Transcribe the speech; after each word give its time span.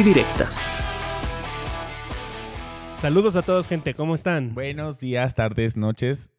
y 0.00 0.02
Directas. 0.02 0.78
Saludos 2.92 3.36
a 3.36 3.42
todos, 3.42 3.68
gente. 3.68 3.94
¿Cómo 3.94 4.14
están? 4.14 4.54
Buenos 4.54 4.98
días, 4.98 5.34
tardes, 5.34 5.76
noches, 5.76 6.30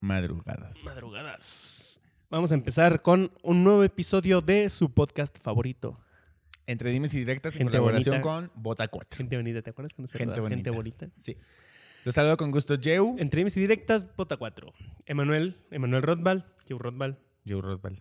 madrugadas. 0.00 0.82
Madrugadas. 0.84 2.00
Vamos 2.28 2.50
a 2.50 2.54
empezar 2.54 3.02
con 3.02 3.30
un 3.42 3.62
nuevo 3.62 3.84
episodio 3.84 4.40
de 4.40 4.68
su 4.68 4.92
podcast 4.92 5.38
favorito. 5.42 6.00
Entre 6.66 6.90
Dimes 6.90 7.14
y 7.14 7.18
Directas 7.18 7.54
en 7.54 7.58
Gente 7.58 7.78
colaboración 7.78 8.20
bonita. 8.20 8.50
con 8.50 8.62
Bota 8.62 8.88
4. 8.88 9.16
Gente 9.16 9.36
bonita, 9.36 9.62
¿te 9.62 9.70
acuerdas 9.70 9.94
cuando 9.94 10.08
se 10.08 10.18
Gente 10.18 10.40
bonita. 10.40 10.56
Gente 10.56 10.70
bonita? 10.70 11.08
Sí. 11.12 11.36
Los 12.04 12.16
saludo 12.16 12.36
con 12.36 12.50
gusto, 12.50 12.76
Joe. 12.82 13.12
Entre 13.18 13.38
Dimes 13.38 13.56
y 13.56 13.60
Directas, 13.60 14.08
Bota 14.16 14.36
4. 14.36 14.72
Emanuel, 15.06 15.56
Emanuel 15.70 16.02
Rothbal, 16.02 16.52
Joe 16.68 16.78
Rothbal. 16.80 17.18
Joe 17.46 17.60
Rothbard. 17.60 17.98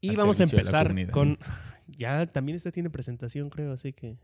Y 0.00 0.10
Al 0.10 0.16
vamos 0.16 0.40
a 0.40 0.44
empezar 0.44 1.10
con... 1.10 1.38
Ya, 1.98 2.26
también 2.26 2.56
este 2.56 2.72
tiene 2.72 2.90
presentación, 2.90 3.50
creo, 3.50 3.72
así 3.72 3.92
que... 3.92 4.16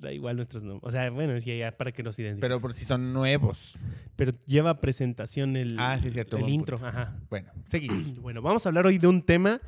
Da 0.00 0.12
igual 0.12 0.36
nuestros 0.36 0.62
nombres. 0.62 0.86
O 0.86 0.90
sea, 0.90 1.10
bueno, 1.10 1.34
es 1.34 1.44
que 1.44 1.58
ya 1.58 1.72
para 1.72 1.92
que 1.92 2.02
nos 2.02 2.18
identifiquen. 2.18 2.40
Pero 2.40 2.60
por 2.60 2.72
si 2.72 2.84
son 2.84 3.12
nuevos. 3.12 3.78
Pero 4.16 4.32
lleva 4.46 4.80
presentación 4.80 5.56
el, 5.56 5.76
Ah, 5.78 5.98
sí, 6.00 6.10
cierto, 6.10 6.36
el 6.36 6.48
intro. 6.48 6.76
punto. 6.78 6.88
Ajá. 6.88 7.16
Bueno, 7.30 7.50
seguimos. 7.64 8.14
Bueno, 8.20 8.42
vamos 8.42 8.64
a 8.64 8.68
hablar 8.68 8.86
hoy 8.86 8.98
de 8.98 9.06
un 9.06 9.22
tema 9.22 9.60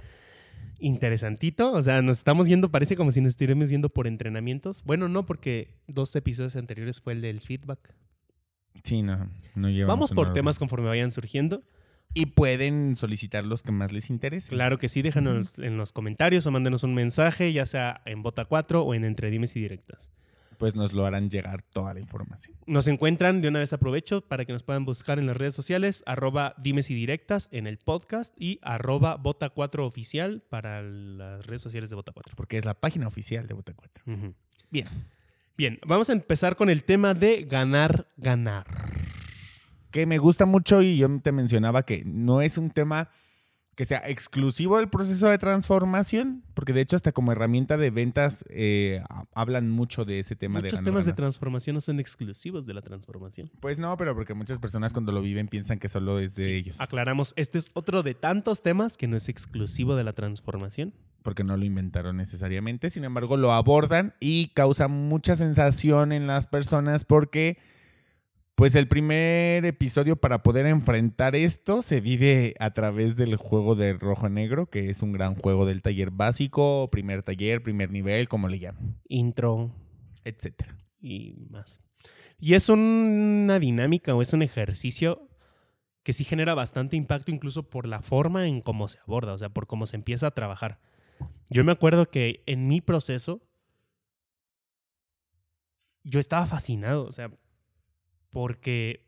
interesantito. 0.79 1.73
O 1.73 1.83
sea, 1.83 2.03
nos 2.03 2.19
estamos 2.19 2.49
yendo, 2.49 2.71
parece 2.71 2.97
como 2.97 3.13
si 3.13 3.21
nos 3.21 3.31
estuviéramos 3.31 3.71
yendo 3.71 3.89
por 3.89 4.07
entrenamientos. 4.07 4.83
Bueno, 4.85 5.09
no, 5.09 5.27
porque 5.27 5.75
dos 5.87 6.15
episodios 6.17 6.57
anteriores 6.57 7.01
fue 7.01 7.13
el 7.13 7.21
del 7.21 7.41
feedback. 7.41 7.95
Sí, 8.85 9.03
no, 9.03 9.31
no 9.55 9.69
llevamos 9.69 10.11
Vamos 10.11 10.13
por 10.13 10.33
temas 10.33 10.59
conforme 10.59 10.89
vayan 10.89 11.11
surgiendo. 11.11 11.63
Y 12.13 12.27
pueden 12.27 12.97
solicitar 12.97 13.45
los 13.45 13.63
que 13.63 13.71
más 13.71 13.93
les 13.93 14.11
interesen. 14.11 14.57
Claro 14.57 14.79
que 14.79 14.89
sí, 14.89 15.01
déjanos 15.03 15.59
en 15.59 15.77
los 15.77 15.93
comentarios 15.93 16.47
o 16.47 16.51
mándenos 16.51 16.83
un 16.83 16.95
mensaje, 16.95 17.53
ya 17.53 17.67
sea 17.67 18.03
en 18.05 18.23
Bota 18.23 18.45
4 18.45 18.83
o 18.83 18.95
en 18.95 19.05
Entre 19.05 19.31
Dimes 19.31 19.55
y 19.57 19.61
Directas. 19.61 20.11
Pues 20.59 20.75
nos 20.75 20.93
lo 20.93 21.07
harán 21.07 21.31
llegar 21.31 21.63
toda 21.63 21.95
la 21.95 22.01
información. 22.01 22.55
Nos 22.67 22.87
encuentran, 22.87 23.41
de 23.41 23.49
una 23.49 23.61
vez 23.61 23.73
aprovecho, 23.73 24.21
para 24.21 24.45
que 24.45 24.53
nos 24.53 24.63
puedan 24.63 24.85
buscar 24.85 25.19
en 25.19 25.27
las 25.27 25.37
redes 25.37 25.55
sociales, 25.55 26.03
arroba 26.05 26.55
dimes 26.59 26.91
y 26.91 26.95
directas 26.95 27.49
en 27.51 27.67
el 27.67 27.79
podcast 27.79 28.35
y 28.39 28.59
arroba 28.61 29.17
bota 29.17 29.49
4 29.49 29.87
oficial 29.87 30.43
para 30.51 30.83
las 30.83 31.47
redes 31.47 31.63
sociales 31.63 31.89
de 31.89 31.97
Bota 31.97 32.13
4. 32.13 32.35
Porque 32.37 32.59
es 32.59 32.67
la 32.67 32.75
página 32.75 33.07
oficial 33.07 33.47
de 33.47 33.55
Bota 33.55 33.73
4. 33.73 34.05
Ujú. 34.07 34.35
Bien. 34.71 34.87
Bien, 35.57 35.79
vamos 35.87 36.11
a 36.11 36.13
empezar 36.13 36.57
con 36.57 36.69
el 36.69 36.85
tema 36.85 37.15
de 37.15 37.45
ganar, 37.45 38.09
ganar. 38.17 38.67
Que 39.91 40.07
me 40.07 40.19
gusta 40.19 40.47
mucho 40.47 40.83
y 40.83 40.97
yo 40.97 41.09
te 41.21 41.33
mencionaba 41.33 41.85
que 41.85 42.03
no 42.05 42.41
es 42.43 42.59
un 42.59 42.71
tema 42.71 43.09
que 43.77 43.85
sea 43.87 44.03
exclusivo 44.09 44.77
del 44.77 44.91
proceso 44.91 45.29
de 45.29 45.39
transformación, 45.39 46.43
porque 46.55 46.73
de 46.75 46.83
hecho 46.83 46.97
hasta 46.97 47.13
como 47.13 47.33
herramienta 47.33 47.79
de 47.79 47.91
ventas 47.91 48.45
eh, 48.51 49.03
ha- 49.09 49.25
hablan 49.35 49.71
mucho 49.71 50.05
de 50.05 50.19
ese 50.19 50.37
tema 50.37 50.59
de 50.61 50.65
Muchos 50.69 50.83
temas 50.85 51.07
de 51.07 51.15
transformación 51.15 51.75
no 51.75 51.81
son 51.81 51.99
exclusivos 51.99 52.67
de 52.67 52.75
la 52.75 52.83
transformación. 52.83 53.51
Pues 53.61 53.79
no, 53.79 53.97
pero 53.97 54.15
porque 54.15 54.35
muchas 54.35 54.59
personas 54.61 54.93
cuando 54.93 55.13
lo 55.13 55.23
viven 55.23 55.49
piensan 55.49 55.79
que 55.79 55.89
solo 55.89 56.19
es 56.19 56.35
de 56.35 56.45
Sí, 56.45 56.51
ellos, 56.51 56.77
Aclaramos, 56.81 57.33
este 57.37 57.57
es 57.59 57.71
otro 57.73 58.03
de 58.03 58.15
tantos 58.15 58.63
temas 58.63 58.99
que 58.99 59.07
no 59.09 59.17
es 59.17 59.29
exclusivo 59.31 59.97
de 59.97 60.05
la 60.05 60.13
transformación. 60.13 60.93
porque 61.23 61.45
no 61.45 61.57
lo 61.57 61.65
inventaron 61.65 62.17
necesariamente, 62.19 62.91
sin 62.91 63.05
embargo 63.05 63.37
lo 63.39 63.53
abordan 63.53 64.15
y 64.21 64.49
causa 64.49 64.89
mucha 64.89 65.35
sensación 65.37 66.13
en 66.13 66.27
las 66.27 66.47
personas 66.47 67.05
porque 67.07 67.57
pues 68.55 68.75
el 68.75 68.89
primer 68.89 69.65
episodio 69.65 70.17
para 70.17 70.43
poder 70.43 70.67
enfrentar 70.67 71.35
esto 71.35 71.83
se 71.83 72.01
vive 72.01 72.55
a 72.61 72.73
través 72.73 73.17
del 73.17 73.37
juego 73.37 73.75
de 73.75 73.95
rojo 73.95 74.29
negro, 74.29 74.69
que 74.69 74.91
es 74.91 75.03
un 75.03 75.13
gran 75.13 75.35
juego 75.35 75.65
del 75.65 75.83
taller 75.83 76.11
básico, 76.11 76.89
primer 76.91 77.23
taller, 77.23 77.63
primer 77.63 77.91
nivel, 77.91 78.29
como 78.29 78.49
le 78.49 78.59
llaman, 78.59 79.01
Intro 79.09 79.75
etcétera. 80.25 80.77
y 81.01 81.35
más. 81.49 81.81
Y 82.39 82.55
es 82.55 82.69
una 82.69 83.59
dinámica 83.59 84.15
o 84.15 84.23
es 84.23 84.33
un 84.33 84.43
ejercicio 84.43 85.29
que 86.03 86.13
sí 86.13 86.25
genera 86.25 86.55
bastante 86.55 86.97
impacto 86.97 87.31
incluso 87.31 87.69
por 87.69 87.87
la 87.87 88.01
forma 88.01 88.49
en 88.49 88.61
cómo 88.61 88.89
se 88.89 88.99
aborda, 89.01 89.35
o 89.35 89.39
sea, 89.39 89.51
por 89.51 89.67
cómo 89.67 89.87
se 89.87 89.97
empieza 89.97 90.27
a 90.27 90.31
trabajar. 90.31 90.81
Yo 91.51 91.65
me 91.65 91.73
acuerdo 91.73 92.07
que 92.07 92.43
en 92.47 92.67
mi 92.69 92.81
proceso 92.81 93.43
yo 96.03 96.19
estaba 96.19 96.47
fascinado, 96.47 97.05
o 97.05 97.13
sea, 97.13 97.31
porque 98.31 99.03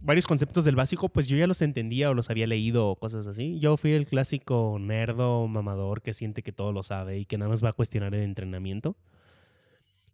varios 0.00 0.26
conceptos 0.26 0.64
del 0.64 0.76
básico, 0.76 1.08
pues 1.08 1.26
yo 1.28 1.36
ya 1.36 1.46
los 1.46 1.60
entendía 1.62 2.10
o 2.10 2.14
los 2.14 2.30
había 2.30 2.46
leído 2.46 2.88
o 2.88 2.96
cosas 2.96 3.26
así. 3.26 3.58
Yo 3.58 3.76
fui 3.76 3.92
el 3.92 4.06
clásico 4.06 4.78
nerdo 4.80 5.46
mamador 5.48 6.02
que 6.02 6.12
siente 6.14 6.42
que 6.42 6.52
todo 6.52 6.72
lo 6.72 6.82
sabe 6.82 7.18
y 7.18 7.24
que 7.26 7.36
nada 7.38 7.48
más 7.50 7.64
va 7.64 7.70
a 7.70 7.72
cuestionar 7.72 8.14
el 8.14 8.22
entrenamiento. 8.22 8.96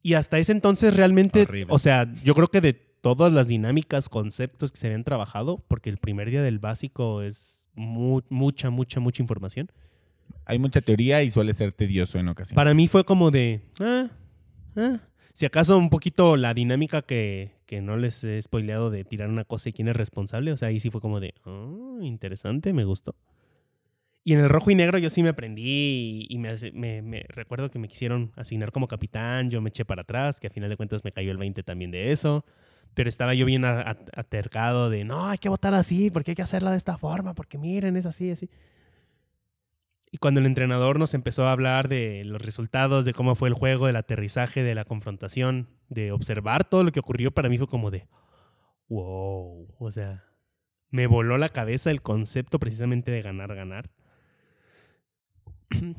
Y 0.02 0.14
hasta 0.14 0.38
ese 0.38 0.52
entonces 0.52 0.96
realmente, 0.96 1.42
Horrible. 1.42 1.72
o 1.72 1.78
sea, 1.78 2.12
yo 2.24 2.34
creo 2.34 2.48
que 2.48 2.60
de 2.60 2.72
todas 2.72 3.32
las 3.32 3.46
dinámicas, 3.48 4.08
conceptos 4.08 4.72
que 4.72 4.78
se 4.78 4.86
habían 4.86 5.04
trabajado, 5.04 5.58
porque 5.68 5.90
el 5.90 5.98
primer 5.98 6.30
día 6.30 6.42
del 6.42 6.58
básico 6.58 7.22
es 7.22 7.68
mu- 7.74 8.22
mucha, 8.30 8.70
mucha, 8.70 9.00
mucha 9.00 9.22
información. 9.22 9.70
Hay 10.46 10.58
mucha 10.58 10.80
teoría 10.80 11.22
y 11.22 11.30
suele 11.30 11.52
ser 11.54 11.72
tedioso 11.72 12.18
en 12.18 12.28
ocasiones. 12.28 12.56
Para 12.56 12.74
mí 12.74 12.88
fue 12.88 13.04
como 13.04 13.30
de, 13.30 13.60
ah, 13.80 14.08
ah. 14.76 15.00
Si 15.32 15.46
acaso 15.46 15.76
un 15.78 15.90
poquito 15.90 16.36
la 16.36 16.54
dinámica 16.54 17.02
que, 17.02 17.52
que 17.66 17.80
no 17.80 17.96
les 17.96 18.22
he 18.24 18.40
spoileado 18.42 18.90
de 18.90 19.04
tirar 19.04 19.28
una 19.28 19.44
cosa 19.44 19.68
y 19.68 19.72
quién 19.72 19.88
es 19.88 19.96
responsable, 19.96 20.52
o 20.52 20.56
sea, 20.56 20.68
ahí 20.68 20.80
sí 20.80 20.90
fue 20.90 21.00
como 21.00 21.20
de, 21.20 21.34
oh, 21.44 21.98
interesante, 22.02 22.72
me 22.72 22.84
gustó. 22.84 23.14
Y 24.24 24.34
en 24.34 24.40
el 24.40 24.48
rojo 24.48 24.70
y 24.70 24.76
negro 24.76 24.98
yo 24.98 25.10
sí 25.10 25.22
me 25.22 25.30
aprendí 25.30 26.26
y, 26.28 26.38
me, 26.38 26.54
me- 26.74 27.02
me- 27.02 27.24
recuerdo 27.28 27.70
que 27.70 27.80
me 27.80 27.88
quisieron 27.88 28.30
asignar 28.36 28.70
como 28.70 28.86
capitán, 28.86 29.50
yo 29.50 29.60
me 29.60 29.70
eché 29.70 29.84
para 29.84 30.02
atrás, 30.02 30.38
que 30.38 30.46
a 30.46 30.50
final 30.50 30.70
de 30.70 30.76
cuentas 30.76 31.02
me 31.02 31.10
cayó 31.10 31.32
el 31.32 31.38
20 31.38 31.64
también 31.64 31.90
de 31.90 32.12
eso, 32.12 32.44
pero 32.94 33.08
estaba 33.08 33.34
yo 33.34 33.46
bien 33.46 33.64
atercado 33.64 34.90
de, 34.90 35.04
no, 35.04 35.26
hay 35.28 35.38
que 35.38 35.48
votar 35.48 35.74
así, 35.74 36.10
porque 36.10 36.32
hay 36.32 36.34
que 36.36 36.42
hacerla 36.42 36.70
de 36.70 36.76
esta 36.76 36.96
forma, 36.98 37.34
porque 37.34 37.58
miren, 37.58 37.96
es 37.96 38.06
así, 38.06 38.30
así. 38.30 38.48
Y 40.14 40.18
cuando 40.18 40.40
el 40.40 40.46
entrenador 40.46 40.98
nos 40.98 41.14
empezó 41.14 41.46
a 41.46 41.52
hablar 41.52 41.88
de 41.88 42.22
los 42.26 42.42
resultados, 42.42 43.06
de 43.06 43.14
cómo 43.14 43.34
fue 43.34 43.48
el 43.48 43.54
juego, 43.54 43.86
del 43.86 43.96
aterrizaje, 43.96 44.62
de 44.62 44.74
la 44.74 44.84
confrontación, 44.84 45.70
de 45.88 46.12
observar 46.12 46.68
todo 46.68 46.84
lo 46.84 46.92
que 46.92 47.00
ocurrió, 47.00 47.30
para 47.30 47.48
mí 47.48 47.56
fue 47.56 47.66
como 47.66 47.90
de, 47.90 48.06
wow, 48.90 49.74
o 49.78 49.90
sea, 49.90 50.22
me 50.90 51.06
voló 51.06 51.38
la 51.38 51.48
cabeza 51.48 51.90
el 51.90 52.02
concepto 52.02 52.58
precisamente 52.58 53.10
de 53.10 53.22
ganar, 53.22 53.54
ganar. 53.54 53.90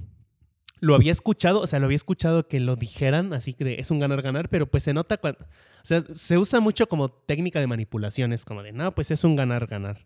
Lo 0.80 0.94
había 0.94 1.14
escuchado, 1.14 1.62
o 1.62 1.68
sea, 1.68 1.80
lo 1.80 1.86
había 1.86 1.96
escuchado 1.96 2.50
que 2.50 2.60
lo 2.60 2.76
dijeran, 2.76 3.32
así 3.32 3.54
que 3.54 3.64
de, 3.64 3.76
es 3.80 3.90
un 3.90 4.00
ganar, 4.00 4.22
ganar, 4.22 4.50
pero 4.50 4.70
pues 4.70 4.84
se 4.84 4.94
nota 4.94 5.16
cuando, 5.16 5.40
o 5.40 5.46
sea, 5.86 6.04
se 6.14 6.38
usa 6.38 6.60
mucho 6.60 6.88
como 6.88 7.08
técnica 7.08 7.62
de 7.62 7.68
manipulaciones, 7.68 8.44
como 8.44 8.64
de, 8.64 8.74
no, 8.74 8.94
pues 8.94 9.10
es 9.10 9.24
un 9.24 9.38
ganar, 9.38 9.66
ganar. 9.68 10.06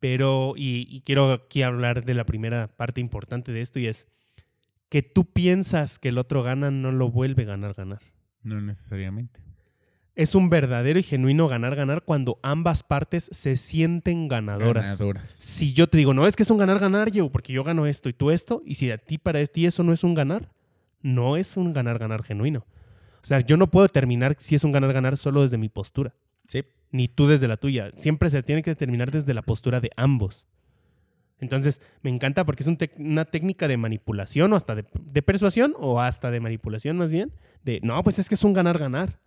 Pero, 0.00 0.54
y, 0.56 0.86
y 0.90 1.00
quiero 1.00 1.32
aquí 1.32 1.62
hablar 1.62 2.04
de 2.04 2.14
la 2.14 2.24
primera 2.24 2.68
parte 2.68 3.00
importante 3.00 3.52
de 3.52 3.60
esto 3.62 3.78
y 3.78 3.86
es 3.86 4.06
que 4.88 5.02
tú 5.02 5.24
piensas 5.24 5.98
que 5.98 6.10
el 6.10 6.18
otro 6.18 6.42
gana, 6.42 6.70
no 6.70 6.92
lo 6.92 7.10
vuelve 7.10 7.44
ganar, 7.44 7.74
ganar. 7.74 8.02
No 8.42 8.60
necesariamente. 8.60 9.40
Es 10.14 10.34
un 10.34 10.48
verdadero 10.48 10.98
y 10.98 11.02
genuino 11.02 11.46
ganar, 11.46 11.74
ganar 11.76 12.02
cuando 12.02 12.38
ambas 12.42 12.82
partes 12.82 13.28
se 13.32 13.56
sienten 13.56 14.28
ganadoras. 14.28 14.84
Ganadoras. 14.84 15.30
Si 15.30 15.74
yo 15.74 15.88
te 15.88 15.98
digo, 15.98 16.14
no, 16.14 16.26
es 16.26 16.36
que 16.36 16.42
es 16.42 16.50
un 16.50 16.56
ganar, 16.56 16.78
ganar, 16.78 17.10
yo, 17.10 17.30
porque 17.30 17.52
yo 17.52 17.64
gano 17.64 17.84
esto 17.86 18.08
y 18.08 18.14
tú 18.14 18.30
esto, 18.30 18.62
y 18.64 18.76
si 18.76 18.90
a 18.90 18.98
ti 18.98 19.18
para 19.18 19.44
ti 19.44 19.66
eso 19.66 19.82
no 19.82 19.92
es 19.92 20.04
un 20.04 20.14
ganar, 20.14 20.50
no 21.02 21.36
es 21.36 21.56
un 21.58 21.74
ganar, 21.74 21.98
ganar 21.98 22.22
genuino. 22.22 22.60
O 23.22 23.26
sea, 23.26 23.40
yo 23.40 23.56
no 23.56 23.70
puedo 23.70 23.86
determinar 23.86 24.36
si 24.38 24.54
es 24.54 24.64
un 24.64 24.72
ganar, 24.72 24.92
ganar 24.92 25.16
solo 25.16 25.42
desde 25.42 25.58
mi 25.58 25.68
postura 25.68 26.14
Sí. 26.46 26.62
Ni 26.90 27.08
tú 27.08 27.26
desde 27.26 27.48
la 27.48 27.56
tuya. 27.56 27.90
Siempre 27.96 28.30
se 28.30 28.42
tiene 28.42 28.62
que 28.62 28.70
determinar 28.70 29.10
desde 29.10 29.34
la 29.34 29.42
postura 29.42 29.80
de 29.80 29.90
ambos. 29.96 30.46
Entonces, 31.38 31.82
me 32.02 32.08
encanta 32.10 32.44
porque 32.46 32.62
es 32.62 32.66
un 32.66 32.78
una 32.98 33.26
técnica 33.26 33.68
de 33.68 33.76
manipulación 33.76 34.52
o 34.52 34.56
hasta 34.56 34.74
de, 34.74 34.86
de 35.00 35.22
persuasión 35.22 35.74
o 35.78 36.00
hasta 36.00 36.30
de 36.30 36.40
manipulación 36.40 36.96
más 36.96 37.12
bien. 37.12 37.32
De, 37.62 37.80
no, 37.82 38.02
pues 38.02 38.18
es 38.18 38.28
que 38.28 38.34
es 38.36 38.44
un 38.44 38.54
ganar-ganar. 38.54 39.20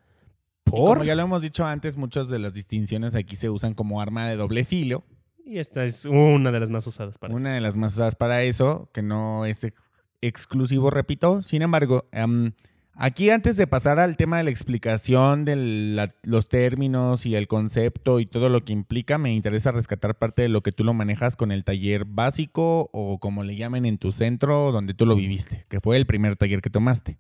Como 0.66 1.04
ya 1.04 1.16
lo 1.16 1.24
hemos 1.24 1.42
dicho 1.42 1.66
antes, 1.66 1.98
muchas 1.98 2.28
de 2.30 2.40
las 2.40 2.54
distinciones 2.54 3.16
aquí 3.16 3.36
se 3.36 3.50
usan 3.50 3.74
como 3.74 4.02
arma 4.02 4.28
de 4.28 4.36
doble 4.36 4.66
filo. 4.66 5.04
Y 5.46 5.58
esta 5.58 5.84
es 5.84 6.06
una 6.06 6.52
de 6.52 6.60
las 6.60 6.70
más 6.70 6.86
usadas 6.86 7.18
para 7.18 7.34
Una 7.34 7.50
eso. 7.50 7.56
de 7.56 7.62
las 7.62 7.78
más 7.78 7.94
usadas 7.94 8.16
para 8.16 8.44
eso, 8.44 8.90
que 8.94 9.02
no 9.02 9.46
es 9.46 9.64
ex- 9.64 9.82
exclusivo, 10.22 10.90
repito. 10.92 11.42
Sin 11.42 11.62
embargo, 11.64 12.08
em, 12.12 12.52
aquí 13.00 13.30
antes 13.32 13.58
de 13.58 13.66
pasar 13.66 13.98
al 14.00 14.18
tema 14.18 14.38
de 14.38 14.44
la 14.44 14.50
explicación 14.50 15.46
de 15.46 15.56
la- 15.56 16.14
los 16.24 16.50
términos 16.50 17.26
y 17.26 17.36
el 17.36 17.48
concepto 17.48 18.20
y 18.20 18.26
todo 18.26 18.50
lo 18.50 18.64
que 18.66 18.74
implica, 18.74 19.18
me 19.18 19.34
interesa 19.34 19.72
rescatar 19.72 20.18
parte 20.18 20.42
de 20.44 20.50
lo 20.50 20.62
que 20.62 20.72
tú 20.72 20.84
lo 20.84 20.94
manejas 20.94 21.36
con 21.36 21.52
el 21.52 21.64
taller 21.64 22.06
básico 22.06 22.90
o 22.94 23.20
como 23.20 23.44
le 23.44 23.56
llamen 23.56 23.86
en 23.86 23.98
tu 23.98 24.12
centro 24.12 24.72
donde 24.72 24.94
tú 24.94 25.06
lo 25.06 25.16
viviste, 25.16 25.66
que 25.70 25.80
fue 25.80 25.98
el 25.98 26.06
primer 26.06 26.36
taller 26.36 26.62
que 26.62 26.70
tomaste. 26.70 27.18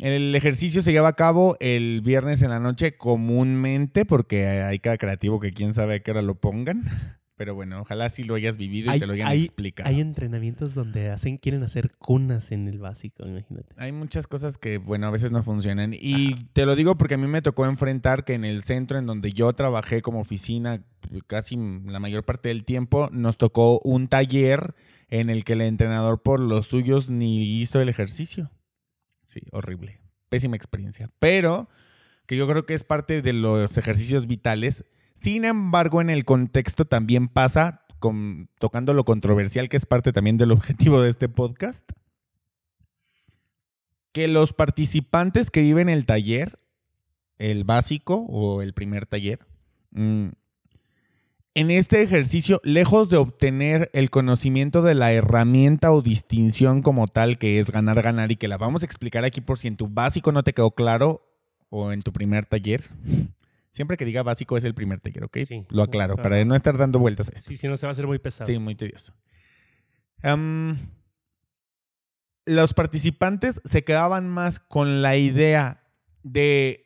El 0.00 0.34
ejercicio 0.34 0.82
se 0.82 0.90
lleva 0.92 1.08
a 1.08 1.12
cabo 1.12 1.56
el 1.60 2.00
viernes 2.00 2.42
en 2.42 2.50
la 2.50 2.58
noche 2.58 2.96
comúnmente 2.96 4.04
porque 4.04 4.46
hay 4.46 4.78
cada 4.80 4.98
creativo 4.98 5.38
que 5.38 5.52
quién 5.52 5.72
sabe 5.74 5.94
a 5.94 5.98
qué 6.00 6.10
hora 6.10 6.22
lo 6.22 6.34
pongan. 6.34 6.82
Pero 7.36 7.54
bueno, 7.56 7.80
ojalá 7.80 8.10
sí 8.10 8.22
lo 8.22 8.36
hayas 8.36 8.56
vivido 8.56 8.90
y 8.90 8.94
Hay- 8.94 9.00
te 9.00 9.06
lo 9.08 9.14
hayan 9.14 9.26
hay- 9.28 9.42
explicado. 9.42 9.88
Hay 9.88 10.00
entrenamientos 10.00 10.72
donde 10.74 11.10
hacen, 11.10 11.36
quieren 11.36 11.64
hacer 11.64 11.90
cunas 11.98 12.52
en 12.52 12.68
el 12.68 12.78
básico, 12.78 13.26
imagínate. 13.26 13.74
Hay 13.76 13.90
muchas 13.90 14.28
cosas 14.28 14.56
que, 14.56 14.78
bueno, 14.78 15.08
a 15.08 15.10
veces 15.10 15.32
no 15.32 15.42
funcionan. 15.42 15.94
Y 15.94 16.44
te 16.52 16.64
lo 16.64 16.76
digo 16.76 16.96
porque 16.96 17.14
a 17.14 17.18
mí 17.18 17.26
me 17.26 17.42
tocó 17.42 17.66
enfrentar 17.66 18.24
que 18.24 18.34
en 18.34 18.44
el 18.44 18.62
centro 18.62 18.98
en 18.98 19.06
donde 19.06 19.32
yo 19.32 19.52
trabajé 19.52 20.00
como 20.00 20.20
oficina 20.20 20.84
casi 21.26 21.56
la 21.86 21.98
mayor 21.98 22.24
parte 22.24 22.50
del 22.50 22.64
tiempo, 22.64 23.08
nos 23.12 23.36
tocó 23.36 23.80
un 23.82 24.06
taller 24.06 24.74
en 25.08 25.28
el 25.28 25.44
que 25.44 25.54
el 25.54 25.62
entrenador 25.62 26.22
por 26.22 26.38
los 26.38 26.68
suyos 26.68 27.10
ni 27.10 27.60
hizo 27.60 27.80
el 27.80 27.88
ejercicio. 27.88 28.52
Sí, 29.24 29.40
horrible. 29.50 30.00
Pésima 30.28 30.54
experiencia. 30.56 31.10
Pero 31.18 31.68
que 32.26 32.36
yo 32.36 32.46
creo 32.48 32.64
que 32.64 32.74
es 32.74 32.84
parte 32.84 33.22
de 33.22 33.32
los 33.32 33.76
ejercicios 33.76 34.26
vitales. 34.26 34.84
Sin 35.14 35.44
embargo, 35.44 36.00
en 36.00 36.10
el 36.10 36.24
contexto 36.24 36.84
también 36.84 37.28
pasa, 37.28 37.86
tocando 38.58 38.92
lo 38.92 39.04
controversial, 39.04 39.68
que 39.68 39.76
es 39.76 39.86
parte 39.86 40.12
también 40.12 40.36
del 40.36 40.52
objetivo 40.52 41.00
de 41.00 41.10
este 41.10 41.28
podcast, 41.28 41.90
que 44.12 44.28
los 44.28 44.52
participantes 44.52 45.50
que 45.50 45.60
viven 45.60 45.88
el 45.88 46.06
taller, 46.06 46.58
el 47.38 47.64
básico 47.64 48.26
o 48.28 48.62
el 48.62 48.74
primer 48.74 49.06
taller, 49.06 49.40
mm, 49.90 50.28
en 51.56 51.70
este 51.70 52.02
ejercicio, 52.02 52.60
lejos 52.64 53.10
de 53.10 53.16
obtener 53.16 53.88
el 53.92 54.10
conocimiento 54.10 54.82
de 54.82 54.96
la 54.96 55.12
herramienta 55.12 55.92
o 55.92 56.02
distinción 56.02 56.82
como 56.82 57.06
tal 57.06 57.38
que 57.38 57.60
es 57.60 57.70
ganar, 57.70 58.02
ganar 58.02 58.32
y 58.32 58.36
que 58.36 58.48
la 58.48 58.58
vamos 58.58 58.82
a 58.82 58.86
explicar 58.86 59.24
aquí 59.24 59.40
por 59.40 59.58
si 59.58 59.68
en 59.68 59.76
tu 59.76 59.86
básico 59.86 60.32
no 60.32 60.42
te 60.42 60.52
quedó 60.52 60.72
claro 60.72 61.22
o 61.70 61.92
en 61.92 62.02
tu 62.02 62.12
primer 62.12 62.44
taller. 62.44 62.90
Siempre 63.74 63.96
que 63.96 64.04
diga 64.04 64.22
básico 64.22 64.56
es 64.56 64.62
el 64.62 64.72
primer 64.72 65.00
taller, 65.00 65.24
¿ok? 65.24 65.38
Sí. 65.48 65.66
Lo 65.68 65.82
aclaro, 65.82 66.14
para 66.14 66.44
no 66.44 66.54
estar 66.54 66.78
dando 66.78 67.00
vueltas 67.00 67.28
a 67.28 67.32
esto. 67.34 67.48
Sí, 67.48 67.56
si 67.56 67.66
no 67.66 67.76
se 67.76 67.86
va 67.86 67.90
a 67.90 67.92
hacer 67.92 68.06
muy 68.06 68.20
pesado. 68.20 68.46
Sí, 68.46 68.56
muy 68.60 68.76
tedioso. 68.76 69.12
Los 72.46 72.74
participantes 72.74 73.60
se 73.64 73.82
quedaban 73.84 74.28
más 74.28 74.60
con 74.60 75.02
la 75.02 75.16
idea 75.16 75.82
de 76.22 76.84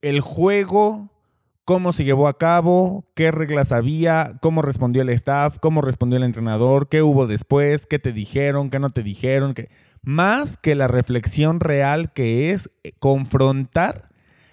el 0.00 0.20
juego, 0.20 1.10
cómo 1.64 1.92
se 1.92 2.04
llevó 2.04 2.26
a 2.26 2.38
cabo, 2.38 3.12
qué 3.14 3.30
reglas 3.30 3.70
había, 3.72 4.38
cómo 4.40 4.62
respondió 4.62 5.02
el 5.02 5.10
staff, 5.10 5.58
cómo 5.60 5.82
respondió 5.82 6.16
el 6.16 6.22
entrenador, 6.22 6.88
qué 6.88 7.02
hubo 7.02 7.26
después, 7.26 7.86
qué 7.86 7.98
te 7.98 8.12
dijeron, 8.12 8.70
qué 8.70 8.78
no 8.78 8.90
te 8.90 9.02
dijeron, 9.02 9.52
qué- 9.54 9.68
más 10.00 10.56
que 10.56 10.74
la 10.74 10.88
reflexión 10.88 11.60
real 11.60 12.12
que 12.12 12.50
es 12.50 12.70
eh, 12.82 12.92
confrontar 12.98 14.08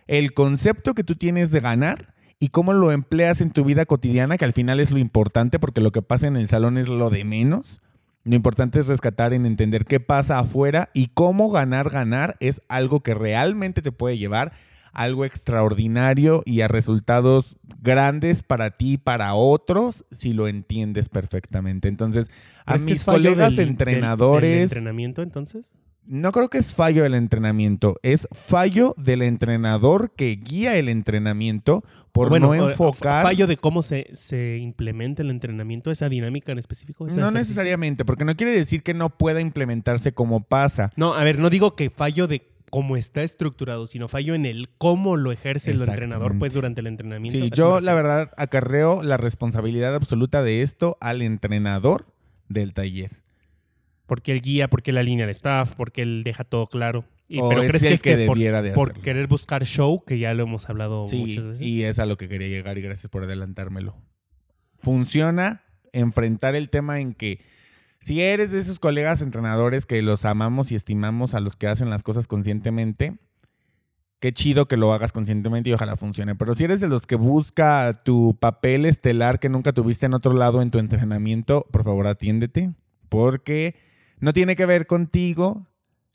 el 0.09 0.33
concepto 0.33 0.93
que 0.95 1.03
tú 1.03 1.15
tienes 1.15 1.51
de 1.51 1.59
ganar 1.59 2.13
y 2.39 2.49
cómo 2.49 2.73
lo 2.73 2.91
empleas 2.91 3.41
en 3.41 3.51
tu 3.51 3.63
vida 3.63 3.85
cotidiana, 3.85 4.37
que 4.37 4.45
al 4.45 4.53
final 4.53 4.79
es 4.79 4.91
lo 4.91 4.99
importante, 4.99 5.59
porque 5.59 5.81
lo 5.81 5.91
que 5.91 6.01
pasa 6.01 6.27
en 6.27 6.35
el 6.37 6.47
salón 6.47 6.77
es 6.77 6.87
lo 6.89 7.09
de 7.09 7.23
menos. 7.25 7.81
Lo 8.23 8.35
importante 8.35 8.79
es 8.79 8.87
rescatar 8.87 9.33
en 9.33 9.45
entender 9.45 9.85
qué 9.85 9.99
pasa 9.99 10.39
afuera 10.39 10.89
y 10.93 11.07
cómo 11.13 11.51
ganar, 11.51 11.89
ganar 11.89 12.35
es 12.39 12.61
algo 12.67 13.01
que 13.01 13.13
realmente 13.13 13.81
te 13.81 13.91
puede 13.91 14.17
llevar 14.17 14.51
a 14.93 15.03
algo 15.03 15.23
extraordinario 15.25 16.41
y 16.45 16.61
a 16.61 16.67
resultados 16.67 17.57
grandes 17.81 18.41
para 18.43 18.71
ti 18.71 18.93
y 18.93 18.97
para 18.97 19.35
otros 19.35 20.05
si 20.11 20.33
lo 20.33 20.47
entiendes 20.47 21.09
perfectamente. 21.09 21.87
Entonces, 21.87 22.31
a 22.65 22.73
¿Crees 22.73 22.85
que 22.85 22.91
mis 22.93 23.03
colegas 23.05 23.49
del- 23.49 23.55
del- 23.57 23.69
entrenadores... 23.69 24.51
del 24.51 24.61
entrenamiento, 24.63 25.21
entonces? 25.21 25.71
No 26.05 26.31
creo 26.31 26.49
que 26.49 26.57
es 26.57 26.73
fallo 26.73 27.03
del 27.03 27.13
entrenamiento, 27.13 27.99
es 28.01 28.27
fallo 28.31 28.95
del 28.97 29.21
entrenador 29.21 30.11
que 30.15 30.35
guía 30.35 30.75
el 30.77 30.89
entrenamiento 30.89 31.83
por 32.11 32.29
Bueno, 32.29 32.47
no 32.47 32.69
enfocar. 32.69 33.23
Fallo 33.23 33.45
de 33.45 33.57
cómo 33.57 33.83
se, 33.83 34.07
se 34.13 34.57
implementa 34.57 35.21
el 35.21 35.29
entrenamiento, 35.29 35.91
esa 35.91 36.09
dinámica 36.09 36.51
en 36.51 36.57
específico. 36.57 37.03
no 37.03 37.09
ejercicio. 37.09 37.31
necesariamente, 37.31 38.05
porque 38.05 38.25
no 38.25 38.35
quiere 38.35 38.53
decir 38.53 38.81
que 38.81 38.93
no 38.93 39.11
pueda 39.11 39.39
implementarse 39.39 40.11
como 40.11 40.43
pasa. 40.43 40.89
No, 40.95 41.13
a 41.13 41.23
ver, 41.23 41.37
no 41.37 41.49
digo 41.49 41.75
que 41.75 41.89
fallo 41.91 42.27
de 42.27 42.49
cómo 42.69 42.97
está 42.97 43.23
estructurado, 43.23 43.87
sino 43.87 44.07
fallo 44.07 44.35
en 44.35 44.45
el 44.45 44.69
cómo 44.77 45.17
lo 45.17 45.31
ejerce 45.31 45.71
el 45.71 45.81
entrenador 45.81 46.37
pues 46.37 46.53
durante 46.53 46.81
el 46.81 46.87
entrenamiento. 46.87 47.39
Sí, 47.39 47.51
yo 47.53 47.81
la 47.81 47.93
verdad 47.93 48.31
acarreo 48.37 49.03
la 49.03 49.17
responsabilidad 49.17 49.95
absoluta 49.95 50.43
de 50.43 50.61
esto 50.61 50.97
al 51.01 51.21
entrenador 51.21 52.05
del 52.47 52.73
taller. 52.73 53.21
Porque 54.09 54.33
él 54.33 54.41
guía, 54.41 54.67
porque 54.67 54.91
él 54.91 54.97
alinea 54.97 55.23
al 55.25 55.29
staff, 55.31 55.75
porque 55.75 56.01
él 56.01 56.23
deja 56.25 56.43
todo 56.43 56.67
claro. 56.67 57.05
Y, 57.29 57.39
O 57.39 57.47
pero 57.47 57.61
es 57.61 57.69
crees 57.69 57.83
el 57.83 57.89
que 57.89 57.93
es 57.93 58.01
que 58.01 58.17
que 58.17 58.25
por, 58.25 58.37
debiera 58.37 58.61
de 58.63 58.71
por 58.71 58.93
querer 58.99 59.27
buscar 59.27 59.63
show, 59.63 60.03
que 60.03 60.17
ya 60.17 60.33
lo 60.33 60.43
hemos 60.43 60.67
hablado 60.67 61.03
Sí, 61.03 61.17
muchas 61.17 61.45
veces. 61.45 61.61
y 61.61 61.83
es 61.83 61.99
a 61.99 62.07
lo 62.07 62.17
que 62.17 62.27
quería 62.27 62.47
llegar 62.47 62.77
y 62.79 62.81
gracias 62.81 63.09
por 63.09 63.23
adelantármelo. 63.23 63.95
Funciona 64.79 65.61
enfrentar 65.93 66.55
el 66.55 66.69
tema 66.69 66.99
en 66.99 67.13
que 67.13 67.39
si 67.99 68.21
eres 68.21 68.51
de 68.51 68.59
esos 68.59 68.79
colegas 68.79 69.21
entrenadores 69.21 69.85
que 69.85 70.01
los 70.01 70.25
amamos 70.25 70.71
y 70.71 70.75
estimamos 70.75 71.33
a 71.33 71.39
los 71.39 71.55
que 71.55 71.67
hacen 71.67 71.89
las 71.89 72.01
cosas 72.01 72.27
conscientemente, 72.27 73.17
qué 74.19 74.33
chido 74.33 74.67
que 74.67 74.77
lo 74.77 74.93
hagas 74.93 75.11
conscientemente 75.11 75.69
y 75.69 75.73
ojalá 75.73 75.97
funcione. 75.97 76.33
Pero 76.35 76.55
si 76.55 76.63
eres 76.63 76.79
de 76.79 76.87
los 76.87 77.05
que 77.05 77.15
busca 77.15 77.93
tu 77.93 78.37
papel 78.39 78.85
estelar 78.85 79.39
que 79.39 79.49
nunca 79.49 79.73
tuviste 79.73 80.05
en 80.05 80.13
otro 80.13 80.33
lado 80.33 80.61
en 80.61 80.71
tu 80.71 80.79
entrenamiento, 80.79 81.67
por 81.71 81.83
favor 81.83 82.07
atiéndete, 82.07 82.71
porque 83.09 83.75
no 84.19 84.33
tiene 84.33 84.55
que 84.55 84.65
ver 84.65 84.87
contigo 84.87 85.67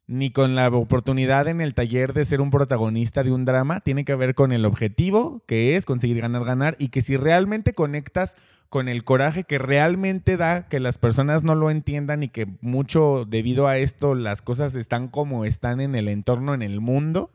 ni 0.06 0.30
con 0.30 0.54
la 0.54 0.68
oportunidad 0.68 1.48
en 1.48 1.60
el 1.60 1.74
taller 1.74 2.12
de 2.12 2.24
ser 2.24 2.40
un 2.40 2.50
protagonista 2.50 3.22
de 3.22 3.32
un 3.32 3.44
drama, 3.44 3.80
tiene 3.80 4.04
que 4.04 4.14
ver 4.14 4.34
con 4.34 4.52
el 4.52 4.66
objetivo, 4.66 5.42
que 5.46 5.76
es 5.76 5.86
conseguir 5.86 6.20
ganar, 6.20 6.44
ganar, 6.44 6.76
y 6.78 6.88
que 6.88 7.00
si 7.00 7.16
realmente 7.16 7.72
conectas 7.72 8.36
con 8.68 8.88
el 8.88 9.04
coraje 9.04 9.44
que 9.44 9.58
realmente 9.58 10.36
da 10.36 10.68
que 10.68 10.80
las 10.80 10.98
personas 10.98 11.42
no 11.42 11.54
lo 11.54 11.70
entiendan 11.70 12.22
y 12.22 12.28
que 12.28 12.46
mucho 12.60 13.24
debido 13.24 13.66
a 13.66 13.78
esto 13.78 14.14
las 14.14 14.42
cosas 14.42 14.74
están 14.74 15.08
como 15.08 15.44
están 15.44 15.80
en 15.80 15.94
el 15.94 16.08
entorno, 16.08 16.54
en 16.54 16.62
el 16.62 16.80
mundo, 16.80 17.30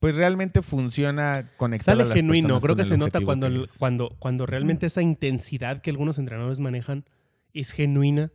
pues 0.00 0.16
realmente 0.16 0.62
funciona 0.62 1.50
conectar 1.56 1.92
Sale 1.92 2.02
a 2.02 2.06
las 2.06 2.16
genuino, 2.16 2.60
creo 2.60 2.76
que 2.76 2.84
se 2.84 2.96
nota 2.96 3.20
cuando, 3.20 3.48
que 3.48 3.64
cuando, 3.78 4.16
cuando 4.18 4.46
realmente 4.46 4.86
esa 4.86 5.02
intensidad 5.02 5.80
que 5.80 5.90
algunos 5.90 6.18
entrenadores 6.18 6.58
manejan 6.58 7.04
es 7.52 7.70
genuina 7.70 8.32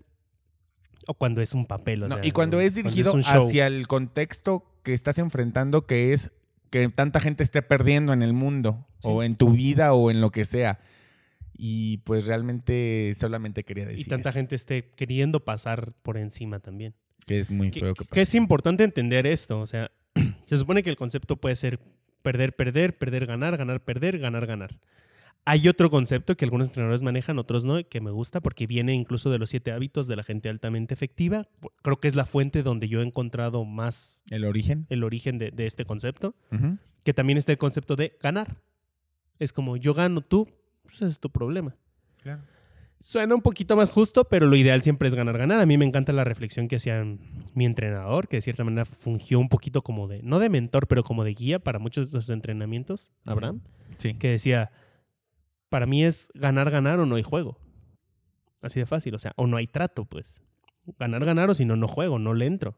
o 1.09 1.15
cuando 1.15 1.41
es 1.41 1.55
un 1.55 1.65
papel. 1.65 2.03
o 2.03 2.07
No, 2.07 2.15
sea, 2.17 2.25
y 2.25 2.31
cuando 2.31 2.59
es 2.59 2.75
dirigido 2.75 3.13
hacia 3.25 3.65
el 3.65 3.87
contexto 3.87 4.63
que 4.83 4.93
estás 4.93 5.17
enfrentando, 5.17 5.87
que 5.87 6.13
es 6.13 6.29
que 6.69 6.87
tanta 6.89 7.19
gente 7.19 7.43
esté 7.43 7.63
perdiendo 7.63 8.13
en 8.13 8.21
el 8.21 8.33
mundo, 8.33 8.85
Sí. 8.99 9.07
o 9.11 9.23
en 9.23 9.35
tu 9.35 9.49
vida, 9.53 9.93
o 9.93 10.11
en 10.11 10.21
lo 10.21 10.29
que 10.29 10.45
sea. 10.45 10.79
Y 11.57 11.97
pues 12.05 12.27
realmente 12.27 13.11
solamente 13.17 13.63
quería 13.63 13.85
decir 13.87 14.01
y 14.05 14.09
tanta 14.09 14.29
eso, 14.29 14.37
gente 14.37 14.53
esté 14.55 14.91
queriendo 14.95 15.43
pasar 15.43 15.93
por 16.03 16.17
encima 16.17 16.59
también. 16.59 16.93
que 17.25 17.39
es 17.39 17.49
muy 17.49 17.71
Que, 17.71 17.79
feo 17.79 17.93
que 17.95 18.21
es 18.21 18.35
importante 18.35 18.83
entender 18.83 19.25
esto. 19.25 19.59
O 19.59 19.65
sea, 19.67 19.89
se 20.45 20.57
supone 20.57 20.83
que 20.83 20.91
el 20.91 20.95
concepto 20.95 21.37
puede 21.37 21.55
ser 21.55 21.79
perder, 22.21 22.55
perder, 22.55 22.97
perder, 22.99 23.25
ganar, 23.25 23.57
ganar, 23.57 23.81
perder, 23.83 24.19
ganar, 24.19 24.45
ganar. 24.45 24.79
Hay 25.46 25.67
otro 25.67 25.89
concepto 25.89 26.38
que 26.38 26.46
algunos 26.46 26.67
entrenadores 26.67 27.01
manejan, 27.01 27.39
otros 27.39 27.65
no, 27.65 27.84
que 27.88 28.01
me 28.01 28.12
gusta 28.12 28.39
porque 28.39 28.67
viene 28.67 28.93
incluso 28.93 29.31
de 29.31 29.39
los 29.39 29.50
siete 29.50 29.72
hábitos 29.72 30.08
de 30.08 30.15
la 30.15 30.24
gente 30.24 30.48
altamente 30.50 30.93
efectiva. 30.93 31.48
Creo 31.81 32.00
que 32.00 32.08
es 32.08 32.15
la 32.15 32.25
fuente 32.27 32.62
donde 32.62 32.88
yo 32.88 33.01
he 33.01 33.05
encontrado 33.05 33.65
más 33.65 34.22
el 34.29 34.46
origen. 34.46 34.86
el 34.89 35.03
origen 35.03 35.38
de, 35.39 35.50
de 35.51 35.65
este 35.65 35.86
concepto. 35.86 36.36
Que 37.03 37.13
también 37.13 37.38
está 37.38 37.51
el 37.51 37.58
concepto 37.58 37.96
de 37.96 38.15
ganar. 38.22 38.58
Es 39.39 39.51
como 39.53 39.75
yo 39.77 39.93
gano, 39.96 40.22
tú, 40.22 40.48
pues 40.84 40.96
ese 40.98 41.08
es 41.08 41.19
tu 41.19 41.29
problema. 41.31 41.75
Suena 43.01 43.34
un 43.34 43.41
poquito 43.41 43.77
más 43.77 43.89
justo, 43.89 44.25
pero 44.25 44.46
lo 44.46 44.58
ideal 44.58 44.81
siempre 44.81 45.08
es 45.08 45.15
ganar, 45.15 45.38
ganar. 45.38 45.62
A 45.62 45.65
mí 45.65 45.77
me 45.77 45.86
encanta 45.86 46.12
la 46.12 46.25
reflexión 46.25 46.67
que 46.67 46.75
hacía 46.75 47.01
mi 47.53 47.65
entrenador, 47.65 48.27
que 48.27 48.38
de 48.38 48.41
cierta 48.41 48.65
manera 48.65 48.84
fungió 48.84 49.39
un 49.39 49.48
poquito 49.48 49.81
como 49.84 50.10
de, 50.10 50.22
no 50.22 50.38
de 50.39 50.50
mentor, 50.50 50.86
pero 50.88 51.03
como 51.05 51.24
de 51.24 51.34
guía 51.34 51.60
para 51.60 51.79
muchos 51.79 52.12
de 52.12 52.17
los 52.17 52.29
entrenamientos, 52.29 53.10
Abraham, 53.24 53.62
Sí. 53.98 54.15
que 54.15 54.27
decía, 54.31 54.72
para 55.69 55.85
mí 55.85 56.03
es 56.03 56.31
ganar, 56.33 56.69
ganar 56.69 56.99
o 56.99 57.05
no 57.05 57.15
hay 57.15 57.23
juego. 57.23 57.57
Así 58.61 58.79
de 58.79 58.85
fácil, 58.85 59.15
o 59.15 59.19
sea, 59.19 59.33
o 59.38 59.47
no 59.47 59.57
hay 59.57 59.67
trato, 59.67 60.05
pues. 60.05 60.41
Ganar, 60.97 61.23
ganar 61.23 61.49
o 61.49 61.53
si 61.53 61.65
no, 61.65 61.75
no 61.75 61.88
juego, 61.88 62.19
no 62.19 62.33
le 62.33 62.45
entro. 62.45 62.77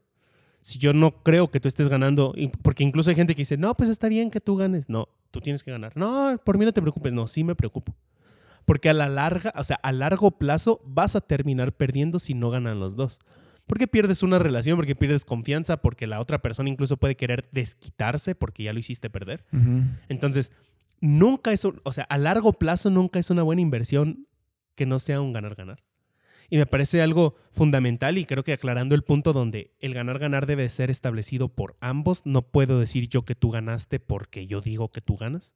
Si 0.60 0.78
yo 0.78 0.92
no 0.92 1.22
creo 1.22 1.50
que 1.50 1.58
tú 1.58 1.66
estés 1.66 1.88
ganando, 1.88 2.34
porque 2.62 2.84
incluso 2.84 3.10
hay 3.10 3.16
gente 3.16 3.34
que 3.34 3.40
dice, 3.40 3.56
no, 3.56 3.74
pues 3.76 3.90
está 3.90 4.08
bien 4.08 4.30
que 4.30 4.40
tú 4.40 4.56
ganes. 4.56 4.88
No, 4.88 5.08
tú 5.32 5.40
tienes 5.40 5.64
que 5.64 5.72
ganar. 5.72 5.96
No, 5.96 6.40
por 6.44 6.56
mí 6.56 6.64
no 6.64 6.72
te 6.72 6.80
preocupes. 6.80 7.12
No, 7.12 7.26
sí 7.26 7.42
me 7.42 7.56
preocupo. 7.56 7.96
Porque 8.64 8.88
a 8.88 8.92
la 8.92 9.08
larga, 9.08 9.52
o 9.56 9.64
sea, 9.64 9.80
a 9.82 9.90
largo 9.90 10.30
plazo 10.38 10.80
vas 10.84 11.16
a 11.16 11.20
terminar 11.20 11.72
perdiendo 11.72 12.20
si 12.20 12.34
no 12.34 12.50
ganan 12.50 12.78
los 12.78 12.94
dos. 12.94 13.18
Porque 13.66 13.88
pierdes 13.88 14.22
una 14.22 14.38
relación, 14.38 14.76
porque 14.76 14.94
pierdes 14.94 15.24
confianza, 15.24 15.78
porque 15.78 16.06
la 16.06 16.20
otra 16.20 16.40
persona 16.42 16.68
incluso 16.68 16.96
puede 16.96 17.16
querer 17.16 17.48
desquitarse 17.52 18.34
porque 18.34 18.64
ya 18.64 18.72
lo 18.72 18.78
hiciste 18.78 19.10
perder. 19.10 19.44
Entonces, 20.08 20.52
nunca 21.02 21.52
es, 21.52 21.66
un- 21.66 21.80
o 21.84 21.92
sea, 21.92 22.04
a 22.04 22.16
largo 22.16 22.54
plazo 22.54 22.88
nunca 22.88 23.18
es 23.18 23.28
una 23.28 23.42
buena 23.42 23.60
inversión 23.60 24.26
que 24.74 24.86
no 24.86 24.98
sea 24.98 25.20
un 25.20 25.34
ganar-ganar. 25.34 25.82
Y 26.48 26.56
me 26.58 26.66
parece 26.66 27.02
algo 27.02 27.34
fundamental 27.50 28.18
y 28.18 28.24
creo 28.24 28.44
que 28.44 28.52
aclarando 28.52 28.94
el 28.94 29.02
punto 29.02 29.32
donde 29.32 29.72
el 29.80 29.94
ganar-ganar 29.94 30.46
debe 30.46 30.68
ser 30.68 30.90
establecido 30.90 31.48
por 31.48 31.76
ambos, 31.80 32.22
no 32.24 32.42
puedo 32.42 32.78
decir 32.78 33.08
yo 33.08 33.24
que 33.24 33.34
tú 33.34 33.50
ganaste 33.50 34.00
porque 34.00 34.46
yo 34.46 34.60
digo 34.60 34.90
que 34.90 35.00
tú 35.00 35.16
ganas. 35.16 35.54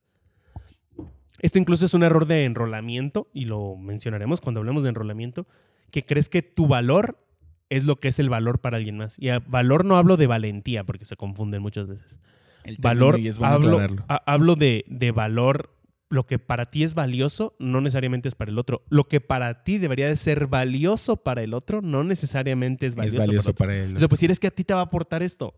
Esto 1.39 1.59
incluso 1.59 1.85
es 1.85 1.95
un 1.95 2.03
error 2.03 2.27
de 2.27 2.45
enrolamiento 2.45 3.29
y 3.33 3.45
lo 3.45 3.77
mencionaremos 3.77 4.41
cuando 4.41 4.61
hablemos 4.61 4.83
de 4.83 4.89
enrolamiento, 4.89 5.47
que 5.91 6.05
crees 6.05 6.29
que 6.29 6.43
tu 6.43 6.67
valor 6.67 7.23
es 7.69 7.85
lo 7.85 7.97
que 7.97 8.09
es 8.09 8.19
el 8.19 8.31
valor 8.31 8.61
para 8.61 8.79
alguien 8.79 8.97
más. 8.97 9.19
Y 9.19 9.29
a 9.29 9.41
valor 9.41 9.85
no 9.85 9.97
hablo 9.97 10.17
de 10.17 10.27
valentía 10.27 10.85
porque 10.85 11.05
se 11.05 11.17
confunden 11.17 11.61
muchas 11.63 11.87
veces 11.89 12.21
El 12.67 12.77
valor, 12.79 13.19
y 13.21 13.29
es 13.29 13.39
bueno 13.39 13.55
hablo, 13.55 13.79
hablo 14.27 14.57
de, 14.57 14.85
de 14.89 15.11
valor, 15.13 15.73
lo 16.09 16.25
que 16.27 16.39
para 16.39 16.67
ti 16.67 16.85
es 16.85 16.95
valioso 16.95 17.57
no 17.59 17.81
necesariamente 17.81 18.29
es 18.29 18.35
para 18.35 18.51
el 18.51 18.59
otro. 18.59 18.83
Lo 18.89 19.05
que 19.05 19.21
para 19.21 19.65
ti 19.65 19.79
debería 19.79 20.07
de 20.09 20.17
ser 20.17 20.47
valioso 20.47 21.17
para 21.17 21.43
el 21.43 21.53
otro 21.55 21.83
no 21.83 22.05
necesariamente 22.05 22.87
es 22.87 22.93
es 22.93 22.97
valioso, 22.97 23.19
valioso 23.27 23.55
para 23.55 23.69
para 23.69 23.75
el 23.79 23.91
él. 23.91 23.97
otro. 23.97 24.09
Pues 24.09 24.21
si 24.21 24.27
eres 24.27 24.39
que 24.41 24.47
a 24.47 24.51
ti 24.53 24.63
te 24.65 24.73
va 24.75 24.81
a 24.81 24.85
aportar 24.85 25.23
esto, 25.23 25.55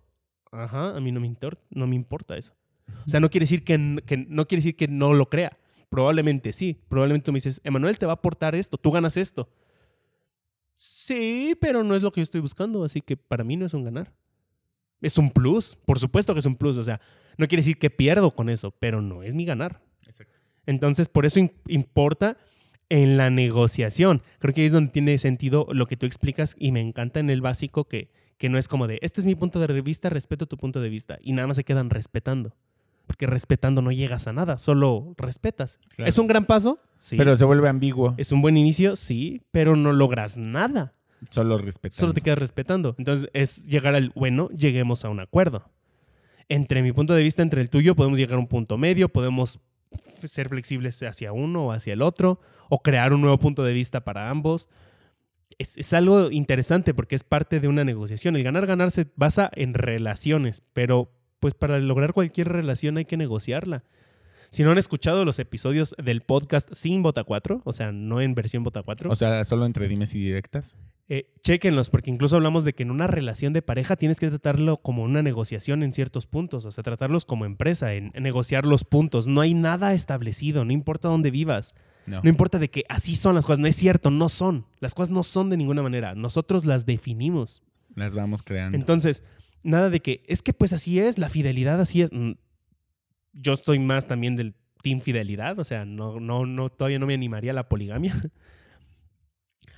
ajá, 0.50 0.96
a 0.96 1.00
mí 1.00 1.12
no 1.12 1.20
me, 1.20 1.28
intor- 1.28 1.58
no 1.70 1.86
me 1.86 1.96
importa 1.96 2.36
eso. 2.36 2.54
O 3.04 3.08
sea, 3.08 3.20
no 3.20 3.28
quiere 3.28 3.44
decir 3.44 3.64
que, 3.64 4.02
que- 4.06 4.16
no 4.16 4.46
quiere 4.48 4.60
decir 4.62 4.76
que 4.76 4.88
no 4.88 5.12
lo 5.12 5.28
crea. 5.28 5.58
Probablemente 5.90 6.52
sí. 6.54 6.80
Probablemente 6.88 7.26
tú 7.26 7.32
me 7.32 7.36
dices, 7.36 7.60
Emanuel 7.64 7.98
te 7.98 8.06
va 8.06 8.12
a 8.12 8.14
aportar 8.14 8.54
esto, 8.54 8.78
tú 8.78 8.90
ganas 8.90 9.16
esto. 9.18 9.48
Sí, 10.76 11.56
pero 11.60 11.82
no 11.82 11.94
es 11.94 12.02
lo 12.02 12.10
que 12.12 12.20
yo 12.20 12.22
estoy 12.22 12.40
buscando, 12.40 12.84
así 12.84 13.00
que 13.00 13.16
para 13.16 13.42
mí 13.44 13.56
no 13.56 13.66
es 13.66 13.74
un 13.74 13.84
ganar. 13.84 14.12
Es 15.00 15.19
un 15.19 15.31
plus, 15.31 15.76
por 15.85 15.99
supuesto 15.99 16.33
que 16.35 16.40
es 16.40 16.47
un 16.47 16.57
plus. 16.57 16.76
O 16.76 16.83
sea, 16.83 17.00
no 17.37 17.47
quiere 17.47 17.61
decir 17.61 17.78
que 17.78 17.90
pierdo 17.90 18.35
con 18.35 18.49
eso, 18.49 18.73
pero 18.73 19.00
no 19.02 19.23
es 19.23 19.35
mi 19.35 19.45
ganar. 19.45 19.81
Exacto. 20.07 20.35
Entonces, 20.67 21.09
por 21.09 21.25
eso 21.26 21.40
im- 21.40 21.52
importa 21.69 22.37
en 22.88 23.17
la 23.17 23.31
negociación. 23.31 24.23
Creo 24.38 24.55
que 24.55 24.62
ahí 24.62 24.67
es 24.67 24.73
donde 24.73 24.90
tiene 24.93 25.19
sentido 25.19 25.67
lo 25.71 25.87
que 25.87 25.97
tú 25.97 26.07
explicas 26.07 26.55
y 26.59 26.73
me 26.73 26.81
encanta 26.81 27.21
en 27.21 27.31
el 27.31 27.40
básico 27.40 27.85
que, 27.85 28.11
que 28.38 28.49
no 28.49 28.59
es 28.59 28.67
como 28.69 28.87
de, 28.87 28.99
este 29.02 29.21
es 29.21 29.26
mi 29.26 29.35
punto 29.35 29.61
de 29.61 29.81
vista, 29.83 30.09
respeto 30.11 30.47
tu 30.47 30.57
punto 30.57 30.81
de 30.81 30.88
vista. 30.88 31.19
Y 31.23 31.33
nada 31.33 31.47
más 31.47 31.57
se 31.57 31.64
quedan 31.64 31.90
respetando. 31.90 32.55
Porque 33.07 33.26
respetando 33.26 33.81
no 33.83 33.90
llegas 33.90 34.26
a 34.28 34.33
nada, 34.35 34.59
solo 34.59 35.14
respetas. 35.17 35.78
Claro. 35.88 36.09
¿Es 36.09 36.19
un 36.19 36.26
gran 36.26 36.45
paso? 36.45 36.78
Sí. 36.99 37.17
Pero 37.17 37.37
se 37.38 37.45
vuelve 37.47 37.69
ambiguo. 37.69 38.14
¿Es 38.19 38.33
un 38.33 38.43
buen 38.43 38.57
inicio? 38.59 38.97
Sí, 38.97 39.40
pero 39.50 39.76
no 39.76 39.93
logras 39.95 40.37
nada. 40.37 40.93
Solo 41.30 41.58
respetar. 41.58 41.98
Solo 41.98 42.12
te 42.12 42.20
quedas 42.20 42.38
respetando. 42.38 42.94
Entonces 42.98 43.30
es 43.32 43.66
llegar 43.66 43.94
al, 43.94 44.12
bueno, 44.14 44.48
lleguemos 44.50 45.04
a 45.04 45.08
un 45.08 45.20
acuerdo. 45.20 45.70
Entre 46.48 46.82
mi 46.82 46.92
punto 46.92 47.14
de 47.14 47.22
vista, 47.22 47.42
entre 47.42 47.60
el 47.60 47.70
tuyo, 47.70 47.94
podemos 47.94 48.18
llegar 48.18 48.37
a 48.37 48.40
un 48.40 48.46
punto 48.46 48.78
medio, 48.78 49.08
podemos 49.08 49.60
ser 50.25 50.48
flexibles 50.48 51.02
hacia 51.02 51.32
uno 51.32 51.66
o 51.66 51.72
hacia 51.72 51.92
el 51.92 52.02
otro, 52.02 52.40
o 52.68 52.82
crear 52.82 53.12
un 53.12 53.20
nuevo 53.20 53.38
punto 53.38 53.64
de 53.64 53.72
vista 53.72 54.04
para 54.04 54.30
ambos. 54.30 54.68
Es, 55.58 55.76
es 55.76 55.92
algo 55.92 56.30
interesante 56.30 56.94
porque 56.94 57.14
es 57.14 57.25
parte 57.25 57.60
de 57.60 57.68
una 57.68 57.84
negociación. 57.84 58.37
El 58.37 58.44
ganar-ganar 58.44 58.90
se 58.90 59.06
basa 59.16 59.50
en 59.54 59.75
relaciones, 59.75 60.62
pero 60.72 61.12
pues 61.40 61.54
para 61.54 61.78
lograr 61.78 62.12
cualquier 62.12 62.48
relación 62.48 62.96
hay 62.96 63.04
que 63.04 63.16
negociarla. 63.16 63.84
Si 64.50 64.62
no 64.62 64.71
han 64.71 64.78
escuchado 64.78 65.25
los 65.25 65.38
episodios 65.38 65.95
del 66.02 66.23
podcast 66.23 66.73
sin 66.73 67.02
Bota 67.02 67.23
4, 67.25 67.62
o 67.64 67.73
sea, 67.73 67.93
no 67.93 68.21
en 68.23 68.35
versión 68.35 68.64
Bota 68.64 68.83
4, 68.83 69.11
O 69.11 69.14
sea, 69.14 69.45
solo 69.45 69.67
entre 69.67 69.88
dimes 69.88 70.14
y 70.14 70.21
directas. 70.21 70.76
eh, 71.11 71.31
chéquenlos, 71.43 71.90
porque 71.90 72.11
incluso 72.11 72.37
hablamos 72.37 72.64
de 72.64 72.73
que 72.75 72.83
en 72.83 72.90
una 72.90 73.07
relación 73.07 73.52
de 73.52 73.61
pareja 73.62 73.97
tienes 73.97 74.19
que 74.21 74.28
tratarlo 74.28 74.78
como 74.78 75.02
una 75.02 75.23
negociación 75.23 75.83
en 75.83 75.93
ciertos 75.93 76.26
puntos, 76.26 76.64
o 76.64 76.73
sea, 76.73 76.83
tratarlos 76.83 77.25
como 77.25 77.45
empresa, 77.45 77.93
en, 77.95 78.11
en 78.14 78.23
negociar 78.23 78.64
los 78.67 78.85
puntos. 78.85 79.26
No 79.26 79.40
hay 79.43 79.52
nada 79.55 79.93
establecido, 79.95 80.64
no 80.64 80.73
importa 80.73 81.09
dónde 81.09 81.31
vivas, 81.31 81.75
No. 82.07 82.21
no 82.23 82.28
importa 82.31 82.59
de 82.59 82.69
que 82.71 82.85
así 82.88 83.17
son 83.17 83.35
las 83.35 83.45
cosas, 83.45 83.59
no 83.59 83.67
es 83.67 83.76
cierto, 83.76 84.11
no 84.11 84.28
son. 84.31 84.64
Las 84.81 84.95
cosas 84.95 85.11
no 85.11 85.25
son 85.25 85.50
de 85.50 85.57
ninguna 85.59 85.83
manera, 85.83 86.14
nosotros 86.14 86.64
las 86.64 86.87
definimos. 86.87 87.62
Las 87.95 88.14
vamos 88.14 88.43
creando. 88.43 88.76
Entonces, 88.78 89.25
nada 89.62 89.90
de 89.90 90.00
que 90.00 90.23
es 90.26 90.40
que 90.43 90.52
pues 90.55 90.73
así 90.73 91.00
es, 91.00 91.19
la 91.19 91.28
fidelidad 91.28 91.81
así 91.81 92.00
es. 92.02 92.11
Yo 93.32 93.52
estoy 93.52 93.78
más 93.78 94.06
también 94.06 94.37
del 94.37 94.54
team 94.82 95.00
fidelidad, 95.00 95.58
o 95.58 95.64
sea, 95.64 95.85
no, 95.85 96.20
no, 96.20 96.47
no, 96.47 96.68
todavía 96.70 96.99
no 96.99 97.06
me 97.06 97.14
animaría 97.14 97.52
a 97.52 97.54
la 97.54 97.68
poligamia. 97.68 98.14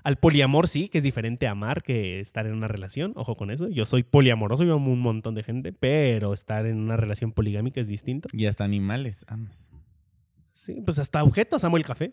Al 0.03 0.17
poliamor 0.17 0.67
sí, 0.67 0.89
que 0.89 0.99
es 0.99 1.05
diferente 1.05 1.47
amar 1.47 1.83
que 1.83 2.21
estar 2.21 2.47
en 2.47 2.55
una 2.55 2.69
relación, 2.69 3.13
ojo 3.17 3.37
con 3.37 3.51
eso. 3.51 3.69
Yo 3.69 3.85
soy 3.85 4.03
poliamoroso, 4.03 4.65
yo 4.65 4.75
amo 4.75 4.91
un 4.93 5.01
montón 5.01 5.35
de 5.35 5.43
gente, 5.43 5.73
pero 5.73 6.33
estar 6.33 6.65
en 6.65 6.79
una 6.79 6.97
relación 6.97 7.33
poligámica 7.33 7.81
es 7.81 7.89
distinto. 7.89 8.29
y 8.33 8.47
hasta 8.47 8.65
animales, 8.65 9.27
amas. 9.29 9.71
Sí, 10.53 10.81
pues 10.85 10.99
hasta 10.99 11.23
objetos, 11.23 11.65
amo 11.65 11.77
el 11.77 11.85
café, 11.85 12.13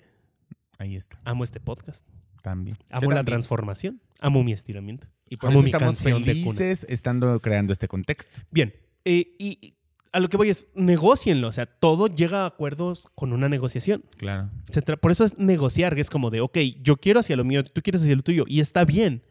Ahí 0.78 0.96
está. 0.96 1.20
amo 1.24 1.44
este 1.44 1.60
podcast, 1.60 2.06
También. 2.42 2.78
amo 2.92 3.10
la 3.12 3.24
transformación, 3.24 4.02
amo 4.20 4.44
mi 4.44 4.52
estiramiento. 4.52 5.08
Y 5.30 5.38
por 5.38 5.50
amo 5.50 5.60
eso 5.60 5.66
mi 5.66 5.72
estamos 5.72 6.04
de 6.04 6.12
felices 6.12 6.86
estando 6.90 7.40
creando 7.40 7.72
este 7.72 7.88
contexto. 7.88 8.42
Bien, 8.52 8.74
eh, 9.06 9.34
y 9.40 9.77
a 10.12 10.20
lo 10.20 10.30
que 10.30 10.38
voy 10.38 10.50
es, 10.50 10.68
negocienlo, 10.76 11.48
o 11.48 11.52
sea, 11.52 11.66
todo 11.66 12.08
llega 12.08 12.44
a 12.44 12.48
acuerdos 12.48 13.08
con 13.16 13.34
una 13.34 13.50
negociación. 13.50 14.04
Claro. 14.18 14.50
Por 15.02 15.12
eso 15.12 15.24
es 15.24 15.38
negociar, 15.38 15.96
que 15.96 16.02
es 16.02 16.10
como 16.10 16.30
de, 16.30 16.42
ok, 16.42 16.58
yo 16.82 16.98
quiero 16.98 17.20
hacia 17.20 17.36
lo 17.36 17.44
mío, 17.44 17.64
tú 17.64 17.82
quieres 17.82 18.02
hacia 18.02 18.16
lo 18.16 18.24
tuyo, 18.24 18.46
y 18.48 18.60
está 18.60 18.86
bien. 18.86 19.24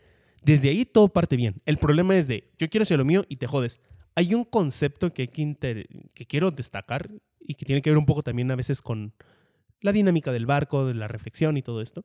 Desde 0.42 0.68
ahí 0.68 0.85
todo 0.85 1.09
parte 1.09 1.37
bien. 1.37 1.61
El 1.66 1.78
problema 1.78 2.16
es 2.16 2.28
de, 2.28 2.50
yo 2.59 2.68
quiero 2.68 2.85
hacia 2.85 2.97
lo 2.97 3.04
mío 3.04 3.25
y 3.28 3.37
te 3.37 3.47
jodes. 3.47 3.80
Hay 4.14 4.35
un 4.35 4.45
concepto 4.45 5.12
que, 5.12 5.23
hay 5.23 6.09
que 6.14 6.26
quiero 6.26 6.50
destacar 6.50 7.11
y 7.40 7.54
que 7.54 7.64
tiene 7.64 7.83
que 7.83 7.90
ver 7.90 7.99
un 7.99 8.06
poco 8.06 8.23
también 8.23 8.50
a 8.50 8.56
veces 8.56 8.80
con 8.80 9.12
la 9.80 9.92
dinámica 9.92 10.33
del 10.33 10.47
barco, 10.47 10.87
de 10.87 10.95
la 10.95 11.09
reflexión 11.09 11.56
y 11.56 11.62
todo 11.62 11.83
esto, 11.83 12.04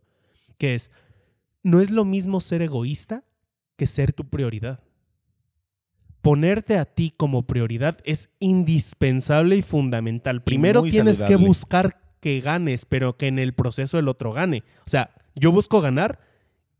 que 0.57 0.75
es, 0.75 0.91
no 1.63 1.79
es 1.79 1.91
lo 1.91 2.05
mismo 2.05 2.39
ser 2.39 2.61
egoísta 2.61 3.23
que 3.77 3.87
ser 3.87 4.13
tu 4.13 4.27
prioridad. 4.29 4.79
Ponerte 6.21 6.77
a 6.77 6.85
ti 6.85 7.13
como 7.15 7.47
prioridad 7.47 7.97
es 8.03 8.29
indispensable 8.39 9.55
y 9.55 9.61
fundamental. 9.61 10.43
Primero 10.43 10.83
tienes 10.83 11.23
que 11.23 11.35
buscar 11.35 11.99
que 12.19 12.39
ganes, 12.39 12.85
pero 12.85 13.17
que 13.17 13.27
en 13.27 13.39
el 13.39 13.53
proceso 13.53 13.97
el 13.97 14.07
otro 14.07 14.31
gane. 14.31 14.63
O 14.85 14.89
sea, 14.89 15.11
yo 15.35 15.51
busco 15.51 15.81
ganar 15.81 16.19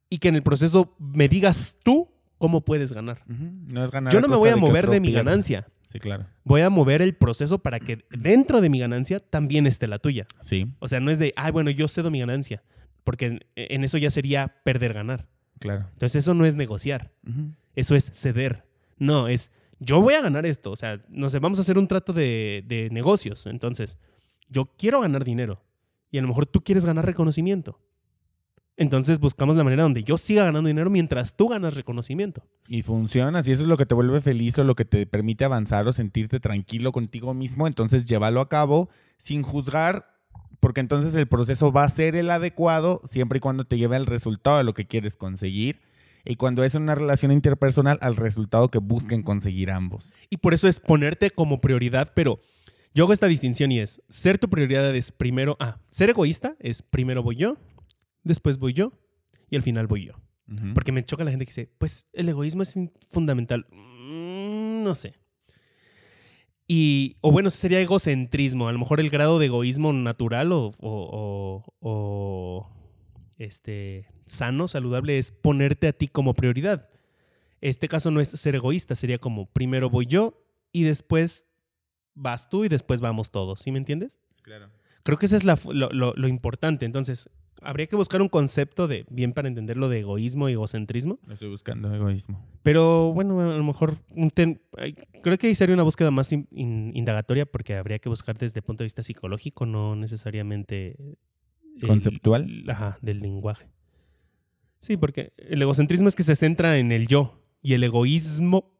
y 0.10 0.20
que 0.20 0.28
en 0.28 0.36
el 0.36 0.44
proceso 0.44 0.96
me 1.00 1.28
digas 1.28 1.78
tú 1.84 2.10
cómo 2.38 2.62
puedes 2.62 2.92
ganar. 2.92 3.24
No 3.28 3.84
es 3.84 3.92
ganar 3.92 4.12
Yo 4.12 4.20
no 4.20 4.28
me 4.28 4.36
voy 4.36 4.50
a 4.50 4.56
mover 4.56 4.90
de 4.90 5.00
mi 5.00 5.12
ganancia. 5.12 5.68
Sí, 5.84 6.00
claro. 6.00 6.26
Voy 6.44 6.62
a 6.62 6.70
mover 6.70 7.02
el 7.02 7.16
proceso 7.16 7.60
para 7.60 7.80
que 7.80 8.06
dentro 8.10 8.62
de 8.62 8.70
mi 8.70 8.80
ganancia 8.80 9.20
también 9.20 9.68
esté 9.68 9.88
la 9.88 10.00
tuya. 10.00 10.26
Sí, 10.42 10.74
O 10.80 10.88
sea, 10.88 11.00
no 11.00 11.12
es 11.12 11.20
de, 11.20 11.34
ay, 11.36 11.52
bueno, 11.52 11.70
yo 11.70 11.88
cedo 11.88 12.12
mi 12.12 12.20
ganancia, 12.20 12.64
porque 13.04 13.40
en, 13.56 13.84
eso 13.84 13.98
ya 13.98 14.12
sería 14.12 14.56
perder 14.64 14.94
ganar. 14.94 15.28
claro. 15.60 15.88
Entonces 15.94 16.24
eso 16.24 16.34
no 16.34 16.46
es 16.46 16.56
negociar, 16.56 17.12
eso 17.76 17.96
es 17.96 18.12
ceder. 18.14 18.66
No, 19.01 19.27
es, 19.27 19.51
yo 19.79 20.00
voy 20.00 20.13
a 20.13 20.22
ganar 20.22 20.46
esto. 20.46 20.72
O 20.72 20.75
sea, 20.75 21.03
no 21.10 21.27
sé, 21.27 21.39
vamos 21.39 21.58
a 21.58 21.62
hacer 21.62 21.77
un 21.77 21.88
trato 21.88 22.13
de, 22.13 22.63
de 22.67 22.89
negocios. 22.91 23.48
Entonces, 23.48 23.98
yo 24.48 24.65
quiero 24.77 25.01
ganar 25.01 25.24
dinero 25.24 25.63
y 26.12 26.20
a 26.20 26.22
lo 26.22 26.27
mejor 26.27 26.46
tú 26.46 26.62
quieres 26.62 26.86
ganar 26.86 27.05
reconocimiento. 27.05 27.79
Entonces 28.77 29.20
buscamos 29.20 29.55
la 29.55 29.63
manera 29.63 29.84
donde 29.84 30.03
yo 30.03 30.17
siga 30.17 30.43
ganando 30.43 30.67
dinero 30.67 30.89
mientras 30.89 31.36
tú 31.36 31.48
ganas 31.50 31.74
reconocimiento. 31.74 32.43
Y 32.67 32.84
funciona, 32.84 33.43
si 33.43 33.51
eso 33.51 33.63
es 33.63 33.67
lo 33.67 33.77
que 33.77 33.86
te 33.86 33.96
vuelve 33.96 34.22
feliz 34.22 34.58
o 34.60 34.63
lo 34.63 34.75
que 34.75 34.86
te 34.86 35.05
permite 35.05 35.46
avanzar 35.46 35.88
o 35.88 35.93
sentirte 35.93 36.39
tranquilo 36.39 36.91
contigo 36.91 37.34
mismo, 37.34 37.67
entonces 37.67 38.05
llévalo 38.05 38.39
a 38.39 38.50
cabo 38.50 38.89
sin 39.17 39.43
juzgar, 39.43 40.05
porque 40.60 40.79
entonces 40.79 41.15
el 41.15 41.27
proceso 41.27 41.72
va 41.72 41.84
a 41.84 41.89
ser 41.89 42.15
el 42.15 42.29
adecuado 42.29 43.01
siempre 43.03 43.38
y 43.38 43.41
cuando 43.41 43.65
te 43.65 43.77
lleve 43.77 43.96
al 43.96 44.05
resultado 44.05 44.58
de 44.58 44.63
lo 44.63 44.74
que 44.74 44.88
quieres 44.88 45.17
conseguir. 45.17 45.79
Y 46.25 46.36
cuando 46.36 46.63
es 46.63 46.75
una 46.75 46.96
relación 46.96 47.32
interpersonal, 47.32 47.98
al 48.01 48.16
resultado 48.16 48.70
que 48.70 48.78
busquen 48.80 49.24
conseguir 49.24 49.72
ambos. 49.72 50.13
Y 50.30 50.38
por 50.38 50.54
eso 50.54 50.68
es 50.68 50.80
ponerte 50.80 51.32
como 51.32 51.62
prioridad, 51.62 52.12
pero 52.16 52.40
yo 52.94 53.06
hago 53.06 53.13
esta 53.13 53.28
distinción 53.28 53.72
y 53.72 53.80
es, 53.80 54.01
ser 54.10 54.38
tu 54.38 54.50
prioridad 54.50 54.96
es 54.96 55.12
primero, 55.12 55.58
ah, 55.60 55.80
ser 55.90 56.10
egoísta 56.12 56.56
es 56.60 56.82
primero 56.84 57.24
voy 57.24 57.38
yo, 57.38 57.58
después 58.24 58.58
voy 58.60 58.74
yo 58.74 58.92
y 59.50 59.56
al 59.56 59.63
final 59.63 59.88
voy 59.88 60.06
yo. 60.06 60.13
Porque 60.74 60.92
me 60.92 61.04
choca 61.06 61.24
la 61.24 61.32
gente 61.32 61.46
que 61.46 61.51
dice, 61.51 61.70
pues 61.78 62.08
el 62.12 62.28
egoísmo 62.28 62.62
es 62.63 62.78
fundamental. 63.10 63.66
Mm, 63.72 64.84
no 64.84 64.94
sé. 64.96 65.16
Y, 66.68 67.18
o 67.22 67.32
bueno, 67.32 67.48
eso 67.48 67.58
sería 67.58 67.80
egocentrismo. 67.82 68.68
A 68.68 68.72
lo 68.74 68.80
mejor 68.80 69.00
el 69.00 69.10
grado 69.10 69.40
de 69.40 69.48
egoísmo 69.48 69.94
natural 69.94 70.51
o, 70.51 70.68
o- 70.68 70.74
o- 70.82 71.74
o, 71.80 72.70
este, 73.44 74.08
sano, 74.26 74.68
saludable, 74.68 75.18
es 75.18 75.32
ponerte 75.32 75.88
a 75.88 75.94
ti 75.94 76.08
como 76.08 76.34
prioridad. 76.34 76.88
Este 77.62 77.88
caso 77.88 78.12
no 78.12 78.22
es 78.22 78.30
ser 78.30 78.56
egoísta, 78.56 78.96
sería 78.96 79.18
como 79.20 79.46
primero 79.48 79.90
voy 79.90 80.06
yo 80.08 80.44
y 80.72 80.84
después 80.84 81.46
vas 82.14 82.50
tú 82.50 82.66
y 82.66 82.70
después 82.70 83.02
vamos 83.02 83.32
todos. 83.32 83.60
¿Sí 83.62 83.72
me 83.72 83.78
entiendes? 83.80 84.20
Claro. 84.42 84.70
Creo 85.04 85.18
que 85.18 85.26
eso 85.26 85.36
es 85.36 85.44
la 85.44 85.58
lo, 85.72 85.90
lo- 85.92 86.14
lo 86.16 86.28
importante. 86.28 86.86
Entonces, 86.86 87.30
habría 87.64 87.88
que 87.88 87.96
buscar 87.96 88.22
un 88.22 88.30
concepto 88.30 88.88
de, 88.88 89.06
bien 89.10 89.34
para 89.34 89.48
entenderlo, 89.48 89.90
de 89.90 90.00
egoísmo 90.00 90.50
y 90.50 90.54
egocentrismo. 90.54 91.20
Estoy 91.30 91.50
buscando 91.50 91.94
egoísmo. 91.94 92.44
Pero 92.64 93.12
bueno, 93.14 93.40
a 93.42 93.56
lo 93.58 93.64
mejor 93.64 93.98
un 94.16 94.30
ten- 94.32 94.62
creo 95.22 95.38
que 95.38 95.48
ahí 95.48 95.56
sería 95.56 95.74
una 95.76 95.84
búsqueda 95.84 96.10
más 96.12 96.32
in- 96.32 96.48
in- 96.52 96.92
indagatoria 96.96 97.46
porque 97.46 97.76
habría 97.76 98.00
que 98.00 98.10
buscar 98.10 98.38
desde 98.38 98.60
el 98.60 98.64
punto 98.64 98.84
de 98.84 98.86
vista 98.86 99.04
psicológico, 99.04 99.66
no 99.66 99.96
necesariamente 99.96 100.96
el- 101.82 101.88
¿Conceptual? 101.88 102.63
ajá, 102.70 102.98
del 103.01 103.20
lenguaje. 103.22 103.68
Sí, 104.80 104.98
porque 104.98 105.34
el 105.38 105.62
egocentrismo 105.62 106.08
es 106.08 106.16
que 106.16 106.24
se 106.24 106.36
centra 106.36 106.78
en 106.80 106.92
el 106.92 107.08
yo 107.08 107.40
y 107.62 107.74
el 107.74 107.84
egoísmo, 107.84 108.74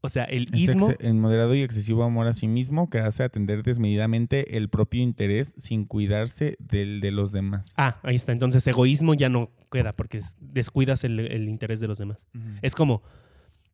o 0.00 0.08
sea, 0.08 0.22
el 0.24 0.48
Es 0.54 0.60
ismo, 0.60 0.88
moderado 1.14 1.54
y 1.56 1.62
excesivo 1.62 2.04
amor 2.04 2.28
a 2.28 2.32
sí 2.32 2.46
mismo 2.46 2.88
que 2.88 2.98
hace 2.98 3.24
atender 3.24 3.64
desmedidamente 3.64 4.56
el 4.56 4.68
propio 4.68 5.02
interés 5.02 5.54
sin 5.58 5.84
cuidarse 5.84 6.56
del 6.60 7.00
de 7.00 7.10
los 7.10 7.32
demás. 7.32 7.74
Ah, 7.76 7.98
ahí 8.04 8.14
está. 8.14 8.30
Entonces, 8.30 8.64
egoísmo 8.68 9.14
ya 9.14 9.28
no 9.28 9.50
queda 9.72 9.92
porque 9.94 10.18
es- 10.18 10.36
descuidas 10.40 11.02
el, 11.02 11.18
el 11.18 11.48
interés 11.48 11.80
de 11.80 11.88
los 11.88 11.98
demás. 11.98 12.28
Es 12.62 12.76
como 12.76 13.02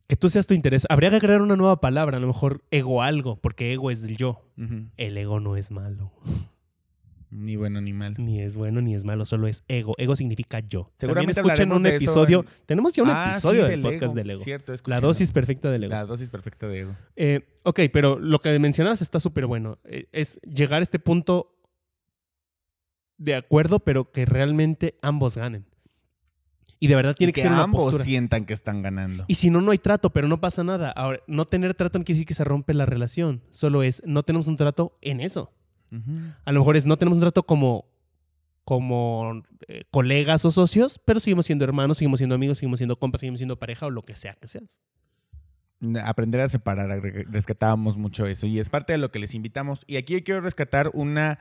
que 0.07 0.15
tú 0.15 0.29
seas 0.29 0.47
tu 0.47 0.55
interés. 0.55 0.85
Habría 0.89 1.11
que 1.11 1.19
crear 1.19 1.43
una 1.43 1.55
nueva 1.55 1.79
palabra, 1.79 2.17
a 2.17 2.19
lo 2.19 2.27
mejor 2.27 2.63
ego 2.71 3.03
algo, 3.03 3.39
porque 3.39 3.71
ego 3.73 3.91
es 3.91 4.01
del 4.01 4.17
yo. 4.17 4.49
El 4.97 5.17
ego 5.19 5.39
no 5.39 5.55
es 5.55 5.69
malo, 5.69 6.11
Ni 7.37 7.55
bueno 7.55 7.81
ni 7.81 7.91
malo. 7.93 8.15
ni 8.17 8.41
es 8.41 8.55
bueno 8.55 8.81
ni 8.81 8.95
es 8.95 9.03
malo, 9.03 9.25
solo 9.25 9.47
es 9.47 9.63
ego. 9.67 9.93
Ego 9.97 10.15
significa 10.15 10.59
yo. 10.59 10.91
Seguramente 10.95 11.33
También 11.33 11.53
escuchen 11.53 11.71
un 11.73 11.85
episodio. 11.85 12.39
en- 12.41 12.65
Tenemos 12.65 12.93
ya 12.93 13.03
un 13.03 13.09
Ah, 13.11 13.31
episodio 13.31 13.63
sí, 13.65 13.71
del 13.71 13.81
podcast 13.81 14.15
del 14.15 14.29
ego. 14.29 14.39
Cierto, 14.41 14.73
La 14.85 14.99
dosis 15.01 15.31
perfecta 15.31 15.69
del 15.71 15.83
ego. 15.85 15.93
La 15.93 16.05
dosis 16.05 16.29
perfecta 16.29 16.67
de 16.67 16.79
ego. 16.79 16.95
Eh, 17.15 17.59
ok, 17.63 17.81
pero 17.91 18.17
lo 18.19 18.39
que 18.39 18.57
mencionabas 18.59 19.01
está 19.01 19.19
súper 19.19 19.45
bueno. 19.47 19.79
Eh, 19.83 20.07
es 20.11 20.39
llegar 20.43 20.79
a 20.79 20.83
este 20.83 20.99
punto 20.99 21.51
de 23.17 23.35
acuerdo, 23.35 23.79
pero 23.79 24.11
que 24.11 24.25
realmente 24.25 24.97
ambos 25.01 25.37
ganen. 25.37 25.65
Y 26.79 26.87
de 26.87 26.95
verdad 26.95 27.15
tiene 27.15 27.29
Y 27.29 27.33
que, 27.33 27.41
ser 27.41 27.51
una 27.51 27.63
ambos 27.63 27.83
postura. 27.85 28.03
sientan 28.03 28.45
que 28.45 28.53
están 28.53 28.81
ganando. 28.81 29.23
Y 29.27 29.35
si 29.35 29.49
no, 29.49 29.61
no 29.61 29.71
hay 29.71 29.77
trato, 29.77 30.11
pero 30.11 30.27
no 30.27 30.41
pasa 30.41 30.63
nada. 30.63 30.91
Ahora, 30.91 31.21
no 31.25 31.45
tener 31.45 31.73
trato 31.73 31.97
no 31.97 32.05
quiere 32.05 32.17
decir 32.17 32.27
que 32.27 32.33
se 32.33 32.43
rompe 32.43 32.73
la 32.73 32.85
relación. 32.85 33.41
Solo 33.49 33.81
es, 33.81 34.01
no 34.05 34.23
tenemos 34.23 34.47
un 34.47 34.57
trato 34.57 34.97
en 35.01 35.21
eso. 35.21 35.53
A 36.43 36.51
lo 36.51 36.59
mejor 36.59 36.75
es, 36.75 36.85
no 36.85 36.97
tenemos 36.97 37.17
un 37.17 37.21
trato 37.21 37.43
como, 37.43 37.85
como 38.63 39.43
eh, 39.67 39.83
colegas 39.91 40.43
o 40.45 40.51
socios, 40.51 40.99
pero 41.05 41.19
seguimos 41.19 41.45
siendo 41.45 41.63
hermanos, 41.63 41.97
seguimos 41.97 42.19
siendo 42.19 42.35
amigos, 42.35 42.57
seguimos 42.57 42.79
siendo 42.79 42.97
compas, 42.97 43.21
seguimos 43.21 43.39
siendo 43.39 43.57
pareja 43.57 43.85
o 43.85 43.89
lo 43.89 44.03
que 44.03 44.15
sea 44.15 44.35
que 44.35 44.47
seas. 44.47 44.81
aprender 46.03 46.41
a 46.41 46.49
separar, 46.49 47.01
rescatábamos 47.29 47.97
mucho 47.97 48.25
eso 48.25 48.47
y 48.47 48.59
es 48.59 48.69
parte 48.69 48.93
de 48.93 48.99
lo 48.99 49.11
que 49.11 49.19
les 49.19 49.33
invitamos. 49.33 49.83
Y 49.87 49.97
aquí 49.97 50.13
yo 50.13 50.23
quiero 50.23 50.41
rescatar 50.41 50.91
una 50.93 51.39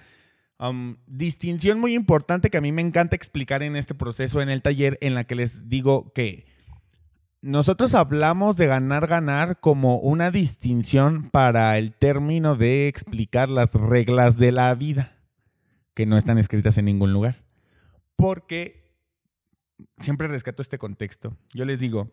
um, 0.60 0.96
distinción 1.06 1.80
muy 1.80 1.94
importante 1.94 2.50
que 2.50 2.58
a 2.58 2.60
mí 2.60 2.72
me 2.72 2.82
encanta 2.82 3.16
explicar 3.16 3.62
en 3.62 3.74
este 3.76 3.94
proceso 3.94 4.40
en 4.40 4.50
el 4.50 4.62
taller, 4.62 4.98
en 5.00 5.14
la 5.14 5.24
que 5.24 5.34
les 5.34 5.68
digo 5.68 6.12
que 6.12 6.53
nosotros 7.44 7.94
hablamos 7.94 8.56
de 8.56 8.66
ganar, 8.66 9.06
ganar 9.06 9.60
como 9.60 9.98
una 9.98 10.30
distinción 10.30 11.28
para 11.30 11.76
el 11.76 11.92
término 11.92 12.56
de 12.56 12.88
explicar 12.88 13.50
las 13.50 13.74
reglas 13.74 14.38
de 14.38 14.50
la 14.50 14.74
vida, 14.74 15.18
que 15.92 16.06
no 16.06 16.16
están 16.16 16.38
escritas 16.38 16.78
en 16.78 16.86
ningún 16.86 17.12
lugar. 17.12 17.44
Porque 18.16 18.90
siempre 19.98 20.26
rescato 20.26 20.62
este 20.62 20.78
contexto. 20.78 21.36
Yo 21.52 21.66
les 21.66 21.80
digo, 21.80 22.10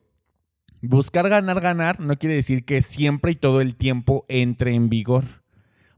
Buscar 0.81 1.29
ganar, 1.29 1.61
ganar 1.61 1.99
no 1.99 2.17
quiere 2.17 2.35
decir 2.35 2.65
que 2.65 2.81
siempre 2.81 3.33
y 3.33 3.35
todo 3.35 3.61
el 3.61 3.75
tiempo 3.75 4.25
entre 4.27 4.73
en 4.73 4.89
vigor. 4.89 5.40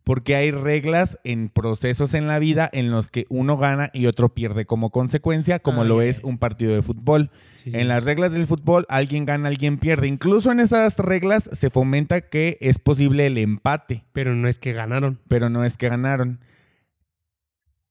Porque 0.04 0.36
hay 0.36 0.52
reglas 0.52 1.18
en 1.24 1.48
procesos 1.48 2.14
en 2.14 2.28
la 2.28 2.38
vida 2.40 2.70
en 2.74 2.92
los 2.92 3.10
que 3.10 3.26
uno 3.30 3.56
gana 3.58 3.90
y 3.94 4.08
otro 4.08 4.34
pierde 4.34 4.66
como 4.66 4.90
consecuencia, 4.90 5.60
como 5.60 5.84
Ah, 5.84 5.86
lo 5.86 6.02
es 6.02 6.22
un 6.24 6.38
partido 6.38 6.76
de 6.76 6.82
fútbol. 6.82 7.32
Sí, 7.56 7.72
sí. 7.72 7.78
En 7.80 7.88
las 7.88 8.04
reglas 8.04 8.34
del 8.34 8.46
fútbol, 8.46 8.86
alguien 8.90 9.26
gana, 9.26 9.48
alguien 9.48 9.78
pierde. 9.78 10.08
Incluso 10.08 10.52
en 10.52 10.60
esas 10.60 10.98
reglas 11.00 11.50
se 11.54 11.70
fomenta 11.70 12.20
que 12.22 12.58
es 12.60 12.80
posible 12.80 13.28
el 13.28 13.38
empate 13.38 14.04
Pero 14.12 14.36
no 14.36 14.50
es 14.50 14.60
que 14.60 14.74
ganaron. 14.74 15.22
pero 15.30 15.50
no 15.50 15.64
es 15.64 15.78
que 15.78 15.88
ganaron. 15.88 16.42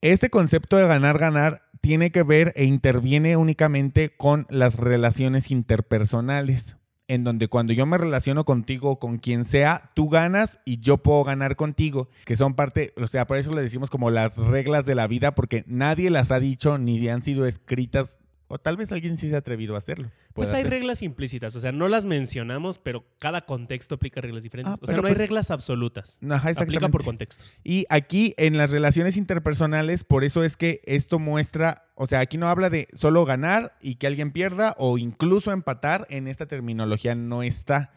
Este 0.03 0.31
concepto 0.31 0.77
de 0.77 0.87
ganar, 0.87 1.16
ganar 1.18 1.62
tiene 1.81 2.11
que 2.11 2.22
ver 2.22 2.53
e 2.57 2.64
interviene 2.64 3.37
únicamente 3.37 4.11
con 4.16 4.46
las 4.51 4.77
relaciones 4.77 5.51
interpersonales, 5.51 6.77
en 7.09 7.25
donde 7.25 7.49
cuando 7.49 7.73
yo 7.73 7.85
me 7.87 7.99
relaciono 7.99 8.45
contigo 8.45 8.91
o 8.93 8.99
con 8.99 9.19
quien 9.19 9.45
sea, 9.45 9.91
tú 9.95 10.09
ganas 10.09 10.59
y 10.65 10.81
yo 10.81 10.99
puedo 10.99 11.25
ganar 11.25 11.57
contigo, 11.57 12.09
que 12.25 12.37
son 12.37 12.55
parte, 12.55 12.93
o 12.97 13.07
sea, 13.07 13.27
por 13.27 13.37
eso 13.37 13.53
le 13.53 13.62
decimos 13.62 13.91
como 13.91 14.11
las 14.11 14.37
reglas 14.37 14.87
de 14.87 14.95
la 14.95 15.07
vida, 15.07 15.35
porque 15.35 15.65
nadie 15.67 16.11
las 16.11 16.31
ha 16.31 16.41
dicho 16.41 16.79
ni 16.79 17.07
han 17.09 17.23
sido 17.23 17.47
escritas, 17.47 18.19
o 18.49 18.59
tal 18.59 18.77
vez 18.77 18.93
alguien 18.93 19.17
sí 19.17 19.29
se 19.29 19.35
ha 19.35 19.38
atrevido 19.38 19.75
a 19.75 19.79
hacerlo. 19.79 20.11
Pues 20.35 20.53
hay 20.53 20.65
reglas 20.65 21.03
implícitas, 21.03 21.55
o 21.57 21.61
sea, 21.61 21.73
no 21.73 21.88
las 21.88 22.07
mencionamos, 22.07 22.79
pero 22.79 23.05
cada 23.19 23.45
contexto 23.45 23.97
aplica 23.97 24.21
reglas 24.21 24.43
diferentes. 24.43 24.73
Ah, 24.75 24.79
o 24.81 24.87
sea, 24.87 24.97
no 24.97 25.07
hay 25.07 25.12
pues- 25.12 25.19
reglas 25.19 25.51
absolutas. 25.51 26.19
Ajá, 26.23 26.35
Aplica 26.37 26.51
exactamente. 26.51 26.91
por 26.91 27.05
contextos. 27.05 27.61
Y 27.65 27.85
aquí 27.91 28.35
en 28.38 28.57
las 28.57 28.71
relaciones 28.71 29.17
interpersonales, 29.17 30.05
por 30.05 30.25
eso 30.25 30.43
es 30.45 30.57
que 30.57 30.81
esto 30.85 31.19
muestra, 31.19 31.82
o 31.94 32.07
sea, 32.07 32.20
aquí 32.20 32.38
no 32.38 32.48
habla 32.48 32.70
de 32.70 32.88
solo 32.94 33.24
ganar 33.24 33.76
y 33.81 33.96
que 33.96 34.07
alguien 34.07 34.33
pierda 34.33 34.74
o 34.78 34.98
incluso 34.98 35.52
empatar, 35.52 36.07
en 36.11 36.28
esta 36.28 36.46
terminología 36.46 37.14
no 37.14 37.42
está. 37.42 37.92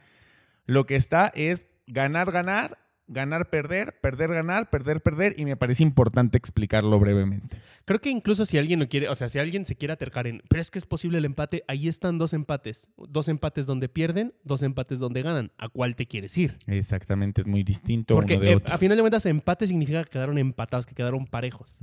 Lo 0.65 0.85
que 0.85 0.95
está 0.95 1.31
es 1.35 1.67
ganar, 1.87 2.31
ganar, 2.31 2.77
ganar, 3.07 3.49
perder, 3.49 3.99
perder, 4.01 4.31
ganar, 4.31 4.69
perder, 4.69 5.01
perder 5.01 5.35
y 5.37 5.45
me 5.45 5.55
parece 5.55 5.83
importante 5.83 6.37
explicarlo 6.37 6.99
brevemente. 6.99 7.57
Creo 7.85 8.01
que 8.01 8.09
incluso 8.09 8.45
si 8.45 8.57
alguien 8.57 8.79
no 8.79 8.89
quiere, 8.89 9.09
o 9.09 9.15
sea, 9.15 9.29
si 9.29 9.39
alguien 9.39 9.65
se 9.65 9.75
quiere 9.75 9.93
acercar 9.93 10.27
en, 10.27 10.41
pero 10.49 10.61
es 10.61 10.71
que 10.71 10.79
es 10.79 10.85
posible 10.85 11.19
el 11.19 11.25
empate, 11.25 11.63
ahí 11.67 11.87
están 11.87 12.17
dos 12.17 12.33
empates. 12.33 12.87
Dos 12.97 13.29
empates 13.29 13.65
donde 13.65 13.89
pierden, 13.89 14.33
dos 14.43 14.63
empates 14.63 14.99
donde 14.99 15.21
ganan. 15.21 15.51
¿A 15.57 15.69
cuál 15.69 15.95
te 15.95 16.07
quieres 16.07 16.37
ir? 16.37 16.57
Exactamente, 16.67 17.41
es 17.41 17.47
muy 17.47 17.63
distinto 17.63 18.15
Porque 18.15 18.35
uno 18.35 18.43
de 18.43 18.51
eh, 18.51 18.55
otro. 18.55 18.73
a 18.73 18.77
final 18.77 18.97
de 18.97 19.03
cuentas, 19.03 19.25
empate 19.25 19.67
significa 19.67 20.03
que 20.03 20.09
quedaron 20.09 20.37
empatados, 20.37 20.85
que 20.85 20.95
quedaron 20.95 21.27
parejos. 21.27 21.79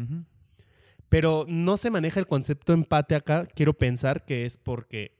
Pero 1.13 1.45
no 1.47 1.77
se 1.77 1.91
maneja 1.91 2.19
el 2.21 2.27
concepto 2.27 2.73
empate 2.73 3.15
acá. 3.15 3.45
Quiero 3.45 3.75
pensar 3.75 4.25
que 4.25 4.47
es 4.47 4.57
porque 4.57 5.19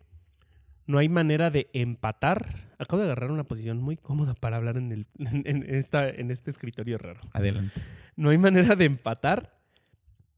no 0.87 0.97
hay 0.97 1.11
manera 1.11 1.51
de 1.51 1.69
empatar. 1.75 2.73
Acabo 2.79 3.03
de 3.03 3.05
agarrar 3.05 3.31
una 3.31 3.45
posición 3.45 3.77
muy 3.83 3.99
cómoda 3.99 4.33
para 4.33 4.57
hablar 4.57 4.79
en, 4.79 4.91
el, 4.91 5.07
en, 5.19 5.67
esta, 5.69 6.09
en 6.09 6.31
este 6.31 6.49
escritorio 6.49 6.97
raro. 6.97 7.21
Adelante. 7.35 7.79
No 8.17 8.31
hay 8.31 8.39
manera 8.39 8.75
de 8.75 8.87
empatar 8.87 9.61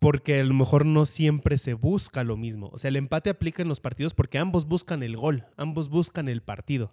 porque 0.00 0.40
a 0.40 0.44
lo 0.44 0.54
mejor 0.54 0.86
no 0.86 1.06
siempre 1.06 1.56
se 1.56 1.74
busca 1.74 2.24
lo 2.24 2.36
mismo. 2.36 2.70
O 2.72 2.78
sea, 2.78 2.88
el 2.88 2.96
empate 2.96 3.30
aplica 3.30 3.62
en 3.62 3.68
los 3.68 3.78
partidos 3.78 4.12
porque 4.12 4.38
ambos 4.38 4.66
buscan 4.66 5.04
el 5.04 5.16
gol, 5.16 5.44
ambos 5.56 5.88
buscan 5.88 6.26
el 6.26 6.42
partido. 6.42 6.92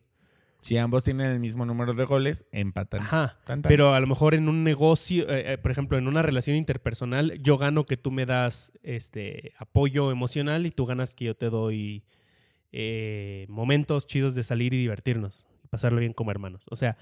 Si 0.62 0.78
ambos 0.78 1.04
tienen 1.04 1.32
el 1.32 1.40
mismo 1.40 1.66
número 1.66 1.94
de 1.94 2.06
goles, 2.06 2.46
empatan. 2.52 3.02
Ajá. 3.02 3.40
Tan, 3.46 3.62
tan. 3.64 3.70
Pero 3.70 3.94
a 3.94 4.00
lo 4.00 4.08
mejor 4.08 4.36
en 4.36 4.48
un 4.48 4.64
negocio, 4.64 5.28
eh, 5.28 5.54
eh, 5.54 5.58
por 5.58 5.72
ejemplo, 5.72 5.98
en 5.98 6.08
una 6.08 6.22
relación 6.22 6.56
interpersonal, 6.56 7.40
yo 7.42 7.58
gano 7.58 7.86
que 7.86 7.98
tú 7.98 8.12
me 8.12 8.26
das 8.28 8.72
este 8.84 9.54
apoyo 9.58 10.12
emocional 10.12 10.66
y 10.66 10.72
tú 10.72 10.86
ganas 10.86 11.16
que 11.16 11.26
yo 11.26 11.36
te 11.36 11.50
doy 11.50 12.04
eh, 12.72 13.48
momentos 13.50 14.06
chidos 14.08 14.36
de 14.36 14.44
salir 14.44 14.74
y 14.74 14.78
divertirnos 14.78 15.48
y 15.64 15.68
pasarlo 15.68 16.00
bien 16.00 16.14
como 16.14 16.32
hermanos. 16.32 16.66
O 16.70 16.76
sea, 16.76 16.98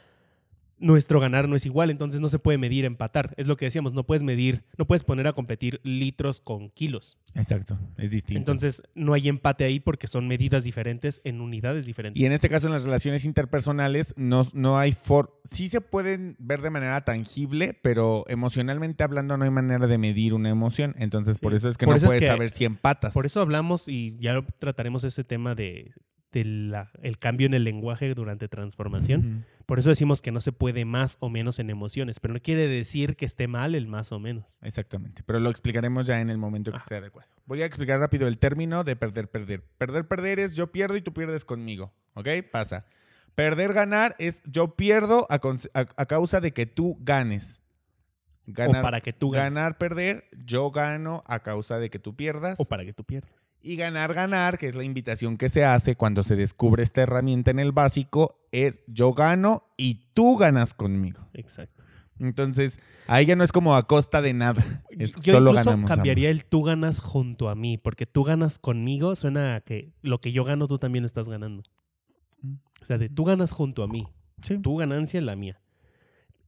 nuestro 0.79 1.19
ganar 1.19 1.47
no 1.49 1.55
es 1.55 1.65
igual, 1.65 1.89
entonces 1.89 2.19
no 2.21 2.29
se 2.29 2.39
puede 2.39 2.57
medir 2.57 2.85
empatar. 2.85 3.33
Es 3.37 3.47
lo 3.47 3.57
que 3.57 3.65
decíamos, 3.65 3.93
no 3.93 4.05
puedes 4.05 4.23
medir, 4.23 4.63
no 4.77 4.85
puedes 4.87 5.03
poner 5.03 5.27
a 5.27 5.33
competir 5.33 5.79
litros 5.83 6.41
con 6.41 6.69
kilos. 6.69 7.17
Exacto, 7.35 7.77
es 7.97 8.11
distinto. 8.11 8.39
Entonces 8.39 8.81
no 8.95 9.13
hay 9.13 9.27
empate 9.29 9.63
ahí 9.63 9.79
porque 9.79 10.07
son 10.07 10.27
medidas 10.27 10.63
diferentes 10.63 11.21
en 11.23 11.41
unidades 11.41 11.85
diferentes. 11.85 12.21
Y 12.21 12.25
en 12.25 12.31
este 12.31 12.49
caso, 12.49 12.67
en 12.67 12.73
las 12.73 12.83
relaciones 12.83 13.25
interpersonales, 13.25 14.13
no, 14.17 14.47
no 14.53 14.77
hay 14.77 14.91
for 14.91 15.39
sí 15.43 15.67
se 15.69 15.81
pueden 15.81 16.35
ver 16.39 16.61
de 16.61 16.69
manera 16.69 17.03
tangible, 17.03 17.77
pero 17.81 18.23
emocionalmente 18.27 19.03
hablando 19.03 19.37
no 19.37 19.43
hay 19.45 19.51
manera 19.51 19.87
de 19.87 19.97
medir 19.97 20.33
una 20.33 20.49
emoción. 20.49 20.95
Entonces, 20.97 21.37
por 21.39 21.53
eso 21.53 21.69
es 21.69 21.77
que 21.77 21.85
Por 21.85 21.93
no 21.93 21.97
es 21.97 22.03
puedes 22.05 22.21
que- 22.21 22.27
saber 22.27 22.49
si 22.51 22.65
empatas. 22.65 23.13
Por 23.13 23.25
eso 23.25 23.41
hablamos 23.41 23.87
y 23.87 24.17
ya 24.19 24.41
trataremos 24.59 25.03
ese 25.03 25.23
tema 25.23 25.55
de, 25.55 25.91
de 26.31 26.45
la- 26.45 26.91
el 27.01 27.17
cambio 27.17 27.47
en 27.47 27.53
el 27.55 27.63
lenguaje 27.63 28.13
durante 28.13 28.47
transformación. 28.47 29.45
Por 29.65 29.79
eso 29.79 29.89
decimos 29.89 30.21
que 30.21 30.31
no 30.31 30.41
se 30.41 30.51
puede 30.51 30.85
más 30.85 31.17
o 31.19 31.29
menos 31.29 31.57
en 31.59 31.69
emociones, 31.69 32.19
pero 32.19 32.33
no 32.33 32.39
quiere 32.39 32.67
decir 32.67 33.15
que 33.15 33.25
esté 33.25 33.47
mal 33.47 33.73
el 33.75 33.87
más 33.87 34.11
o 34.11 34.19
menos. 34.19 34.57
Exactamente, 34.61 35.23
pero 35.25 35.39
lo 35.39 35.49
explicaremos 35.49 36.05
ya 36.07 36.21
en 36.21 36.29
el 36.29 36.37
momento 36.37 36.71
que 36.71 36.79
sea 36.81 36.99
adecuado. 36.99 37.29
Voy 37.45 37.61
a 37.63 37.65
explicar 37.65 37.99
rápido 37.99 38.27
el 38.27 38.37
término 38.37 38.83
de 38.83 38.95
perder, 38.95 39.27
perder. 39.29 39.63
Perder, 39.77 40.07
perder 40.07 40.39
es 40.39 40.55
yo 40.55 40.71
pierdo 40.71 40.95
y 40.97 41.01
tú 41.01 41.13
pierdes 41.13 41.45
conmigo, 41.45 41.93
¿ok? 42.13 42.27
Pasa. 42.51 42.85
Perder, 43.35 43.73
ganar 43.73 44.15
es 44.19 44.43
yo 44.45 44.75
pierdo 44.75 45.25
a- 45.29 45.39
a 45.97 46.05
causa 46.05 46.41
de 46.41 46.51
que 46.51 46.65
tú 46.65 46.97
ganes. 47.01 47.61
Ganar, 48.45 48.79
o 48.79 48.81
para 48.81 49.01
que 49.01 49.13
tú 49.13 49.29
ganes. 49.31 49.53
ganar, 49.53 49.77
perder, 49.77 50.25
yo 50.45 50.71
gano 50.71 51.23
a 51.27 51.39
causa 51.41 51.77
de 51.79 51.89
que 51.89 51.99
tú 51.99 52.15
pierdas. 52.15 52.59
O 52.59 52.65
para 52.65 52.83
que 52.83 52.93
tú 52.93 53.03
pierdas. 53.03 53.48
Y 53.61 53.75
ganar, 53.75 54.13
ganar, 54.13 54.57
que 54.57 54.67
es 54.67 54.75
la 54.75 54.83
invitación 54.83 55.37
que 55.37 55.49
se 55.49 55.65
hace 55.65 55.95
cuando 55.95 56.23
se 56.23 56.35
descubre 56.37 56.81
esta 56.83 57.01
herramienta 57.01 57.51
en 57.51 57.59
el 57.59 57.71
básico, 57.73 58.39
es 58.51 58.81
yo 58.87 59.13
gano 59.13 59.63
y 59.77 60.05
tú 60.13 60.37
ganas 60.37 60.73
conmigo. 60.73 61.27
Exacto. 61.33 61.83
Entonces, 62.19 62.79
ahí 63.07 63.25
ya 63.25 63.35
no 63.35 63.43
es 63.43 63.51
como 63.51 63.75
a 63.75 63.87
costa 63.87 64.21
de 64.21 64.33
nada. 64.33 64.83
Es 64.89 65.13
Yo 65.15 65.33
solo 65.33 65.51
incluso 65.51 65.69
ganamos. 65.71 65.89
cambiaría 65.89 66.29
ambos. 66.29 66.41
el 66.43 66.49
tú 66.49 66.63
ganas 66.63 66.99
junto 66.99 67.49
a 67.49 67.55
mí, 67.55 67.77
porque 67.77 68.05
tú 68.05 68.23
ganas 68.23 68.59
conmigo 68.59 69.15
suena 69.15 69.55
a 69.55 69.61
que 69.61 69.93
lo 70.01 70.19
que 70.19 70.31
yo 70.33 70.43
gano 70.43 70.67
tú 70.67 70.79
también 70.79 71.05
estás 71.05 71.29
ganando. 71.29 71.63
O 72.81 72.85
sea, 72.85 72.97
de 72.97 73.09
tú 73.09 73.23
ganas 73.25 73.51
junto 73.51 73.83
a 73.83 73.87
mí, 73.87 74.07
Sí. 74.41 74.57
tu 74.59 74.75
ganancia 74.77 75.19
la 75.21 75.35
mía. 75.35 75.61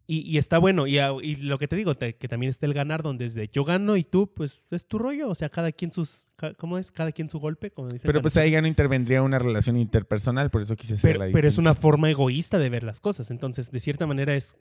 Y, 0.08 0.22
y 0.30 0.38
está 0.40 0.58
bueno, 0.58 0.88
y, 0.88 1.36
lo 1.38 1.58
que 1.58 1.68
te 1.70 1.76
digo, 1.78 1.96
te- 1.96 2.16
que 2.18 2.28
también 2.28 2.50
está 2.50 2.66
el 2.66 2.74
ganar, 2.74 3.02
donde 3.02 3.24
es 3.26 3.34
de 3.34 3.48
yo 3.48 3.64
gano 3.64 3.96
y 3.96 4.04
tú, 4.04 4.34
pues 4.34 4.68
es 4.72 4.86
tu 4.86 4.98
rollo. 4.98 5.30
O 5.30 5.36
sea, 5.36 5.48
cada 5.50 5.72
quien 5.72 5.92
sus. 5.92 6.30
ca- 6.36 6.54
¿Cómo 6.56 6.78
es? 6.78 6.92
Cada 6.92 7.12
quien 7.14 7.30
su 7.30 7.40
golpe, 7.40 7.72
como 7.72 7.88
dicen. 7.88 8.08
Pero 8.10 8.22
pues 8.22 8.36
ahí 8.36 8.52
ya 8.52 8.62
no 8.62 8.68
intervendría 8.68 9.22
una 9.22 9.40
relación 9.40 9.78
interpersonal, 9.78 10.50
por 10.50 10.62
eso 10.64 10.76
quise 10.76 10.96
hacer 10.96 11.14
pero, 11.14 11.26
la 11.28 11.32
pero 11.32 11.48
es 11.48 11.58
una 11.58 11.76
forma 11.76 12.10
egoísta 12.10 12.60
de 12.60 12.70
ver 12.70 12.84
las 12.84 13.00
cosas. 13.00 13.32
Entonces, 13.32 13.72
de 13.72 13.80
cierta 13.80 14.06
manera 14.06 14.36
es. 14.36 14.56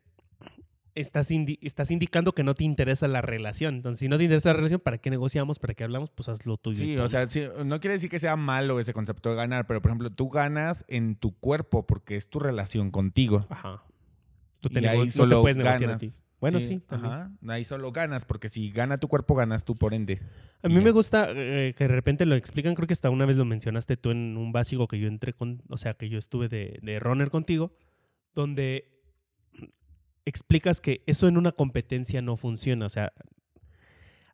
Estás, 0.96 1.30
indi- 1.30 1.58
estás 1.62 1.92
indicando 1.92 2.32
que 2.32 2.42
no 2.42 2.54
te 2.54 2.64
interesa 2.64 3.06
la 3.06 3.22
relación. 3.22 3.76
Entonces, 3.76 4.00
si 4.00 4.08
no 4.08 4.18
te 4.18 4.24
interesa 4.24 4.48
la 4.50 4.54
relación, 4.54 4.80
¿para 4.80 4.98
qué 4.98 5.08
negociamos? 5.08 5.60
¿Para 5.60 5.72
qué 5.74 5.84
hablamos? 5.84 6.10
Pues 6.10 6.28
haz 6.28 6.46
lo 6.46 6.56
tuyo. 6.56 6.80
Sí, 6.80 6.96
o 6.98 7.08
sea, 7.08 7.28
sí, 7.28 7.44
no 7.64 7.78
quiere 7.80 7.94
decir 7.94 8.10
que 8.10 8.18
sea 8.18 8.34
malo 8.34 8.80
ese 8.80 8.92
concepto 8.92 9.30
de 9.30 9.36
ganar, 9.36 9.66
pero 9.68 9.80
por 9.80 9.90
ejemplo, 9.92 10.10
tú 10.10 10.28
ganas 10.30 10.84
en 10.88 11.14
tu 11.14 11.38
cuerpo 11.38 11.86
porque 11.86 12.16
es 12.16 12.28
tu 12.28 12.40
relación 12.40 12.90
contigo. 12.90 13.46
Ajá. 13.50 13.84
Tú 14.60 14.68
te 14.68 14.78
Y 14.78 14.82
nego- 14.82 14.92
ahí 14.92 14.98
no 14.98 15.04
te 15.06 15.10
solo 15.12 15.40
puedes 15.42 15.56
negociar 15.56 15.90
a 15.90 15.96
ti. 15.96 16.06
ganas. 16.06 16.26
Bueno, 16.40 16.58
sí. 16.60 16.80
ajá, 16.88 17.30
ahí 17.48 17.64
solo 17.66 17.92
ganas, 17.92 18.24
porque 18.24 18.48
si 18.48 18.70
gana 18.70 18.96
tu 18.98 19.08
cuerpo, 19.08 19.34
ganas 19.34 19.64
tú 19.64 19.74
por 19.74 19.92
ende. 19.92 20.20
A 20.62 20.68
mí 20.68 20.80
me 20.80 20.90
gusta 20.90 21.28
eh, 21.34 21.74
que 21.76 21.84
de 21.84 21.94
repente 21.94 22.24
lo 22.24 22.34
explican, 22.34 22.74
creo 22.74 22.86
que 22.86 22.94
hasta 22.94 23.10
una 23.10 23.26
vez 23.26 23.36
lo 23.36 23.44
mencionaste 23.44 23.96
tú 23.98 24.10
en 24.10 24.36
un 24.38 24.50
básico 24.52 24.88
que 24.88 24.98
yo 24.98 25.06
entré 25.08 25.34
con, 25.34 25.62
o 25.68 25.76
sea, 25.76 25.94
que 25.94 26.08
yo 26.08 26.18
estuve 26.18 26.48
de, 26.48 26.78
de 26.82 26.98
runner 26.98 27.28
contigo, 27.30 27.72
donde 28.34 28.86
explicas 30.24 30.80
que 30.80 31.02
eso 31.06 31.28
en 31.28 31.36
una 31.36 31.52
competencia 31.52 32.22
no 32.22 32.36
funciona, 32.36 32.86
o 32.86 32.90
sea, 32.90 33.12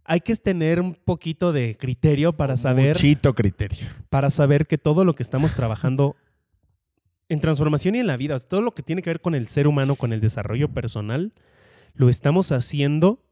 hay 0.04 0.20
que 0.20 0.34
tener 0.36 0.80
un 0.80 0.94
poquito 0.94 1.52
de 1.52 1.76
criterio 1.76 2.32
para 2.36 2.52
Con 2.54 2.58
saber, 2.58 2.96
Muchito 2.96 3.34
criterio. 3.34 3.86
para 4.10 4.30
saber 4.30 4.66
que 4.66 4.78
todo 4.78 5.04
lo 5.04 5.14
que 5.14 5.22
estamos 5.22 5.54
trabajando 5.54 6.14
en 7.28 7.40
transformación 7.40 7.94
y 7.94 8.00
en 8.00 8.06
la 8.06 8.16
vida, 8.16 8.38
todo 8.40 8.62
lo 8.62 8.72
que 8.72 8.82
tiene 8.82 9.02
que 9.02 9.10
ver 9.10 9.20
con 9.20 9.34
el 9.34 9.46
ser 9.46 9.66
humano, 9.66 9.96
con 9.96 10.12
el 10.12 10.20
desarrollo 10.20 10.68
personal, 10.68 11.32
lo 11.94 12.08
estamos 12.08 12.52
haciendo 12.52 13.22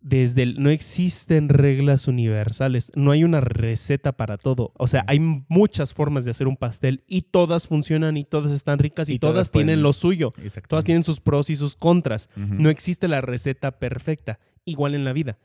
desde 0.00 0.42
el, 0.44 0.62
no 0.62 0.70
existen 0.70 1.48
reglas 1.48 2.06
universales, 2.06 2.92
no 2.94 3.10
hay 3.10 3.24
una 3.24 3.40
receta 3.40 4.12
para 4.12 4.36
todo. 4.36 4.72
O 4.76 4.86
sea, 4.86 5.04
hay 5.08 5.18
muchas 5.18 5.92
formas 5.92 6.24
de 6.24 6.30
hacer 6.30 6.46
un 6.46 6.56
pastel 6.56 7.02
y 7.06 7.22
todas 7.22 7.66
funcionan 7.66 8.16
y 8.16 8.24
todas 8.24 8.52
están 8.52 8.78
ricas 8.78 9.08
y, 9.08 9.14
Y 9.14 9.18
todas, 9.18 9.34
todas 9.34 9.50
tienen 9.50 9.82
lo 9.82 9.92
suyo. 9.92 10.32
Exacto. 10.42 10.68
Todas 10.68 10.84
tienen 10.84 11.02
sus 11.02 11.20
pros 11.20 11.50
y 11.50 11.56
sus 11.56 11.76
contras. 11.76 12.30
No 12.36 12.70
existe 12.70 13.08
la 13.08 13.20
receta 13.20 13.78
perfecta, 13.78 14.38
igual 14.64 14.94
en 14.94 15.04
la 15.04 15.12
vida. 15.12 15.38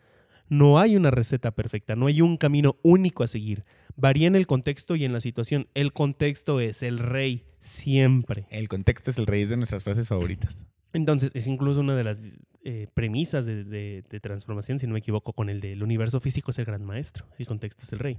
No 0.50 0.80
hay 0.80 0.96
una 0.96 1.10
receta 1.12 1.52
perfecta, 1.52 1.96
no 1.96 2.08
hay 2.08 2.22
un 2.22 2.38
camino 2.38 2.78
único 2.84 3.24
a 3.24 3.28
seguir. 3.28 3.64
Varía 3.96 4.28
en 4.28 4.36
el 4.36 4.46
contexto 4.48 4.96
y 4.96 5.06
en 5.06 5.14
la 5.14 5.20
situación. 5.22 5.68
El 5.74 5.94
contexto 5.94 6.60
es 6.60 6.84
el 6.84 7.00
rey, 7.00 7.46
siempre. 7.60 8.46
El 8.50 8.68
contexto 8.68 9.10
es 9.12 9.18
el 9.18 9.26
rey 9.28 9.44
es 9.44 9.50
de 9.50 9.58
nuestras 9.58 9.84
frases 9.84 10.08
favoritas. 10.08 10.66
Entonces, 10.94 11.32
es 11.34 11.48
incluso 11.48 11.80
una 11.80 11.96
de 11.96 12.04
las 12.04 12.38
eh, 12.64 12.88
premisas 12.94 13.46
de, 13.46 13.64
de- 13.64 14.04
de 14.08 14.20
transformación, 14.20 14.78
si 14.80 14.86
no 14.88 14.94
me 14.94 15.00
equivoco, 15.00 15.34
con 15.34 15.50
el 15.50 15.60
del 15.60 15.82
universo 15.82 16.20
físico 16.20 16.52
es 16.52 16.60
el 16.60 16.66
gran 16.66 16.84
maestro, 16.86 17.26
el 17.40 17.48
contexto 17.48 17.84
es 17.86 17.94
el 17.94 18.00
rey. 18.00 18.18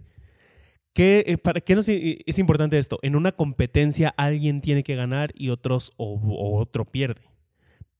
¿Qué, 0.92 1.24
eh, 1.26 1.38
¿Para 1.38 1.60
qué 1.60 1.74
nos 1.74 1.88
i- 1.88 2.22
es 2.26 2.38
importante 2.38 2.78
esto? 2.78 2.98
En 3.02 3.16
una 3.16 3.32
competencia 3.32 4.14
alguien 4.16 4.60
tiene 4.60 4.82
que 4.84 4.94
ganar 4.96 5.32
y 5.36 5.48
otros 5.50 5.92
o, 5.96 6.14
o 6.14 6.58
otro 6.58 6.84
pierde. 6.84 7.22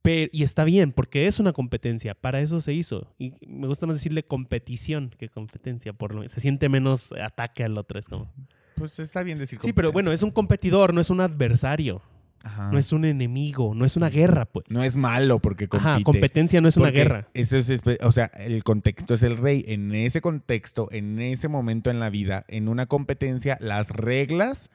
Pero, 0.05 0.31
y 0.35 0.43
está 0.43 0.65
bien, 0.65 0.93
porque 0.93 1.27
es 1.27 1.41
una 1.41 1.55
competencia, 1.55 2.15
para 2.15 2.43
eso 2.43 2.61
se 2.61 2.75
hizo. 2.75 3.15
Y 3.19 3.33
me 3.49 3.67
gusta 3.67 3.87
más 3.87 3.97
decirle 3.97 4.23
competición 4.23 5.09
que 5.17 5.31
competencia, 5.31 5.95
por 5.95 6.15
lo 6.15 6.29
se 6.29 6.41
siente 6.41 6.69
menos 6.69 7.13
ataque 7.13 7.65
al 7.65 7.79
otro. 7.79 7.99
Es 7.99 8.11
como... 8.11 8.31
Pues 8.77 8.99
está 8.99 9.23
bien 9.23 9.39
decir 9.39 9.59
Sí, 9.63 9.73
pero 9.73 9.93
bueno, 9.93 10.13
es 10.13 10.23
un 10.23 10.31
competidor, 10.31 10.93
no 10.93 11.01
es 11.01 11.09
un 11.09 11.23
adversario, 11.23 12.03
Ajá. 12.43 12.71
no 12.71 12.77
es 12.77 12.93
un 12.93 13.07
enemigo, 13.07 13.75
no 13.75 13.87
es 13.87 13.97
una 13.97 14.11
guerra, 14.11 14.45
pues. 14.45 14.67
No 14.69 14.85
es 14.85 14.95
malo 14.95 15.39
porque 15.39 15.69
compite. 15.69 15.89
Ajá, 15.89 16.03
competencia 16.03 16.61
no 16.61 16.69
es 16.69 16.77
una 16.77 16.91
guerra. 16.91 17.31
Eso 17.33 17.57
es, 17.57 17.81
o 18.03 18.13
sea, 18.13 18.27
el 18.27 18.63
contexto 18.63 19.15
es 19.15 19.23
el 19.23 19.39
rey. 19.39 19.65
En 19.69 19.95
ese 19.95 20.21
contexto, 20.21 20.89
en 20.93 21.19
ese 21.19 21.49
momento 21.49 21.89
en 21.91 21.99
la 21.99 22.11
vida, 22.11 22.45
en 22.49 22.69
una 22.69 22.85
competencia, 22.85 23.57
las 23.59 23.89
reglas 23.89 24.71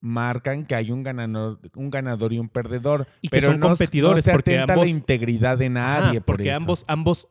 marcan 0.00 0.64
que 0.64 0.74
hay 0.74 0.90
un 0.90 1.02
ganador, 1.02 1.58
un 1.74 1.90
ganador 1.90 2.32
y 2.32 2.38
un 2.38 2.48
perdedor. 2.48 3.06
Y 3.20 3.28
que 3.28 3.36
pero 3.38 3.52
son 3.52 3.60
no, 3.60 3.68
competidores, 3.68 4.24
no 4.26 4.30
se 4.30 4.32
porque 4.32 4.56
atenta 4.58 4.72
ambos- 4.74 4.86
la 4.88 4.90
integridad 4.94 5.58
de 5.58 5.68
nadie. 5.68 6.20
Por 6.20 6.36
porque 6.36 6.50
eso. 6.50 6.56
ambos, 6.58 6.84
ambos 6.88 7.28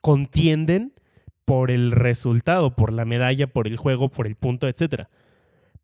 contienden 0.00 0.92
por 1.44 1.70
el 1.70 1.90
resultado, 1.92 2.76
por 2.76 2.92
la 2.92 3.04
medalla, 3.04 3.46
por 3.46 3.66
el 3.66 3.76
juego, 3.76 4.08
por 4.08 4.26
el 4.26 4.36
punto, 4.36 4.68
etc. 4.68 5.06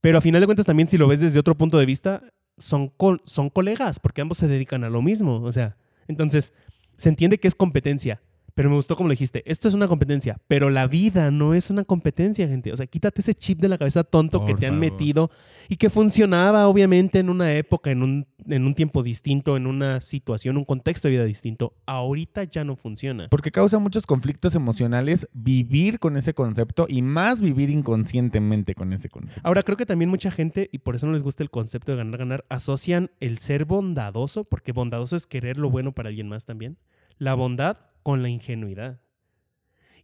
Pero 0.00 0.18
a 0.18 0.20
final 0.20 0.40
de 0.40 0.46
cuentas 0.46 0.66
también 0.66 0.88
si 0.88 0.96
lo 0.98 1.08
ves 1.08 1.20
desde 1.20 1.38
otro 1.40 1.56
punto 1.56 1.78
de 1.78 1.86
vista, 1.86 2.22
son, 2.56 2.92
son 3.24 3.50
colegas, 3.50 3.98
porque 3.98 4.20
ambos 4.20 4.38
se 4.38 4.46
dedican 4.48 4.84
a 4.84 4.90
lo 4.90 5.02
mismo. 5.02 5.42
O 5.42 5.52
sea, 5.52 5.76
entonces 6.08 6.52
se 6.96 7.08
entiende 7.08 7.38
que 7.38 7.48
es 7.48 7.54
competencia. 7.54 8.22
Pero 8.56 8.70
me 8.70 8.76
gustó 8.76 8.96
como 8.96 9.08
lo 9.08 9.10
dijiste, 9.10 9.42
esto 9.44 9.68
es 9.68 9.74
una 9.74 9.86
competencia, 9.86 10.40
pero 10.48 10.70
la 10.70 10.86
vida 10.86 11.30
no 11.30 11.52
es 11.52 11.68
una 11.68 11.84
competencia, 11.84 12.48
gente. 12.48 12.72
O 12.72 12.76
sea, 12.78 12.86
quítate 12.86 13.20
ese 13.20 13.34
chip 13.34 13.60
de 13.60 13.68
la 13.68 13.76
cabeza 13.76 14.02
tonto 14.02 14.46
que 14.46 14.52
Por 14.52 14.60
te 14.60 14.64
han 14.64 14.80
favor. 14.80 14.92
metido 14.92 15.30
y 15.68 15.76
que 15.76 15.90
funcionaba 15.90 16.66
obviamente 16.66 17.18
en 17.18 17.28
una 17.28 17.52
época, 17.52 17.90
en 17.90 18.02
un, 18.02 18.26
en 18.46 18.64
un 18.64 18.74
tiempo 18.74 19.02
distinto, 19.02 19.58
en 19.58 19.66
una 19.66 20.00
situación, 20.00 20.56
un 20.56 20.64
contexto 20.64 21.06
de 21.06 21.12
vida 21.12 21.24
distinto. 21.24 21.74
Ahorita 21.84 22.44
ya 22.44 22.64
no 22.64 22.76
funciona. 22.76 23.28
Porque 23.28 23.50
causa 23.50 23.78
muchos 23.78 24.06
conflictos 24.06 24.54
emocionales 24.54 25.28
vivir 25.34 25.98
con 25.98 26.16
ese 26.16 26.32
concepto 26.32 26.86
y 26.88 27.02
más 27.02 27.42
vivir 27.42 27.68
inconscientemente 27.68 28.74
con 28.74 28.94
ese 28.94 29.10
concepto. 29.10 29.46
Ahora 29.46 29.64
creo 29.64 29.76
que 29.76 29.84
también 29.84 30.08
mucha 30.08 30.30
gente, 30.30 30.70
y 30.72 30.78
por 30.78 30.96
eso 30.96 31.06
no 31.06 31.12
les 31.12 31.22
gusta 31.22 31.42
el 31.42 31.50
concepto 31.50 31.92
de 31.92 31.98
ganar, 31.98 32.18
ganar, 32.18 32.46
asocian 32.48 33.10
el 33.20 33.36
ser 33.36 33.66
bondadoso, 33.66 34.44
porque 34.44 34.72
bondadoso 34.72 35.14
es 35.14 35.26
querer 35.26 35.58
lo 35.58 35.68
bueno 35.68 35.92
para 35.92 36.08
alguien 36.08 36.30
más 36.30 36.46
también, 36.46 36.78
la 37.18 37.34
bondad 37.34 37.76
con 38.06 38.22
la 38.22 38.28
ingenuidad. 38.28 39.00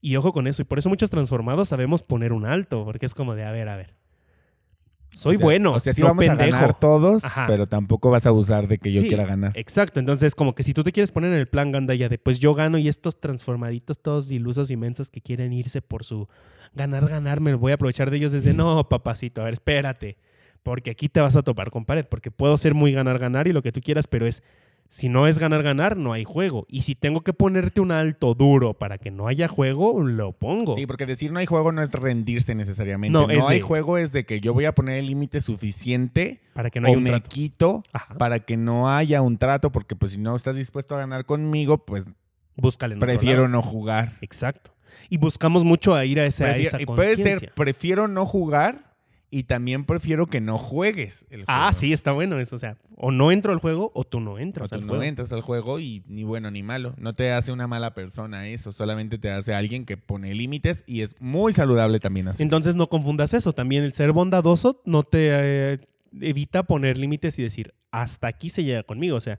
Y 0.01 0.17
ojo 0.17 0.33
con 0.33 0.49
eso, 0.49 0.61
y 0.61 0.65
por 0.65 0.77
eso 0.81 0.89
muchos 0.89 1.09
transformados 1.09 1.69
sabemos 1.69 2.03
poner 2.03 2.33
un 2.33 2.45
alto, 2.45 2.85
porque 2.85 3.07
es 3.07 3.15
como 3.15 3.37
de, 3.37 3.45
a 3.45 3.53
ver, 3.53 3.69
a 3.69 3.77
ver. 3.77 3.95
Soy 5.15 5.37
O 5.37 5.39
sea- 5.39 5.45
bueno, 5.45 5.73
O 5.75 5.79
sea, 5.79 5.93
sí 5.93 6.01
no 6.01 6.09
vamos 6.09 6.25
a 6.27 6.31
pendejo. 6.37 6.51
ganar 6.51 6.77
todos, 6.81 7.25
Ajá. 7.25 7.45
pero 7.47 7.69
tampoco 7.69 8.11
vas 8.11 8.27
a 8.27 8.31
abusar 8.31 8.67
de 8.67 8.79
que 8.79 8.91
yo 8.91 9.03
Sí, 9.03 9.07
quiera 9.07 9.25
ganar. 9.25 9.53
Exacto, 9.55 10.01
entonces 10.01 10.35
como 10.35 10.53
que 10.57 10.65
si 10.65 10.75
tú 10.75 10.83
te 10.83 10.91
quieres 10.91 11.13
poner 11.13 11.31
en 11.33 11.39
el 11.39 11.47
plan 11.47 11.71
gandaya 11.71 12.09
de 12.09 12.19
pues 12.19 12.41
yo 12.41 12.55
gano 12.55 12.77
y 12.77 12.89
estos 12.89 13.21
transformaditos 13.21 14.01
todos 14.03 14.33
ilusos 14.33 14.71
inmensos 14.73 15.09
que 15.11 15.21
quieren 15.21 15.53
irse 15.53 15.81
por 15.81 16.03
su 16.03 16.27
ganar, 16.75 17.07
ganar, 17.09 17.39
me 17.41 17.55
voy 17.55 17.71
a 17.71 17.77
aprovechar 17.77 18.11
de 18.11 18.17
ellos 18.17 18.33
desde 18.33 18.53
no, 18.55 18.89
papacito, 18.89 19.43
a 19.43 19.45
ver, 19.45 19.53
espérate, 19.53 20.17
porque 20.65 20.91
aquí 20.91 21.09
te 21.09 21.21
vas 21.21 21.37
a 21.37 21.43
topar 21.43 21.71
con 21.71 21.85
pared, 21.85 22.07
porque 22.11 22.33
puedo 22.33 22.57
ser 22.57 22.75
muy 22.75 22.91
ganar, 22.93 23.21
ganar 23.21 23.47
y 23.47 23.53
lo 23.53 23.63
que 23.63 23.71
tú 23.71 23.81
quieras, 23.81 24.09
pero 24.09 24.27
es, 24.27 24.43
si 24.95 25.09
no 25.09 25.27
es 25.27 25.39
ganar, 25.39 25.63
ganar, 25.63 25.97
no 25.97 26.13
hay 26.13 26.23
juego. 26.25 26.67
Y 26.69 26.83
si 26.83 26.95
tengo 26.95 27.23
que 27.23 27.33
ponerte 27.33 27.81
un 27.81 27.93
alto 27.93 28.35
duro 28.35 28.75
para 28.75 28.99
que 28.99 29.11
no 29.11 29.27
haya 29.27 29.49
juego, 29.49 30.03
lo 30.03 30.33
pongo. 30.33 30.75
Sí, 30.75 30.87
porque 30.87 31.07
decir 31.07 31.33
no 31.33 31.39
hay 31.39 31.47
juego 31.47 31.73
no 31.73 31.81
es 31.83 31.93
rendirse 31.93 32.55
necesariamente. 32.55 33.11
No, 33.19 33.27
hay 33.49 33.57
de- 33.57 33.63
juego 33.63 33.97
es 33.97 34.13
de 34.13 34.27
que 34.27 34.41
yo 34.41 34.53
voy 34.53 34.67
a 34.67 34.75
poner 34.75 34.99
el 34.99 35.07
límite 35.07 35.41
suficiente 35.41 36.43
para 36.53 36.69
que 36.71 36.79
no 36.81 36.89
haya 36.89 36.95
o 36.95 36.99
un 36.99 37.05
me 37.05 37.11
trato. 37.11 37.29
quito 37.31 37.83
Ajá. 37.95 38.19
para 38.19 38.41
que 38.41 38.59
no 38.59 38.91
haya 38.91 39.23
un 39.23 39.39
trato, 39.39 39.73
porque 39.73 39.97
pues 39.97 40.13
si 40.13 40.19
no 40.19 40.37
estás 40.37 40.57
dispuesto 40.57 40.95
a 40.95 40.99
ganar 40.99 41.25
conmigo, 41.25 41.79
pues 41.87 42.13
Búscale 42.57 42.97
prefiero 42.99 43.49
no 43.49 43.63
jugar. 43.63 44.13
Exacto. 44.21 44.75
Y 45.09 45.17
buscamos 45.17 45.65
mucho 45.65 45.95
a 45.95 46.05
ir 46.05 46.21
a 46.21 46.27
esa, 46.27 46.45
a 46.45 46.47
Prefiero- 46.49 46.69
esa 46.69 46.83
y 46.83 46.85
puede 46.85 47.17
ser, 47.17 47.53
prefiero 47.55 48.09
no 48.09 48.27
jugar 48.27 48.92
y 49.35 49.45
también 49.45 49.87
prefiero 49.87 50.27
que 50.27 50.43
no 50.43 50.59
juegues 50.59 51.27
el 51.31 51.47
juego. 51.47 51.47
Ah, 51.49 51.73
sí, 51.73 51.95
está 51.95 52.13
bueno 52.13 52.39
eso. 52.39 52.55
O 52.55 52.59
sea, 52.59 52.77
o 52.97 53.11
no 53.11 53.33
entro 53.33 53.51
al 53.51 53.61
juego 53.61 53.91
o 53.95 54.05
tú 54.05 54.21
no 54.21 54.33
O 54.33 54.39
entras 54.39 54.69
tú 54.69 54.77
al 54.77 54.87
no 54.87 55.03
entras 55.03 55.33
al 55.33 55.41
juego 55.41 55.81
y 55.81 56.05
ni 56.07 56.23
bueno 56.23 56.51
ni 56.51 56.63
malo. 56.63 56.95
No 56.99 57.15
te 57.15 57.33
hace 57.33 57.51
una 57.51 57.67
mala 57.67 57.95
persona 57.95 58.47
eso, 58.47 58.73
solamente 58.73 59.17
te 59.17 59.31
hace 59.31 59.55
alguien 59.55 59.87
que 59.87 59.97
pone 59.97 60.35
límites 60.35 60.85
y 60.87 61.01
es 61.01 61.17
muy 61.19 61.55
saludable 61.55 61.99
también 61.99 62.29
así. 62.29 62.43
Entonces 62.43 62.75
no 62.77 62.91
confundas 62.91 63.33
eso. 63.33 63.55
También 63.55 63.85
el 63.85 63.95
ser 63.95 64.13
bondadoso 64.13 64.83
no 64.85 65.03
te 65.03 65.29
eh, 65.31 65.81
evita 66.21 66.65
poner 66.65 66.99
límites 66.99 67.39
y 67.39 67.43
decir, 67.43 67.73
hasta 67.91 68.27
aquí 68.27 68.51
se 68.51 68.65
llega 68.65 68.83
conmigo. 68.83 69.17
O 69.17 69.21
sea, 69.21 69.39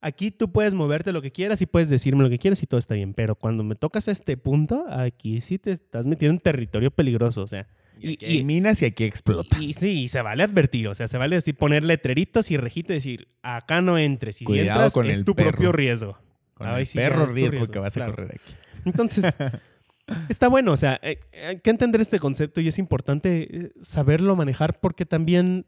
aquí 0.00 0.30
tú 0.30 0.50
puedes 0.50 0.72
moverte 0.72 1.12
lo 1.12 1.20
que 1.20 1.32
quieras 1.32 1.60
y 1.60 1.66
puedes 1.66 1.90
decirme 1.90 2.22
lo 2.22 2.30
que 2.30 2.38
quieras 2.38 2.62
y 2.62 2.66
todo 2.66 2.78
está 2.78 2.94
bien. 2.94 3.12
Pero 3.12 3.34
cuando 3.34 3.62
me 3.62 3.74
tocas 3.74 4.08
a 4.08 4.10
este 4.10 4.38
punto, 4.38 4.86
aquí 4.88 5.42
sí 5.42 5.58
te 5.58 5.72
estás 5.72 6.06
metiendo 6.06 6.36
en 6.36 6.40
territorio 6.40 6.90
peligroso. 6.90 7.42
O 7.42 7.46
sea, 7.46 7.68
Y, 8.00 8.14
aquí 8.14 8.26
hay 8.26 8.44
minas 8.44 8.82
y 8.82 8.86
aquí 8.86 9.04
explota. 9.04 9.58
y 9.60 9.72
sí, 9.72 10.02
y 10.02 10.08
se 10.08 10.22
vale 10.22 10.42
advertir. 10.42 10.88
O 10.88 10.94
sea, 10.94 11.08
se 11.08 11.18
vale 11.18 11.36
decir, 11.36 11.56
poner 11.56 11.84
letreritos 11.84 12.50
y 12.50 12.56
rejito 12.56 12.92
y 12.92 12.96
decir, 12.96 13.28
acá 13.42 13.80
no 13.80 13.98
entres. 13.98 14.36
Y 14.36 14.38
si 14.40 14.44
Cuidado 14.44 14.80
entras, 14.80 14.92
con 14.92 15.06
es 15.06 15.18
el 15.18 15.24
tu 15.24 15.34
perro. 15.34 15.50
propio 15.52 15.72
riesgo. 15.72 16.18
Con 16.54 16.68
Ay, 16.68 16.80
el 16.80 16.86
sí, 16.86 16.98
ya 16.98 17.08
perro 17.08 17.26
riesgo, 17.26 17.50
riesgo, 17.52 17.72
que 17.72 17.78
vas 17.78 17.94
claro. 17.94 18.12
a 18.12 18.14
correr 18.14 18.40
aquí. 18.40 18.54
Entonces, 18.84 19.24
está 20.28 20.48
bueno, 20.48 20.72
o 20.72 20.76
sea, 20.76 20.98
eh, 21.02 21.20
hay 21.46 21.60
que 21.60 21.70
entender 21.70 22.00
este 22.00 22.18
concepto 22.18 22.60
y 22.60 22.68
es 22.68 22.78
importante 22.78 23.48
eh, 23.50 23.72
saberlo 23.80 24.36
manejar 24.36 24.80
porque 24.80 25.06
también 25.06 25.66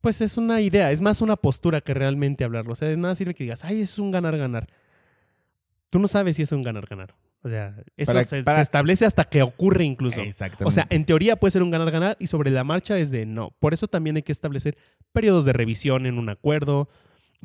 pues 0.00 0.20
es 0.20 0.36
una 0.36 0.60
idea, 0.60 0.90
es 0.92 1.00
más 1.00 1.20
una 1.20 1.36
postura 1.36 1.80
que 1.80 1.94
realmente 1.94 2.44
hablarlo. 2.44 2.72
O 2.72 2.76
sea, 2.76 2.88
de 2.88 2.96
nada 2.96 3.14
sirve 3.14 3.34
que 3.34 3.44
digas, 3.44 3.64
ay, 3.64 3.80
es 3.82 3.98
un 3.98 4.10
ganar-ganar. 4.10 4.68
Tú 5.90 5.98
no 5.98 6.08
sabes 6.08 6.36
si 6.36 6.42
es 6.42 6.52
un 6.52 6.62
ganar-ganar. 6.62 7.14
O 7.42 7.48
sea, 7.48 7.74
eso 7.96 8.12
Para- 8.12 8.24
se, 8.24 8.42
para- 8.42 8.58
se 8.58 8.62
establece 8.62 9.06
hasta 9.06 9.24
que 9.24 9.42
ocurre 9.42 9.84
incluso. 9.84 10.20
Exactamente. 10.20 10.64
O 10.64 10.70
sea, 10.72 10.86
en 10.90 11.04
teoría 11.04 11.36
puede 11.36 11.52
ser 11.52 11.62
un 11.62 11.70
ganar-ganar 11.70 12.16
y 12.18 12.26
sobre 12.26 12.50
la 12.50 12.64
marcha 12.64 12.98
es 12.98 13.10
de 13.10 13.26
no. 13.26 13.50
Por 13.60 13.74
eso 13.74 13.86
también 13.86 14.16
hay 14.16 14.22
que 14.22 14.32
establecer 14.32 14.76
periodos 15.12 15.44
de 15.44 15.52
revisión 15.52 16.06
en 16.06 16.18
un 16.18 16.28
acuerdo, 16.30 16.88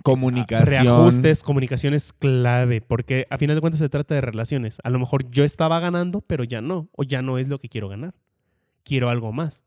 comunicación. 0.02 0.68
reajustes, 0.86 1.44
comunicación 1.44 1.94
es 1.94 2.12
clave, 2.14 2.82
porque 2.82 3.28
a 3.30 3.38
final 3.38 3.56
de 3.56 3.62
cuentas 3.62 3.80
se 3.80 3.90
trata 3.90 4.16
de 4.16 4.22
relaciones. 4.22 4.80
A 4.84 4.90
lo 4.90 4.98
mejor 5.00 5.30
yo 5.30 5.44
estaba 5.44 5.80
ganando, 5.80 6.22
pero 6.22 6.44
ya 6.44 6.62
no, 6.62 6.90
o 6.94 7.04
ya 7.04 7.22
no 7.22 7.38
es 7.38 7.48
lo 7.48 7.60
que 7.60 7.70
quiero 7.70 7.88
ganar. 7.90 8.16
Quiero 8.84 9.10
algo 9.10 9.32
más. 9.32 9.64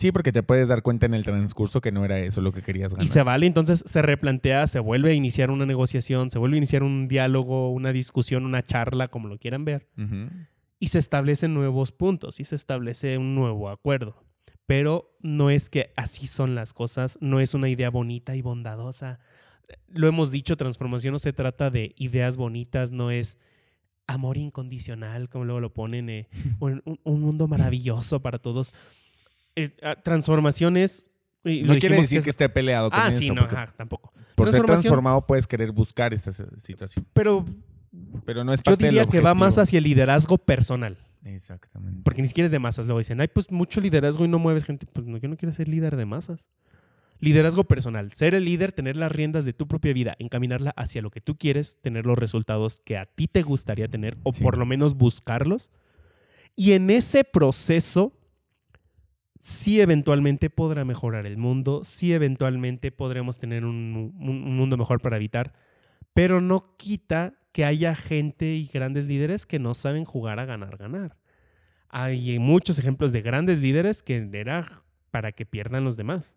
Sí, 0.00 0.12
porque 0.12 0.32
te 0.32 0.42
puedes 0.42 0.68
dar 0.68 0.82
cuenta 0.82 1.06
en 1.06 1.14
el 1.14 1.24
transcurso 1.24 1.80
que 1.80 1.92
no 1.92 2.04
era 2.04 2.18
eso 2.18 2.40
lo 2.40 2.52
que 2.52 2.62
querías 2.62 2.92
ganar. 2.92 3.04
Y 3.04 3.08
se 3.08 3.22
vale, 3.22 3.46
entonces 3.46 3.82
se 3.86 4.02
replantea, 4.02 4.66
se 4.66 4.80
vuelve 4.80 5.10
a 5.10 5.14
iniciar 5.14 5.50
una 5.50 5.66
negociación, 5.66 6.30
se 6.30 6.38
vuelve 6.38 6.56
a 6.56 6.58
iniciar 6.58 6.82
un 6.82 7.08
diálogo, 7.08 7.70
una 7.70 7.92
discusión, 7.92 8.44
una 8.44 8.64
charla, 8.64 9.08
como 9.08 9.28
lo 9.28 9.38
quieran 9.38 9.64
ver, 9.64 9.88
y 10.78 10.88
se 10.88 10.98
establecen 10.98 11.54
nuevos 11.54 11.92
puntos 11.92 12.40
y 12.40 12.44
se 12.44 12.56
establece 12.56 13.18
un 13.18 13.34
nuevo 13.34 13.70
acuerdo. 13.70 14.24
Pero 14.66 15.14
no 15.20 15.50
es 15.50 15.68
que 15.68 15.92
así 15.94 16.26
son 16.26 16.54
las 16.54 16.72
cosas, 16.72 17.18
no 17.20 17.38
es 17.38 17.52
una 17.54 17.68
idea 17.68 17.90
bonita 17.90 18.34
y 18.34 18.42
bondadosa. 18.42 19.20
Lo 19.88 20.08
hemos 20.08 20.30
dicho, 20.30 20.56
transformación 20.56 21.12
no 21.12 21.18
se 21.18 21.34
trata 21.34 21.70
de 21.70 21.94
ideas 21.98 22.36
bonitas, 22.38 22.90
no 22.90 23.10
es 23.10 23.38
amor 24.06 24.36
incondicional, 24.38 25.28
como 25.28 25.44
luego 25.44 25.60
lo 25.60 25.72
ponen, 25.72 26.08
eh, 26.08 26.28
un 26.60 27.20
mundo 27.20 27.46
maravilloso 27.46 28.20
para 28.20 28.38
todos. 28.38 28.74
Es- 29.54 29.72
ah, 29.82 29.96
transformación 29.96 30.76
es... 30.76 31.06
y 31.44 31.62
lo 31.62 31.74
No 31.74 31.80
quiere 31.80 31.96
decir 31.96 32.18
es- 32.18 32.24
que, 32.24 32.30
esté 32.30 32.48
peleado 32.48 32.90
con 32.90 32.98
Ah, 33.00 33.08
eso. 33.08 33.18
sí, 33.20 33.28
no, 33.30 33.42
porque 33.42 33.54
ajá, 33.56 33.72
tampoco. 33.76 34.12
por 34.34 34.50
ser 34.50 34.62
transformado 34.64 35.26
puedes 35.26 35.46
querer 35.46 35.70
buscar 35.72 36.12
esa 36.14 36.32
situación. 36.58 37.06
Pero 37.12 37.44
Pero 38.24 38.42
no 38.44 38.52
es 38.52 38.60
yo 38.64 38.76
del 38.76 38.88
diría 38.90 39.06
que 39.06 39.20
va 39.20 39.34
más 39.34 39.56
hacia 39.58 39.78
el 39.78 39.84
liderazgo 39.84 40.38
personal. 40.38 40.96
Exactamente. 41.24 42.00
Porque 42.04 42.20
ni 42.22 42.28
siquiera 42.28 42.46
es 42.46 42.50
de 42.52 42.58
masas. 42.58 42.86
Luego 42.86 42.98
dicen, 42.98 43.20
ay, 43.20 43.28
pues 43.28 43.50
mucho 43.50 43.80
liderazgo 43.80 44.24
y 44.24 44.28
no 44.28 44.38
mueves 44.38 44.64
gente. 44.64 44.86
Pues 44.86 45.06
no, 45.06 45.16
yo 45.18 45.28
no 45.28 45.36
quiero 45.36 45.54
ser 45.54 45.68
líder 45.68 45.96
de 45.96 46.04
masas. 46.04 46.50
Liderazgo 47.20 47.64
personal. 47.64 48.12
Ser 48.12 48.34
el 48.34 48.44
líder, 48.44 48.72
tener 48.72 48.96
las 48.96 49.10
riendas 49.12 49.44
de 49.46 49.52
tu 49.54 49.66
propia 49.68 49.92
vida, 49.94 50.16
encaminarla 50.18 50.70
hacia 50.76 51.00
lo 51.00 51.10
que 51.10 51.20
tú 51.22 51.36
quieres, 51.38 51.78
tener 51.80 52.04
los 52.04 52.18
resultados 52.18 52.80
que 52.84 52.98
a 52.98 53.06
ti 53.06 53.28
te 53.28 53.42
gustaría 53.42 53.88
tener 53.88 54.18
o 54.24 54.34
Sí. 54.34 54.42
por 54.42 54.58
lo 54.58 54.66
menos 54.66 54.94
buscarlos. 54.96 55.70
Y 56.56 56.72
en 56.72 56.90
ese 56.90 57.24
proceso, 57.24 58.12
sí 59.46 59.80
eventualmente 59.82 60.48
podrá 60.48 60.84
mejorar 60.86 61.26
el 61.26 61.36
mundo, 61.36 61.82
sí 61.84 62.14
eventualmente 62.14 62.90
podremos 62.92 63.38
tener 63.38 63.66
un, 63.66 64.14
un- 64.18 64.28
un 64.44 64.56
mundo 64.56 64.78
mejor 64.78 65.00
para 65.02 65.16
habitar, 65.16 65.52
pero 66.14 66.40
no 66.40 66.76
quita 66.78 67.34
que 67.52 67.64
haya 67.66 67.94
gente 67.94 68.46
y 68.54 68.66
grandes 68.72 69.06
líderes 69.06 69.44
que 69.46 69.58
no 69.58 69.74
saben 69.74 70.04
jugar 70.06 70.40
a 70.40 70.46
ganar, 70.46 70.78
ganar. 70.78 71.18
Hay 71.90 72.38
muchos 72.38 72.78
ejemplos 72.78 73.12
de 73.12 73.22
grandes 73.22 73.60
líderes 73.60 74.02
que 74.02 74.28
era 74.32 74.82
para 75.10 75.32
que 75.32 75.46
pierdan 75.46 75.84
los 75.84 75.96
demás. 75.96 76.36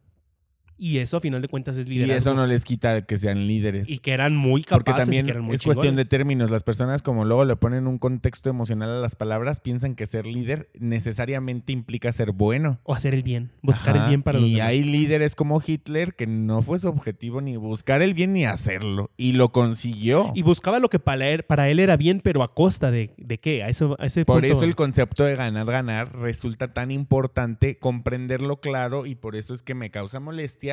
Y 0.78 1.00
eso 1.00 1.18
a 1.18 1.22
final 1.22 1.42
de 1.42 1.48
cuentas 1.48 1.78
es 1.78 1.88
Y 1.88 1.90
liderazgo. 1.90 2.18
eso 2.18 2.34
no 2.34 2.46
les 2.46 2.64
quita 2.64 3.06
que 3.06 3.18
sean 3.18 3.48
líderes. 3.48 3.90
Y 3.90 4.00
que 4.00 4.12
eran 4.12 4.36
muy 4.36 4.62
porque 4.64 4.92
capaces 4.92 5.02
y 5.02 5.06
también 5.06 5.26
que 5.26 5.32
eran 5.32 5.44
muy 5.44 5.56
es 5.56 5.64
cuestión 5.64 5.96
de 5.96 6.06
términos. 6.06 6.52
Las 6.52 6.64
personas 6.64 7.02
como 7.02 7.26
luego 7.26 7.46
le 7.46 7.56
ponen 7.56 7.88
un 7.88 7.98
contexto 7.98 8.50
emocional 8.50 8.90
a 8.90 9.00
las 9.00 9.16
palabras, 9.16 9.60
piensan 9.60 9.96
que 9.96 10.06
ser 10.08 10.28
líder 10.28 10.70
necesariamente 10.80 11.74
implica 11.74 12.12
ser 12.12 12.32
bueno. 12.32 12.80
O 12.84 12.94
hacer 12.94 13.14
el 13.14 13.24
bien, 13.24 13.52
buscar 13.62 13.98
el 13.98 14.08
bien 14.08 14.24
para 14.24 14.38
y 14.40 14.42
los 14.42 14.52
demás. 14.52 14.68
hay 14.68 14.84
líderes 14.84 15.36
como 15.36 15.62
Hitler 15.66 16.14
que 16.14 16.28
no 16.28 16.62
fue 16.62 16.80
su 16.80 16.88
objetivo 16.88 17.42
ni 17.42 17.58
buscar 17.58 18.02
el 18.02 18.14
bien 18.14 18.34
ni 18.34 18.46
hacerlo. 18.46 19.10
Y 19.18 19.34
lo 19.34 19.52
consiguió. 19.52 20.32
Y 20.36 20.44
buscaba 20.44 20.80
lo 20.80 20.90
que 20.90 21.00
para 21.00 21.28
él, 21.30 21.44
para 21.44 21.70
él 21.70 21.80
era 21.80 21.98
bien, 21.98 22.22
pero 22.22 22.44
a 22.44 22.54
costa 22.54 22.92
de, 22.92 23.14
de 23.18 23.40
qué? 23.40 23.64
A, 23.64 23.70
eso, 23.70 23.96
a 24.00 24.06
ese 24.06 24.26
Por 24.26 24.42
punto 24.42 24.56
eso 24.56 24.66
el 24.66 24.76
concepto 24.76 25.24
de 25.24 25.36
ganar, 25.36 25.66
ganar 25.66 26.16
resulta 26.16 26.74
tan 26.74 26.92
importante 26.92 27.78
comprenderlo 27.78 28.60
claro 28.60 29.06
y 29.06 29.16
por 29.16 29.36
eso 29.36 29.54
es 29.54 29.64
que 29.64 29.74
me 29.74 29.90
causa 29.90 30.20
molestia 30.20 30.67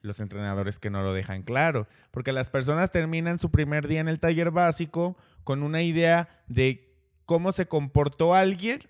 los 0.00 0.20
entrenadores 0.20 0.78
que 0.78 0.90
no 0.90 1.02
lo 1.02 1.12
dejan 1.12 1.42
claro. 1.42 1.88
Porque 2.10 2.32
las 2.32 2.50
personas 2.50 2.90
terminan 2.90 3.38
su 3.38 3.50
primer 3.50 3.88
día 3.88 4.00
en 4.00 4.08
el 4.08 4.20
taller 4.20 4.50
básico 4.50 5.16
con 5.44 5.62
una 5.62 5.82
idea 5.82 6.28
de 6.46 6.94
cómo 7.24 7.52
se 7.52 7.66
comportó 7.66 8.34
alguien 8.34 8.80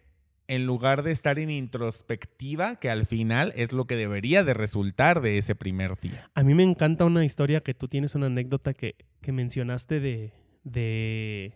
en 0.49 0.64
lugar 0.64 1.03
de 1.03 1.12
estar 1.12 1.38
en 1.38 1.51
introspectiva, 1.51 2.77
que 2.77 2.88
al 2.88 3.07
final 3.07 3.53
es 3.55 3.73
lo 3.73 3.87
que 3.87 3.97
debería 3.97 4.44
de 4.44 4.55
resultar 4.55 5.21
de 5.21 5.37
ese 5.37 5.55
primer 5.55 6.01
día. 6.01 6.31
A 6.35 6.42
mí 6.42 6.55
me 6.55 6.62
encanta 6.62 7.05
una 7.05 7.25
historia 7.25 7.61
que 7.61 7.75
tú 7.75 7.87
tienes, 7.87 8.14
una 8.14 8.27
anécdota 8.27 8.73
que, 8.73 8.97
que 9.21 9.31
mencionaste 9.31 10.01
de, 10.01 10.33
de 10.64 11.53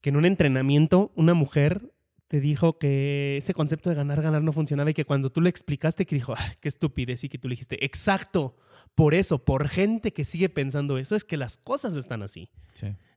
que 0.00 0.08
en 0.08 0.16
un 0.16 0.24
entrenamiento 0.24 1.12
una 1.16 1.34
mujer 1.34 1.92
te 2.28 2.40
dijo 2.40 2.78
que 2.78 3.36
ese 3.36 3.54
concepto 3.54 3.88
de 3.90 3.96
ganar, 3.96 4.20
ganar 4.22 4.42
no 4.42 4.52
funcionaba 4.52 4.90
y 4.90 4.94
que 4.94 5.04
cuando 5.04 5.30
tú 5.30 5.40
le 5.40 5.48
explicaste 5.50 6.06
que 6.06 6.16
dijo, 6.16 6.34
"Ay, 6.36 6.52
qué 6.60 6.68
estupidez 6.68 7.22
y 7.24 7.28
que 7.28 7.38
tú 7.38 7.48
le 7.48 7.52
dijiste, 7.52 7.84
exacto, 7.84 8.56
por 8.94 9.14
eso, 9.14 9.44
por 9.44 9.68
gente 9.68 10.12
que 10.12 10.24
sigue 10.24 10.48
pensando 10.48 10.96
eso, 10.98 11.14
es 11.16 11.24
que 11.24 11.36
las 11.36 11.58
cosas 11.58 11.94
están 11.96 12.22
así. 12.22 12.48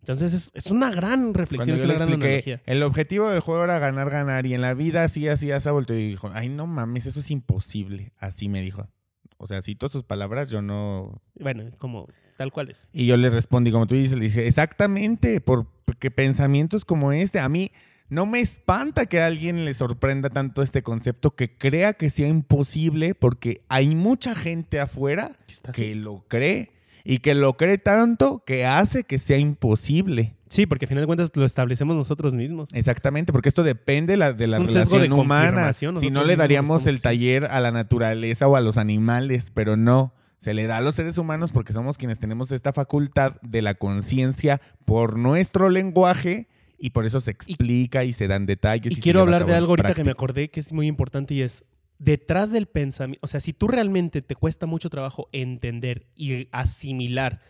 Entonces 0.02 0.34
es, 0.34 0.52
es 0.54 0.68
una 0.72 0.92
gran 0.92 1.34
reflexión, 1.34 1.76
es 1.76 1.84
una 1.84 1.94
gran 1.94 2.10
expliqué, 2.10 2.28
analogía. 2.28 2.62
el 2.66 2.84
objetivo 2.84 3.30
del 3.30 3.40
juego 3.40 3.64
era 3.64 3.80
ganar, 3.80 4.10
ganar, 4.10 4.46
y 4.46 4.54
en 4.54 4.62
la 4.62 4.74
vida 4.74 5.04
así, 5.06 5.28
así, 5.30 5.52
así, 5.52 5.70
volteó 5.70 5.98
y 5.98 6.06
dijo, 6.10 6.30
ay, 6.34 6.50
no 6.50 6.68
mames, 6.68 7.06
eso 7.06 7.20
es 7.22 7.32
imposible. 7.32 8.12
Así 8.18 8.50
me 8.50 8.62
dijo. 8.62 8.90
O 9.38 9.48
sea, 9.48 9.62
cito 9.62 9.88
sus 9.88 10.04
palabras, 10.04 10.50
yo 10.50 10.62
no... 10.62 11.22
Bueno, 11.40 11.64
como 11.78 12.08
tal 12.38 12.52
cual 12.52 12.70
es. 12.72 12.90
Y 12.92 13.06
yo 13.06 13.16
le 13.16 13.30
respondí, 13.30 13.72
como 13.72 13.88
tú 13.88 13.96
dices, 13.96 14.18
le 14.18 14.26
dije, 14.26 14.48
exactamente, 14.48 15.40
por- 15.40 15.66
porque 15.86 16.12
pensamientos 16.12 16.84
como 16.84 17.12
este, 17.14 17.40
a 17.40 17.48
mí 17.48 17.72
no 18.10 18.26
me 18.26 18.40
espanta 18.40 19.06
que 19.06 19.22
a 19.22 19.28
alguien 19.28 19.66
le 19.66 19.74
sorprenda 19.74 20.30
tanto 20.30 20.62
este 20.62 20.84
concepto, 20.84 21.36
que 21.36 21.56
crea 21.58 21.94
que 21.94 22.10
sea 22.10 22.28
imposible, 22.28 23.16
porque 23.16 23.62
hay 23.70 23.96
mucha 23.96 24.36
gente 24.36 24.80
afuera 24.80 25.38
que 25.74 25.96
lo 25.96 26.26
cree, 26.28 26.72
y 27.06 27.20
que 27.20 27.34
lo 27.34 27.56
cree 27.56 27.78
tanto 27.78 28.44
que 28.46 28.66
hace 28.66 29.04
que 29.04 29.20
sea 29.20 29.38
imposible. 29.38 30.36
Sí, 30.50 30.66
porque 30.66 30.86
al 30.86 30.90
final 30.90 31.04
de 31.04 31.08
cuentas 31.08 31.32
lo 31.36 31.46
establecemos 31.46 31.96
nosotros 31.96 32.36
mismos. 32.36 32.70
Exactamente, 32.74 33.32
porque 33.32 33.50
esto 33.50 33.64
depende 33.64 34.18
la- 34.18 34.34
de 34.34 34.48
la 34.48 34.58
relación 34.58 35.02
de 35.04 35.12
humana. 35.14 35.72
Si 35.74 36.10
no 36.10 36.24
le 36.24 36.36
daríamos 36.36 36.88
el 36.88 37.02
taller 37.02 37.46
a 37.46 37.60
la 37.62 37.72
naturaleza 37.72 38.48
o 38.48 38.56
a 38.56 38.62
los 38.62 38.78
animales, 38.78 39.52
pero 39.54 39.78
no. 39.78 40.14
Se 40.38 40.54
le 40.54 40.68
da 40.68 40.78
a 40.78 40.82
los 40.82 40.96
seres 40.96 41.18
humanos 41.18 41.52
porque 41.52 41.74
somos 41.74 41.98
quienes 41.98 42.18
tenemos 42.20 42.52
esta 42.52 42.74
facultad 42.74 43.36
de 43.42 43.62
la 43.62 43.76
conciencia 43.76 44.62
por 44.86 45.18
nuestro 45.18 45.70
lenguaje 45.70 46.48
y 46.80 46.92
por 46.92 47.06
eso 47.06 47.20
se 47.20 47.32
explica 47.32 48.04
y, 48.04 48.14
se 48.14 48.28
dan 48.28 48.46
detalles. 48.46 48.92
Y 48.92 48.96
se 48.96 49.02
quiero 49.02 49.22
hablar 49.22 49.46
de 49.46 49.54
algo 49.54 49.72
ahorita 49.74 49.94
que 49.94 50.04
me 50.04 50.12
acordé 50.12 50.50
que 50.50 50.60
es 50.60 50.74
muy 50.74 50.88
importante 50.88 51.34
y 51.34 51.42
es 51.42 51.66
detrás 51.98 52.52
del 52.52 52.66
pensamiento, 52.68 53.20
o 53.24 53.28
sea, 53.28 53.40
si 53.42 53.54
tú 53.54 53.68
realmente 53.68 54.22
te 54.22 54.36
cuesta 54.36 54.66
mucho 54.66 54.90
trabajo 54.90 55.28
entender 55.34 56.08
y 56.16 56.48
asimilar, 56.52 57.42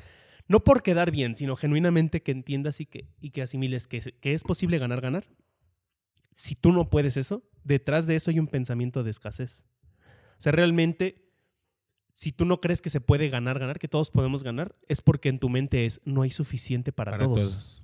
no 0.47 0.63
por 0.63 0.81
quedar 0.81 1.11
bien, 1.11 1.35
sino 1.35 1.55
genuinamente 1.55 2.23
que 2.23 2.31
entiendas 2.31 2.81
y 2.81 2.87
que, 2.87 3.07
y 3.21 3.29
que 3.29 3.43
asimiles 3.43 3.85
que, 3.87 3.97
es- 3.97 4.13
que 4.19 4.33
es 4.33 4.43
posible 4.43 4.79
ganar, 4.79 5.01
ganar, 5.01 5.27
si 6.33 6.55
tú 6.55 6.71
no 6.71 6.89
puedes 6.89 7.17
eso, 7.17 7.43
detrás 7.63 8.07
de 8.07 8.15
eso 8.15 8.31
hay 8.31 8.39
un 8.39 8.47
pensamiento 8.47 9.03
de 9.03 9.11
escasez. 9.11 9.65
O 10.39 10.41
sea, 10.41 10.51
realmente, 10.51 11.29
si 12.13 12.31
tú 12.31 12.45
no 12.45 12.59
crees 12.59 12.81
que 12.81 12.89
se 12.89 13.01
puede 13.01 13.29
ganar, 13.29 13.59
ganar, 13.59 13.77
que 13.77 13.87
todos 13.87 14.09
podemos 14.09 14.41
ganar, 14.43 14.75
es 14.87 15.01
porque 15.01 15.29
en 15.29 15.37
tu 15.37 15.49
mente 15.49 15.85
es 15.85 16.01
no 16.05 16.23
hay 16.23 16.31
suficiente 16.31 16.91
para, 16.91 17.11
Para 17.11 17.25
todos 17.25 17.39
todos. 17.39 17.83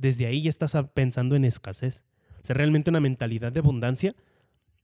Desde 0.00 0.26
ahí 0.26 0.42
ya 0.42 0.50
estás 0.50 0.76
pensando 0.94 1.36
en 1.36 1.44
escasez. 1.44 2.04
O 2.40 2.44
sea, 2.44 2.54
realmente 2.54 2.90
una 2.90 3.00
mentalidad 3.00 3.52
de 3.52 3.60
abundancia 3.60 4.14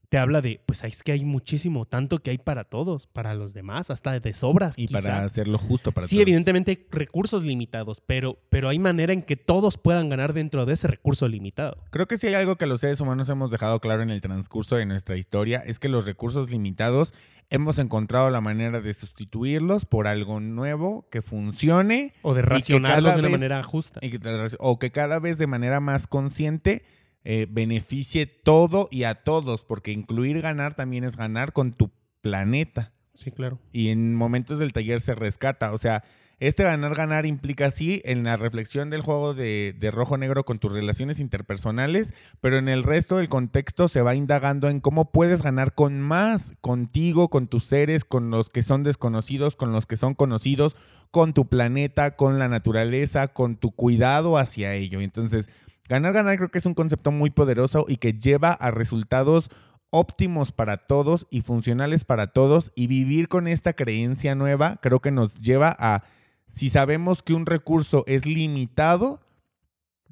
te 0.09 0.17
habla 0.17 0.39
de, 0.39 0.61
pues 0.65 0.83
es 0.85 1.03
que 1.03 1.11
hay 1.11 1.25
muchísimo, 1.25 1.83
tanto 1.85 2.19
que 2.19 2.31
hay 2.31 2.37
para 2.37 2.63
todos, 2.63 3.07
para 3.07 3.33
los 3.33 3.53
demás, 3.53 3.89
hasta 3.91 4.17
de 4.17 4.33
sobras. 4.33 4.77
Y 4.77 4.87
quizá. 4.87 5.01
para 5.01 5.23
hacerlo 5.25 5.57
justo 5.57 5.91
para 5.91 6.07
sí, 6.07 6.15
todos. 6.15 6.21
evidentemente 6.21 6.71
hay 6.71 6.85
recursos 6.91 7.43
limitados, 7.43 7.99
pero, 7.99 8.39
pero 8.49 8.69
hay 8.69 8.79
manera 8.79 9.11
en 9.11 9.21
que 9.21 9.35
todos 9.35 9.77
puedan 9.77 10.07
ganar 10.07 10.31
dentro 10.33 10.65
de 10.65 10.73
ese 10.75 10.87
recurso 10.87 11.27
limitado. 11.27 11.83
Creo 11.91 12.07
que 12.07 12.17
si 12.17 12.27
hay 12.27 12.35
algo 12.35 12.55
que 12.55 12.67
los 12.67 12.79
seres 12.79 13.01
humanos 13.01 13.27
hemos 13.27 13.51
dejado 13.51 13.81
claro 13.81 14.01
en 14.01 14.09
el 14.09 14.21
transcurso 14.21 14.77
de 14.77 14.85
nuestra 14.85 15.17
historia 15.17 15.59
es 15.65 15.77
que 15.77 15.89
los 15.89 16.05
recursos 16.05 16.49
limitados 16.51 17.13
hemos 17.49 17.77
encontrado 17.77 18.29
la 18.29 18.39
manera 18.41 18.79
de 18.81 18.93
sustituirlos 18.93 19.85
por 19.85 20.07
algo 20.07 20.39
nuevo 20.39 21.07
que 21.11 21.21
funcione 21.21 22.13
O 22.21 22.33
de 22.33 22.41
racionarlos 22.43 23.13
de 23.15 23.19
una 23.19 23.27
vez- 23.29 23.37
manera 23.39 23.63
justa. 23.63 23.99
y 24.01 24.09
que 24.11 24.19
tra- 24.19 24.55
o 24.59 24.79
que 24.79 24.91
cada 24.91 25.19
vez 25.19 25.37
de 25.37 25.47
manera 25.47 25.79
más 25.81 26.07
consciente 26.07 26.83
eh, 27.29 27.45
beneficie 27.49 28.25
todo 28.25 28.87
y 28.89 29.03
a 29.03 29.15
todos, 29.15 29.65
porque 29.65 29.91
incluir 29.91 30.41
ganar 30.41 30.75
también 30.75 31.03
es 31.03 31.17
ganar 31.17 31.51
con 31.51 31.73
tu 31.73 31.91
planeta. 32.21 32.93
Sí, 33.13 33.31
claro. 33.31 33.59
Y 33.73 33.89
en 33.89 34.15
momentos 34.15 34.59
del 34.59 34.71
taller 34.71 35.01
se 35.01 35.13
rescata, 35.13 35.73
o 35.73 35.77
sea, 35.77 36.05
Este 36.39 36.63
ganar-ganar 36.63 37.25
implica 37.25 37.71
sí 37.71 37.99
en 38.05 38.23
la 38.23 38.37
reflexión 38.37 38.91
del 38.91 39.01
juego 39.01 39.33
de, 39.33 39.73
de 39.79 39.89
rojo-negro 39.89 40.45
con 40.45 40.59
tus 40.59 40.71
relaciones 40.71 41.19
interpersonales, 41.19 42.13
pero 42.41 42.59
en 42.59 42.69
el 42.69 42.83
resto 42.83 43.17
del 43.17 43.27
contexto 43.27 43.87
se 43.87 44.03
va 44.03 44.13
indagando 44.13 44.69
en 44.69 44.79
cómo 44.79 45.11
puedes 45.11 45.41
ganar 45.41 45.73
con 45.73 45.99
más, 45.99 46.53
contigo, 46.61 47.29
con 47.29 47.47
tus 47.47 47.63
seres, 47.63 48.05
con 48.05 48.29
los 48.29 48.51
que 48.51 48.61
son 48.61 48.83
desconocidos, 48.83 49.55
con 49.55 49.71
los 49.71 49.87
que 49.87 49.97
son 49.97 50.13
conocidos, 50.13 50.75
con 51.09 51.33
tu 51.33 51.47
planeta, 51.47 52.15
con 52.15 52.37
la 52.37 52.49
naturaleza, 52.49 53.29
con 53.29 53.55
tu 53.55 53.71
cuidado 53.71 54.37
hacia 54.37 54.75
ello. 54.75 55.01
Entonces, 55.01 55.49
ganar-ganar 55.87 56.37
creo 56.37 56.49
que 56.49 56.59
es 56.59 56.65
un 56.65 56.73
concepto 56.73 57.11
muy 57.11 57.29
poderoso 57.29 57.85
y 57.87 57.97
que 57.97 58.13
lleva 58.13 58.51
a 58.51 58.71
resultados 58.71 59.49
óptimos 59.89 60.51
para 60.51 60.77
todos 60.77 61.27
y 61.29 61.41
funcionales 61.41 62.03
para 62.03 62.27
todos 62.27 62.71
y 62.75 62.87
vivir 62.87 63.27
con 63.29 63.47
esta 63.47 63.73
creencia 63.73 64.35
nueva 64.35 64.77
creo 64.81 64.99
que 64.99 65.11
nos 65.11 65.41
lleva 65.41 65.75
a 65.79 66.03
si 66.47 66.69
sabemos 66.69 67.21
que 67.21 67.33
un 67.33 67.45
recurso 67.45 68.03
es 68.07 68.25
limitado, 68.25 69.21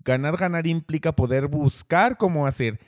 ganar, 0.04 0.38
ganar 0.38 0.68
implica 0.68 1.16
poder 1.16 1.48
buscar 1.48 2.18
cómo 2.18 2.46
hacer, 2.46 2.80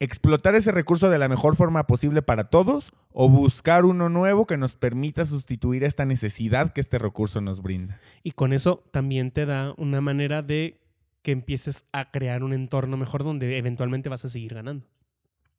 explotar 0.00 0.56
ese 0.56 0.72
recurso 0.72 1.08
de 1.08 1.18
la 1.18 1.28
mejor 1.28 1.56
forma 1.56 1.86
posible 1.86 2.22
para 2.22 2.50
todos 2.50 2.90
o 3.12 3.28
buscar 3.28 3.84
uno 3.84 4.08
nuevo 4.08 4.46
que 4.46 4.56
nos 4.56 4.74
permita 4.74 5.26
sustituir 5.26 5.84
esta 5.84 6.04
necesidad 6.04 6.72
que 6.72 6.80
este 6.80 6.98
recurso 6.98 7.40
nos 7.40 7.62
brinda. 7.62 8.00
Y 8.24 8.32
con 8.32 8.52
eso 8.52 8.82
también 8.90 9.30
te 9.30 9.46
da 9.46 9.74
una 9.76 10.00
manera 10.00 10.42
de 10.42 10.81
que 11.22 11.32
empieces 11.32 11.88
a 11.92 12.10
crear 12.10 12.42
un 12.42 12.52
entorno 12.52 12.96
mejor 12.96 13.24
donde 13.24 13.56
eventualmente 13.56 14.08
vas 14.08 14.24
a 14.24 14.28
seguir 14.28 14.54
ganando. 14.54 14.86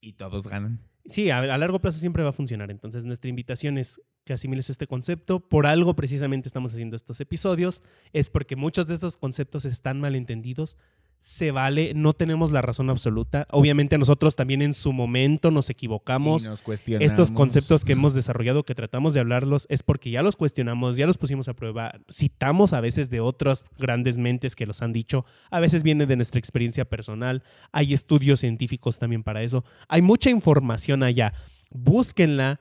Y 0.02 0.14
todos 0.14 0.48
ganan. 0.48 0.82
Sí, 1.06 1.30
a, 1.30 1.40
a, 1.40 1.58
largo 1.58 1.80
plazo 1.80 2.00
siempre 2.00 2.24
va 2.24 2.30
a 2.30 2.34
funcionar. 2.34 2.72
Entonces, 2.72 3.06
nuestra 3.06 3.30
invitación 3.30 3.78
es 3.78 4.02
que 4.24 4.34
asimiles 4.34 4.70
este 4.70 4.88
concepto. 4.88 5.40
Por 5.40 5.66
algo 5.66 5.96
precisamente 5.96 6.48
estamos 6.48 6.74
haciendo 6.74 6.96
estos 6.96 7.20
episodios. 7.20 7.84
Es 8.14 8.30
porque 8.30 8.56
muchos 8.56 8.88
de 8.88 8.96
estos 8.96 9.18
conceptos 9.18 9.66
están 9.66 10.00
malentendidos. 10.00 10.78
Se 11.18 11.52
vale, 11.52 11.94
no 11.94 12.12
tenemos 12.12 12.52
la 12.52 12.62
razón 12.62 12.90
absoluta. 12.90 13.48
Obviamente 13.52 13.98
nosotros 13.98 14.36
también 14.36 14.62
en 14.62 14.74
su 14.74 14.92
momento 14.92 15.52
nos 15.52 15.70
equivocamos. 15.70 16.44
Y 16.44 16.48
nos 16.48 16.62
cuestionamos. 16.62 17.10
Estos 17.10 17.32
conceptos 17.32 17.86
que 17.86 17.94
hemos 17.94 18.14
desarrollado, 18.14 18.64
que 18.64 18.76
tratamos 18.76 19.14
de 19.14 19.22
hablarlos, 19.22 19.66
es 19.70 19.84
porque 19.84 20.12
ya 20.12 20.22
los 20.22 20.36
cuestionamos, 20.36 20.98
ya 20.98 21.06
los 21.06 21.18
pusimos 21.18 21.48
a 21.48 21.54
prueba. 21.54 21.94
Citamos 22.12 22.74
a 22.74 22.82
veces 22.82 23.10
de 23.10 23.22
otras 23.22 23.66
grandes 23.78 24.18
mentes 24.18 24.56
que 24.56 24.66
los 24.66 24.82
han 24.82 24.92
dicho. 24.92 25.26
A 25.50 25.62
veces 25.62 25.84
viene 25.84 26.08
de 26.08 26.18
nuestra 26.18 26.40
experiencia 26.40 26.84
personal. 26.84 27.44
Hay 27.72 27.94
estudios 27.94 28.42
científicos 28.42 29.00
también 29.00 29.24
para 29.24 29.44
eso. 29.44 29.64
Hay 29.88 30.02
mucha 30.02 30.30
información 30.30 31.04
allá. 31.04 31.34
Búsquenla 31.72 32.60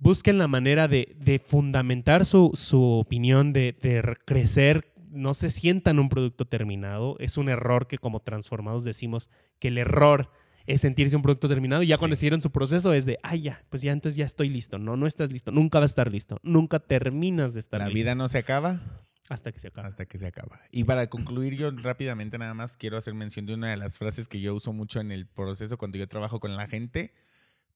busquen 0.00 0.38
la 0.38 0.48
manera 0.48 0.88
de, 0.88 1.14
de 1.18 1.38
fundamentar 1.38 2.24
su, 2.24 2.50
su 2.54 2.82
opinión, 2.82 3.52
de, 3.52 3.76
de, 3.80 4.16
crecer. 4.24 4.92
No 5.10 5.34
se 5.34 5.50
sientan 5.50 5.98
un 5.98 6.08
producto 6.08 6.46
terminado. 6.46 7.16
Es 7.20 7.36
un 7.36 7.48
error 7.48 7.86
que 7.86 7.98
como 7.98 8.20
transformados 8.20 8.84
decimos 8.84 9.30
que 9.58 9.68
el 9.68 9.78
error 9.78 10.30
es 10.66 10.80
sentirse 10.80 11.16
un 11.16 11.22
producto 11.22 11.48
terminado. 11.48 11.82
Y 11.82 11.88
ya 11.88 11.96
sí. 11.96 12.00
cuando 12.00 12.14
hicieron 12.14 12.40
su 12.40 12.50
proceso 12.50 12.92
es 12.92 13.04
de, 13.04 13.18
ay, 13.22 13.42
ya, 13.42 13.64
pues 13.70 13.82
ya 13.82 13.92
entonces 13.92 14.16
ya 14.16 14.24
estoy 14.24 14.48
listo. 14.48 14.78
No, 14.78 14.96
no 14.96 15.06
estás 15.06 15.32
listo. 15.32 15.52
Nunca 15.52 15.78
vas 15.78 15.90
a 15.90 15.92
estar 15.92 16.10
listo. 16.10 16.38
Nunca 16.42 16.80
terminas 16.80 17.54
de 17.54 17.60
estar 17.60 17.80
La 17.80 17.86
listo. 17.86 17.96
vida 17.96 18.14
no 18.14 18.28
se 18.28 18.38
acaba. 18.38 18.80
Hasta 19.28 19.52
que 19.52 19.60
se 19.60 19.68
acaba. 19.68 19.86
Hasta 19.88 20.06
que 20.06 20.18
se 20.18 20.26
acaba. 20.26 20.60
Y 20.70 20.84
para 20.84 21.08
concluir, 21.08 21.56
yo 21.56 21.70
rápidamente 21.70 22.38
nada 22.38 22.54
más 22.54 22.76
quiero 22.76 22.96
hacer 22.96 23.14
mención 23.14 23.46
de 23.46 23.54
una 23.54 23.70
de 23.70 23.76
las 23.76 23.98
frases 23.98 24.28
que 24.28 24.40
yo 24.40 24.54
uso 24.54 24.72
mucho 24.72 25.00
en 25.00 25.12
el 25.12 25.26
proceso 25.26 25.78
cuando 25.78 25.98
yo 25.98 26.08
trabajo 26.08 26.40
con 26.40 26.56
la 26.56 26.66
gente. 26.66 27.12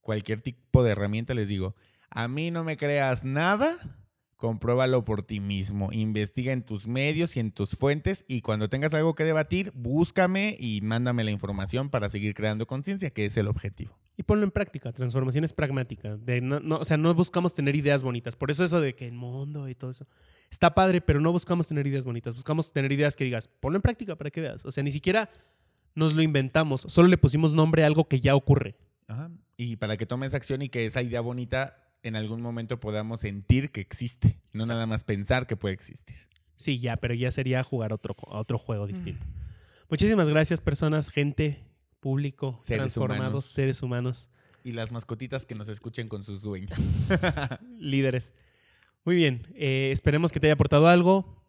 Cualquier 0.00 0.40
tipo 0.42 0.82
de 0.84 0.90
herramienta 0.90 1.32
les 1.32 1.48
digo, 1.48 1.74
a 2.14 2.28
mí 2.28 2.52
no 2.52 2.62
me 2.62 2.76
creas 2.76 3.24
nada, 3.24 3.76
compruébalo 4.36 5.04
por 5.04 5.24
ti 5.24 5.40
mismo. 5.40 5.92
Investiga 5.92 6.52
en 6.52 6.62
tus 6.62 6.86
medios 6.86 7.36
y 7.36 7.40
en 7.40 7.50
tus 7.50 7.76
fuentes 7.76 8.24
y 8.28 8.40
cuando 8.40 8.70
tengas 8.70 8.94
algo 8.94 9.16
que 9.16 9.24
debatir, 9.24 9.72
búscame 9.74 10.56
y 10.58 10.80
mándame 10.80 11.24
la 11.24 11.32
información 11.32 11.90
para 11.90 12.08
seguir 12.08 12.34
creando 12.34 12.66
conciencia, 12.66 13.10
que 13.10 13.26
es 13.26 13.36
el 13.36 13.48
objetivo. 13.48 13.98
Y 14.16 14.22
ponlo 14.22 14.44
en 14.44 14.52
práctica, 14.52 14.92
transformación 14.92 15.44
es 15.44 15.52
pragmática. 15.52 16.16
De 16.16 16.40
no, 16.40 16.60
no, 16.60 16.76
o 16.76 16.84
sea, 16.84 16.96
no 16.96 17.12
buscamos 17.14 17.52
tener 17.52 17.74
ideas 17.74 18.04
bonitas. 18.04 18.36
Por 18.36 18.52
eso 18.52 18.62
eso 18.62 18.80
de 18.80 18.94
que 18.94 19.08
el 19.08 19.14
mundo 19.14 19.68
y 19.68 19.74
todo 19.74 19.90
eso 19.90 20.06
está 20.48 20.72
padre, 20.72 21.00
pero 21.00 21.20
no 21.20 21.32
buscamos 21.32 21.66
tener 21.66 21.84
ideas 21.88 22.04
bonitas. 22.04 22.34
Buscamos 22.34 22.72
tener 22.72 22.92
ideas 22.92 23.16
que 23.16 23.24
digas, 23.24 23.48
ponlo 23.48 23.76
en 23.76 23.82
práctica 23.82 24.14
para 24.14 24.30
que 24.30 24.40
veas. 24.40 24.64
O 24.64 24.70
sea, 24.70 24.84
ni 24.84 24.92
siquiera 24.92 25.30
nos 25.96 26.14
lo 26.14 26.22
inventamos, 26.22 26.82
solo 26.82 27.08
le 27.08 27.18
pusimos 27.18 27.54
nombre 27.54 27.82
a 27.82 27.86
algo 27.86 28.08
que 28.08 28.20
ya 28.20 28.36
ocurre. 28.36 28.76
Ajá. 29.08 29.32
Y 29.56 29.76
para 29.76 29.96
que 29.96 30.06
tomes 30.06 30.34
acción 30.34 30.62
y 30.62 30.68
que 30.68 30.86
esa 30.86 31.02
idea 31.02 31.20
bonita 31.20 31.83
en 32.04 32.16
algún 32.16 32.40
momento 32.42 32.78
podamos 32.78 33.20
sentir 33.20 33.72
que 33.72 33.80
existe, 33.80 34.38
no 34.52 34.60
Exacto. 34.60 34.72
nada 34.74 34.86
más 34.86 35.02
pensar 35.04 35.46
que 35.46 35.56
puede 35.56 35.74
existir. 35.74 36.16
Sí, 36.56 36.78
ya, 36.78 36.96
pero 36.98 37.14
ya 37.14 37.32
sería 37.32 37.64
jugar 37.64 37.92
otro, 37.92 38.14
otro 38.26 38.58
juego 38.58 38.86
distinto. 38.86 39.26
Mm. 39.26 39.44
Muchísimas 39.90 40.28
gracias, 40.28 40.60
personas, 40.60 41.10
gente, 41.10 41.64
público, 42.00 42.56
seres 42.60 42.82
transformados, 42.82 43.26
humanos. 43.26 43.44
seres 43.46 43.82
humanos. 43.82 44.28
Y 44.62 44.72
las 44.72 44.92
mascotitas 44.92 45.44
que 45.46 45.54
nos 45.54 45.68
escuchen 45.68 46.08
con 46.08 46.22
sus 46.22 46.42
dueños. 46.42 46.78
Líderes. 47.78 48.32
Muy 49.04 49.16
bien, 49.16 49.46
eh, 49.54 49.90
esperemos 49.92 50.30
que 50.30 50.40
te 50.40 50.46
haya 50.46 50.54
aportado 50.54 50.86
algo. 50.86 51.43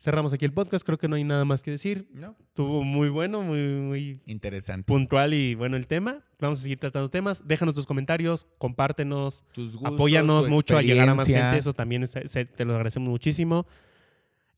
Cerramos 0.00 0.32
aquí 0.32 0.46
el 0.46 0.52
podcast, 0.54 0.82
creo 0.82 0.96
que 0.96 1.08
no 1.08 1.16
hay 1.16 1.24
nada 1.24 1.44
más 1.44 1.62
que 1.62 1.72
decir. 1.72 2.08
No. 2.14 2.34
Estuvo 2.42 2.82
muy 2.82 3.10
bueno, 3.10 3.42
muy, 3.42 3.58
muy 3.58 4.20
interesante. 4.24 4.86
Puntual 4.86 5.34
y 5.34 5.54
bueno 5.54 5.76
el 5.76 5.86
tema. 5.86 6.24
Vamos 6.38 6.60
a 6.60 6.62
seguir 6.62 6.78
tratando 6.78 7.10
temas. 7.10 7.46
Déjanos 7.46 7.74
tus 7.74 7.84
comentarios, 7.84 8.46
compártenos, 8.56 9.44
tus 9.52 9.76
gustos, 9.76 9.92
apóyanos 9.92 10.46
tu 10.46 10.52
mucho 10.52 10.78
a 10.78 10.80
llegar 10.80 11.06
a 11.06 11.14
más 11.14 11.26
gente. 11.26 11.58
Eso 11.58 11.74
también 11.74 12.02
es, 12.02 12.14
te 12.14 12.64
lo 12.64 12.72
agradecemos 12.72 13.10
muchísimo. 13.10 13.66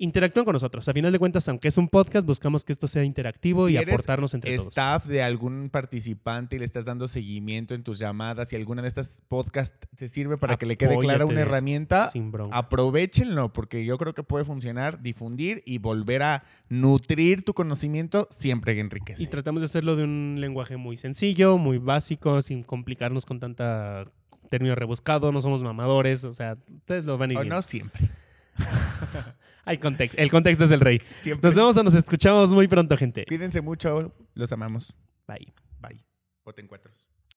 Interactúen 0.02 0.44
con 0.44 0.54
nosotros. 0.54 0.88
A 0.88 0.92
final 0.92 1.12
de 1.12 1.20
cuentas, 1.20 1.48
aunque 1.48 1.68
es 1.68 1.78
un 1.78 1.86
podcast, 1.86 2.26
buscamos 2.26 2.64
que 2.64 2.72
esto 2.72 2.88
sea 2.88 3.04
interactivo 3.04 3.68
si 3.68 3.74
y 3.74 3.76
aportarnos 3.76 4.34
entre 4.34 4.50
staff 4.50 4.58
todos. 4.58 4.72
staff 4.72 5.06
de 5.06 5.22
algún 5.22 5.70
participante 5.70 6.56
y 6.56 6.58
le 6.58 6.64
estás 6.64 6.86
dando 6.86 7.06
seguimiento 7.06 7.72
en 7.72 7.84
tus 7.84 8.00
llamadas 8.00 8.52
y 8.52 8.56
alguna 8.56 8.82
de 8.82 8.88
estas 8.88 9.22
podcasts 9.28 9.78
te 9.94 10.08
sirve 10.08 10.38
para 10.38 10.56
que 10.56 10.66
le 10.66 10.76
quede 10.76 10.98
clara 10.98 11.24
una 11.24 11.42
herramienta, 11.42 12.10
aprovechenlo 12.50 13.52
porque 13.52 13.84
yo 13.84 13.96
creo 13.96 14.12
que 14.12 14.24
puede 14.24 14.44
funcionar, 14.44 15.00
difundir 15.02 15.62
y 15.66 15.78
volver 15.78 16.24
a 16.24 16.42
nutrir 16.68 17.44
tu 17.44 17.54
conocimiento 17.54 18.26
siempre 18.28 18.74
que 18.74 18.80
enriquece. 18.80 19.22
Y 19.22 19.28
tratamos 19.28 19.60
de 19.60 19.66
hacerlo 19.66 19.94
de 19.94 20.02
un 20.02 20.34
lenguaje 20.40 20.76
muy 20.76 20.96
sencillo, 20.96 21.58
muy 21.58 21.78
básico, 21.78 22.42
sin 22.42 22.64
complicarnos 22.64 23.24
con 23.24 23.38
tanta 23.38 24.10
término 24.48 24.74
rebuscado, 24.74 25.30
no 25.30 25.40
somos 25.40 25.62
mamadores, 25.62 26.24
o 26.24 26.32
sea, 26.32 26.58
ustedes 26.74 27.04
lo 27.04 27.18
van 27.18 27.30
a 27.30 27.32
ir 27.34 27.38
O 27.38 27.44
no 27.44 27.62
siempre. 27.62 28.10
Hay 29.64 29.78
contexto. 29.78 30.20
El 30.20 30.30
contexto 30.30 30.64
es 30.64 30.70
el 30.70 30.80
rey. 30.80 31.00
Siempre. 31.20 31.48
Nos 31.48 31.54
vemos 31.54 31.76
o 31.76 31.82
nos 31.82 31.94
escuchamos 31.94 32.50
muy 32.52 32.68
pronto, 32.68 32.96
gente. 32.96 33.24
Cuídense 33.26 33.60
mucho. 33.60 34.12
Los 34.34 34.52
amamos. 34.52 34.94
Bye. 35.26 35.52
Bye. 35.80 36.04
Voten 36.44 36.66
cuatro. 36.66 36.92